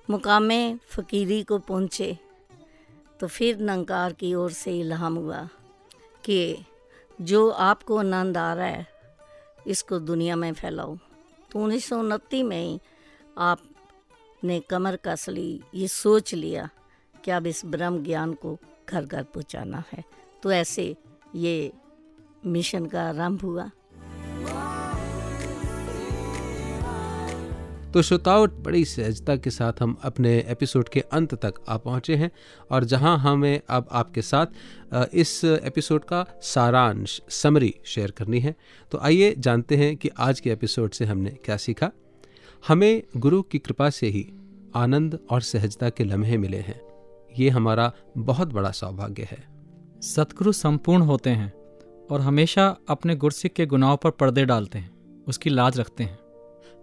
मुकामे 0.08 0.76
फ़कीरी 0.88 1.42
को 1.42 1.58
पहुँचे 1.60 2.16
तो 3.20 3.26
फिर 3.26 3.58
नंकार 3.60 4.12
की 4.12 4.32
ओर 4.34 4.50
से 4.52 4.78
इल्हाम 4.80 5.14
हुआ 5.16 5.42
कि 6.24 6.64
जो 7.18 7.48
आपको 7.50 7.96
आनंद 7.98 8.36
आ 8.36 8.52
रहा 8.54 8.66
है, 8.66 8.86
इसको 9.66 9.98
दुनिया 10.00 10.36
में 10.36 10.52
फैलाओ। 10.52 10.96
तो 11.50 11.58
उन्नीस 11.58 11.88
सौ 11.88 11.98
उनतीस 11.98 12.44
में 12.44 12.62
ही 12.62 12.78
आपने 13.38 14.58
कमर 14.60 14.96
कस 15.04 15.28
ली, 15.28 15.60
ये 15.74 15.88
सोच 15.88 16.34
लिया 16.34 16.68
कि 17.24 17.30
अब 17.30 17.46
इस 17.46 17.64
ब्रह्म 17.66 18.02
ज्ञान 18.04 18.34
को 18.34 18.56
घर 18.88 19.04
घर 19.04 19.22
पहुँचाना 19.24 19.82
है। 19.92 20.04
तो 20.42 20.52
ऐसे 20.52 20.94
ये 21.34 21.72
मिशन 22.46 22.86
का 22.86 23.08
आरंभ 23.08 23.42
हुआ। 23.42 23.70
तो 27.92 28.02
श्रोताओं 28.02 28.46
बड़ी 28.62 28.84
सहजता 28.84 29.36
के 29.36 29.50
साथ 29.50 29.72
हम 29.80 29.96
अपने 30.02 30.44
एपिसोड 30.48 30.88
के 30.88 31.00
अंत 31.00 31.34
तक 31.34 31.54
आ 31.68 31.76
पहुँचे 31.76 32.16
हैं 32.16 32.30
और 32.70 32.84
जहाँ 32.84 33.18
हमें 33.18 33.60
अब 33.70 33.88
आपके 33.92 34.22
साथ 34.22 34.46
इस 35.14 35.44
एपिसोड 35.44 36.04
का 36.04 36.24
सारांश 36.42 37.20
समरी 37.28 37.74
शेयर 37.84 38.10
करनी 38.10 38.40
है। 38.40 38.54
तो 38.90 38.98
आइए 38.98 39.34
जानते 39.38 39.76
हैं 39.76 39.96
कि 39.96 40.10
आज 40.18 40.40
के 40.40 40.50
एपिसोड 40.50 40.90
से 40.90 41.04
हमने 41.04 41.30
क्या 41.30 41.56
सीखा। 41.56 41.90
हमें 42.68 43.02
गुरु 43.16 43.42
की 43.42 43.58
कृपा 43.58 43.90
से 43.90 44.06
ही 44.06 44.32
आनंद 44.74 45.18
और 45.30 45.40
सहजता 45.40 45.90
के 45.90 46.04
लम्हे 46.04 46.38
मिले 46.38 46.60
हैं। 46.60 46.80
ये 47.38 47.48
हमारा 47.50 47.92
बहुत 48.18 48.52
बड़ा 48.52 48.70
सौभाग्य 48.70 49.28
है। 49.30 49.44
सतगुरु 50.02 50.52
संपूर्ण 50.52 51.02
होते 51.02 51.30
हैं। 51.30 51.52
और 52.10 52.20
हमेशा 52.20 52.76
अपने 52.88 53.16
गुरसिक 53.16 53.52
के 53.52 53.66
गुनाहों 53.66 53.96
पर 53.96 54.10
पर्दे 54.10 54.44
डालते 54.44 54.78
हैं 54.78 55.24
उसकी 55.28 55.50
लाज 55.50 55.78
रखते 55.80 56.04
हैं। 56.04 56.18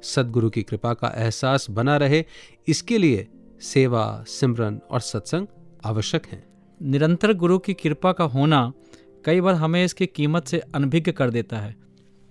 सदगुरु 0.04 0.50
की 0.50 0.64
कृपा 0.64 0.94
का 0.94 1.14
एहसास 1.16 1.70
बना 1.70 1.98
रहे 1.98 2.24
इसके 2.68 2.98
लिए 2.98 3.28
सेवा 3.62 4.24
सिमरन 4.28 4.80
और 4.92 5.00
सत्संग 5.00 5.48
आवश्यक 5.86 6.26
हैं। 6.26 6.44
निरंतर 6.82 7.34
गुरु 7.34 7.58
की 7.60 7.74
कृपा 7.74 8.12
का 8.12 8.24
होना 8.24 8.72
कई 9.26 9.42
बार 9.42 9.56
हमें 9.56 9.84
इसकी 9.86 10.06
कीमत 10.06 10.48
से 10.48 10.60
अनभिज्ञ 10.60 11.12
कर 11.12 11.30
देता 11.30 11.58
है। 11.58 11.76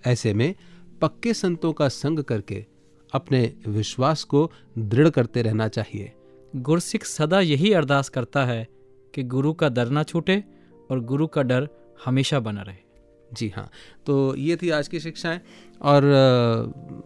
ऐसे 0.07 0.33
में 0.33 0.53
पक्के 1.01 1.33
संतों 1.33 1.73
का 1.73 1.87
संग 1.89 2.19
करके 2.19 2.65
अपने 3.13 3.53
विश्वास 3.67 4.23
को 4.23 4.51
दृढ़ 4.77 5.09
करते 5.09 5.41
रहना 5.41 5.67
चाहिए। 5.67 6.11
गुरसिख 6.55 7.05
सदा 7.05 7.39
यही 7.39 7.73
अरदास 7.73 8.09
करता 8.09 8.45
है 8.45 8.67
कि 9.13 9.23
गुरु 9.23 9.53
का 9.53 9.69
डर 9.69 9.89
ना 9.89 10.03
छूटे 10.03 10.43
और 10.91 10.99
गुरु 10.99 11.27
का 11.27 11.41
डर 11.41 11.67
हमेशा 12.05 12.39
बना 12.39 12.61
रहे। 12.61 12.75
जी 13.31 13.47
हाँ 13.49 13.69
तो 14.05 14.35
ये 14.35 14.55
थी 14.55 14.69
आज 14.69 14.87
की 14.87 14.99
शिक्षाएँ। 14.99 15.39
और 15.81 16.03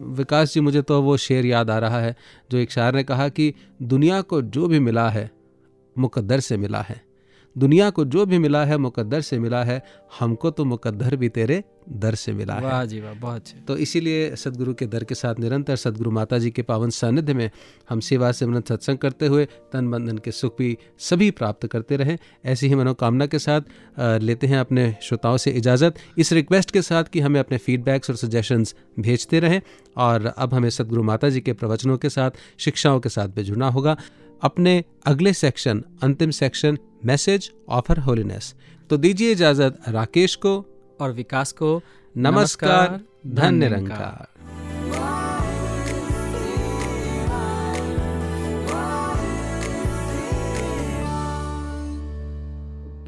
विकास 0.02 0.54
जी 0.54 0.60
मुझे 0.60 0.82
तो 0.82 1.00
वो 1.02 1.16
शेर 1.16 1.46
याद 1.46 1.70
आ 1.70 1.78
रहा 1.78 2.00
है, 2.00 2.16
जो 2.50 2.58
एक 2.58 2.70
शायर 2.70 2.94
ने 2.94 3.04
कहा 3.04 3.28
कि 3.28 3.52
दुनिया 3.82 4.20
को 4.20 4.42
जो 4.42 4.66
भी 4.68 4.78
मिला 4.80 5.08
है, 5.08 5.30
मुकद्दर 5.96 6.40
से 6.40 6.56
मिला 6.56 6.80
है। 6.80 7.00
दुनिया 7.58 7.88
को 7.90 8.04
जो 8.04 8.24
भी 8.26 8.38
मिला 8.38 8.64
है 8.64 8.76
मुकद्दर 8.78 9.20
से 9.20 9.38
मिला 9.38 9.62
है 9.64 9.82
हमको 10.18 10.50
तो 10.50 10.64
मुकद्दर 10.64 11.16
भी 11.16 11.28
तेरे 11.28 11.62
दर 11.90 12.14
से 12.14 12.32
मिला 12.32 12.54
है। 12.54 12.62
वाह 12.62 12.84
जी 12.84 13.00
वाह 13.00 13.14
बहुत 13.14 13.36
अच्छे। 13.36 13.58
तो 13.58 13.76
इसीलिए 13.76 14.36
सदगुरु 14.36 14.74
के 14.74 14.86
दर 14.86 15.04
के 15.04 15.14
साथ 15.14 15.38
निरंतर 15.40 15.76
सदगुरु 15.76 16.10
माता 16.10 16.38
जी 16.38 16.50
के 16.50 16.62
पावन 16.62 16.90
सानिध्य 16.90 17.34
में 17.34 17.50
हम 17.88 18.00
सेवा 18.00 18.30
सिमरन 18.32 18.62
सत्संग 18.68 18.98
करते 18.98 19.26
हुए 19.26 19.44
तन 19.72 19.90
बंधन 19.90 20.18
के 20.18 20.32
सुख 20.32 20.56
भी 20.58 20.76
सभी 20.98 21.30
प्राप्त 21.30 21.66
करते 21.66 21.96
रहें। 21.96 22.16
ऐसी 22.44 22.68
ही 22.68 22.74
मनोकामना 22.74 23.26
के 23.26 23.38
साथ 23.38 23.60
लेते 24.20 24.46
हैं 24.46 24.58
अपने 24.58 24.94
श्रोताओं 25.02 25.36
से 25.36 25.50
इजाज़त। 25.52 25.94
इस 26.18 26.32
रिक्वेस्ट 26.32 26.70
के 26.70 26.82
साथ 26.82 27.04
कि 27.04 27.20
हमें 27.20 27.40
अपने 27.40 27.58
फीडबैक्स 27.58 28.10
और 28.10 28.16
सजेशंस 28.16 28.74
भेजते 29.00 29.40
रहें 29.40 29.60
और 29.96 30.26
अब 30.26 30.54
हमें 30.54 30.70
सदगुरु 30.70 31.02
माता 31.02 31.28
जी 31.28 31.40
के 31.40 31.52
प्रवचनों 31.52 31.96
के 31.98 32.08
साथ 32.10 32.30
शिक्षाओं 32.58 33.00
के 33.00 33.08
साथ 33.08 33.28
भी 33.28 33.42
जुड़ना 33.42 33.68
होगा। 33.68 33.96
अपने 34.42 34.82
अगले 35.06 35.32
सेक्शन 35.32 35.82
अंतिम 36.02 36.30
सेक्शन 36.30 36.78
मैसेज 37.04 37.50
ऑफ़र 37.68 37.98
होलीनेस 37.98 38.54
तो 38.90 38.96
दीजिए 38.96 39.32
इजाज़त 39.32 39.78
राकेश 39.88 40.34
को 40.36 40.54
और 41.00 41.12
विकास 41.12 41.52
को 41.52 41.80
नमस्कार 42.16 43.00
निरंकार। 43.26 43.52
निरंकार 43.52 44.26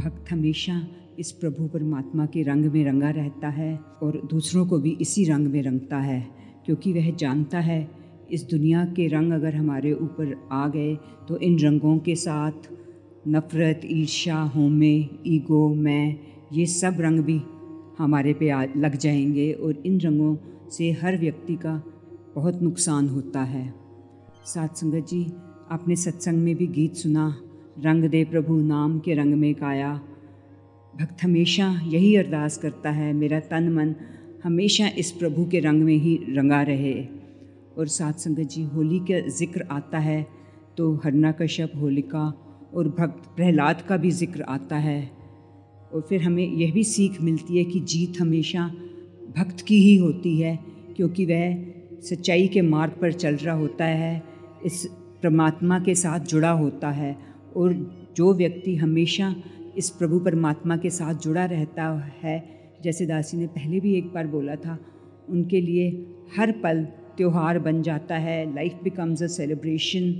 भक्त 0.00 0.30
हमेशा 0.30 0.80
इस 1.18 1.30
प्रभु 1.32 1.66
परमात्मा 1.68 2.26
के 2.26 2.42
रंग 2.42 2.64
में 2.64 2.84
रंगा 2.84 3.10
रहता 3.10 3.48
है 3.48 3.74
और 4.02 4.20
दूसरों 4.30 4.66
को 4.66 4.78
भी 4.78 4.96
इसी 5.00 5.24
रंग 5.24 5.46
में 5.46 5.62
रंगता 5.62 5.98
है, 5.98 6.20
क्योंकि 6.66 6.92
वह 6.92 7.10
जानता 7.16 7.58
है, 7.60 7.88
इस 8.30 8.42
दुनिया 8.44 8.84
के 8.96 9.06
रंग 9.08 9.32
अगर 9.32 9.54
हमारे 9.54 9.92
ऊपर 9.92 10.34
आ 10.52 10.66
गए 10.68 10.94
तो 11.28 11.38
इन 11.38 11.58
रंगों 11.58 11.98
के 11.98 12.14
साथ 12.16 12.68
नफ़रत, 13.28 13.80
ईर्ष्या, 13.84 14.40
होमे, 14.40 15.08
ईगो, 15.26 15.74
मैं, 15.74 16.16
ये 16.52 16.66
सब 16.66 16.96
रंग 17.00 17.20
भी 17.20 17.40
हमारे 17.98 18.34
पे 18.34 18.50
आ, 18.50 18.64
लग 18.76 18.96
जाएँगे 18.96 19.52
और 19.52 19.82
इन 19.86 20.00
रंगों 20.00 20.36
से 20.70 20.92
हर 20.92 21.18
व्यक्ति 21.18 21.56
का 21.56 21.82
बहुत 22.34 22.62
नुकसान 22.62 23.08
होता 23.08 23.42
है। 23.42 23.74
सात 24.44 24.76
संगत 24.76 25.06
जी, 25.08 25.32
आपने 25.70 25.96
सत्संग 25.96 26.38
में 26.38 26.56
भी 26.56 26.66
गीत 26.66 26.94
सुना, 26.94 27.36
रंग 27.78 28.04
दे 28.04 28.24
प्रभु 28.24 28.56
नाम 28.56 28.98
के 28.98 29.14
रंग 29.14 29.34
में 29.34 29.54
काया 29.54 30.00
भक्त 31.00 31.22
हमेशा 31.22 31.80
यही 31.86 32.16
अरदास 32.16 32.58
करता 32.58 32.90
है, 32.90 33.12
मेरा 33.12 33.40
तन 33.40 33.68
मन 33.68 33.94
हमेशा 34.44 34.88
इस 34.98 35.10
प्रभु 35.10 35.46
के 35.46 35.60
रंग 35.60 35.82
में 35.82 35.94
ही 35.94 36.20
रंगा 36.28 36.62
रहे। 36.62 37.06
और 37.78 37.86
सात 37.86 38.18
संगत 38.18 38.40
जी, 38.40 38.62
होली 38.62 38.98
का 38.98 39.28
ज़िक्र 39.28 39.62
आता 39.70 39.98
है 39.98 40.26
तो 40.76 40.94
हरना 40.94 41.32
कश्यप 41.32 41.72
होलिका 41.76 42.46
और 42.74 42.88
भक्त 42.88 43.28
प्रहलाद 43.36 43.82
का 43.82 43.96
भी 43.96 44.10
ज़िक्र 44.10 44.42
आता 44.42 44.76
है। 44.76 45.10
और 45.92 46.06
फिर 46.08 46.22
हमें 46.22 46.46
यह 46.46 46.72
भी 46.72 46.84
सीख 46.84 47.20
मिलती 47.20 47.58
है 47.58 47.64
कि 47.64 47.80
जीत 47.80 48.20
हमेशा 48.20 48.66
भक्त 49.36 49.60
की 49.60 49.80
ही 49.82 49.96
होती 49.96 50.36
है, 50.40 50.58
क्योंकि 50.96 51.24
वह 51.26 51.64
सच्चाई 52.00 52.46
के 52.48 52.62
मार्ग 52.62 52.92
पर 53.00 53.12
चल 53.12 53.36
रहा 53.36 53.54
होता 53.54 53.84
है, 53.84 54.22
इस 54.64 54.86
परमात्मा 55.22 55.78
के 55.78 55.94
साथ 55.94 56.20
जुड़ा 56.20 56.50
होता 56.50 56.90
है, 56.90 57.16
और 57.56 57.74
जो 58.16 58.34
व्यक्ति 58.34 58.76
हमेशा 58.76 59.34
इस 59.76 59.90
प्रभु 59.90 60.18
परमात्मा 60.18 60.76
के 60.76 60.90
साथ 60.90 61.14
जुड़ा 61.14 61.44
रहता 61.44 61.88
है, 62.22 62.42
जैसे 62.82 63.06
दासी 63.06 63.36
ने 63.36 63.46
पहले 63.46 63.80
भी 63.80 63.94
एक 63.94 64.12
बार 64.12 64.26
बोला 64.26 64.54
था, 64.54 64.78
उनके 65.28 65.60
लिए 65.60 65.90
हर 66.36 66.52
पल 66.52 66.84
त्यौहार 67.16 67.58
बन 67.58 67.82
जाता 67.82 68.16
है 68.16 68.54
लाइफ 68.54 68.78
बिकम्स 68.82 69.22
अ 69.22 69.26
सेलिब्रेशन 69.26 70.12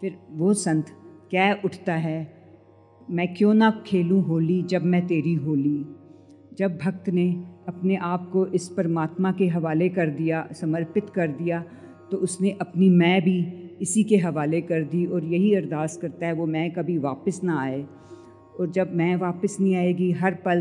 फिर 0.00 0.16
वो 0.30 0.54
संत 0.54 0.86
कह 1.34 1.52
उठता 1.64 1.94
है? 1.94 2.18
मैं 3.10 3.34
क्यों 3.34 3.54
ना 3.54 3.70
खेलूं 3.86 4.22
होली 4.24 4.62
जब 4.62 4.82
मैं 4.82 5.06
तेरी 5.06 5.34
होली? 5.34 5.84
जब 6.58 6.76
भक्त 6.84 7.08
ने 7.08 7.30
अपने 7.68 7.96
आप 7.96 8.28
को 8.32 8.46
इस 8.46 8.68
परमात्मा 8.68 9.32
के 9.32 9.46
हवाले 9.46 9.88
कर 9.88 10.10
दिया, 10.10 10.46
समर्पित 10.52 11.10
कर 11.10 11.28
दिया 11.28 11.64
तो 12.10 12.16
उसने 12.16 12.50
अपनी 12.60 12.88
मैं 12.90 13.20
भी 13.22 13.38
इसी 13.82 14.04
के 14.04 14.16
हवाले 14.16 14.60
कर 14.60 14.82
दी 14.82 15.04
और 15.06 15.24
यही 15.24 15.54
अरदास 15.54 15.96
करता 15.96 16.26
है, 16.26 16.32
वो 16.32 16.46
मैं 16.46 16.70
कभी 16.72 16.98
वापस 16.98 17.40
ना 17.44 17.60
आए। 17.60 17.82
और 18.60 18.70
जब 18.70 18.94
मैं 18.94 19.16
वापस 19.16 19.56
नहीं 19.60 19.76
आएगी, 19.76 20.10
हर 20.12 20.34
पल 20.34 20.60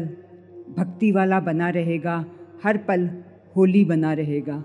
भक्ति 0.77 1.11
वाला 1.11 1.39
बना 1.39 1.69
रहेगा, 1.69 2.25
हर 2.63 2.77
पल 2.77 3.09
होली 3.55 3.85
बना 3.85 4.13
रहेगा। 4.13 4.63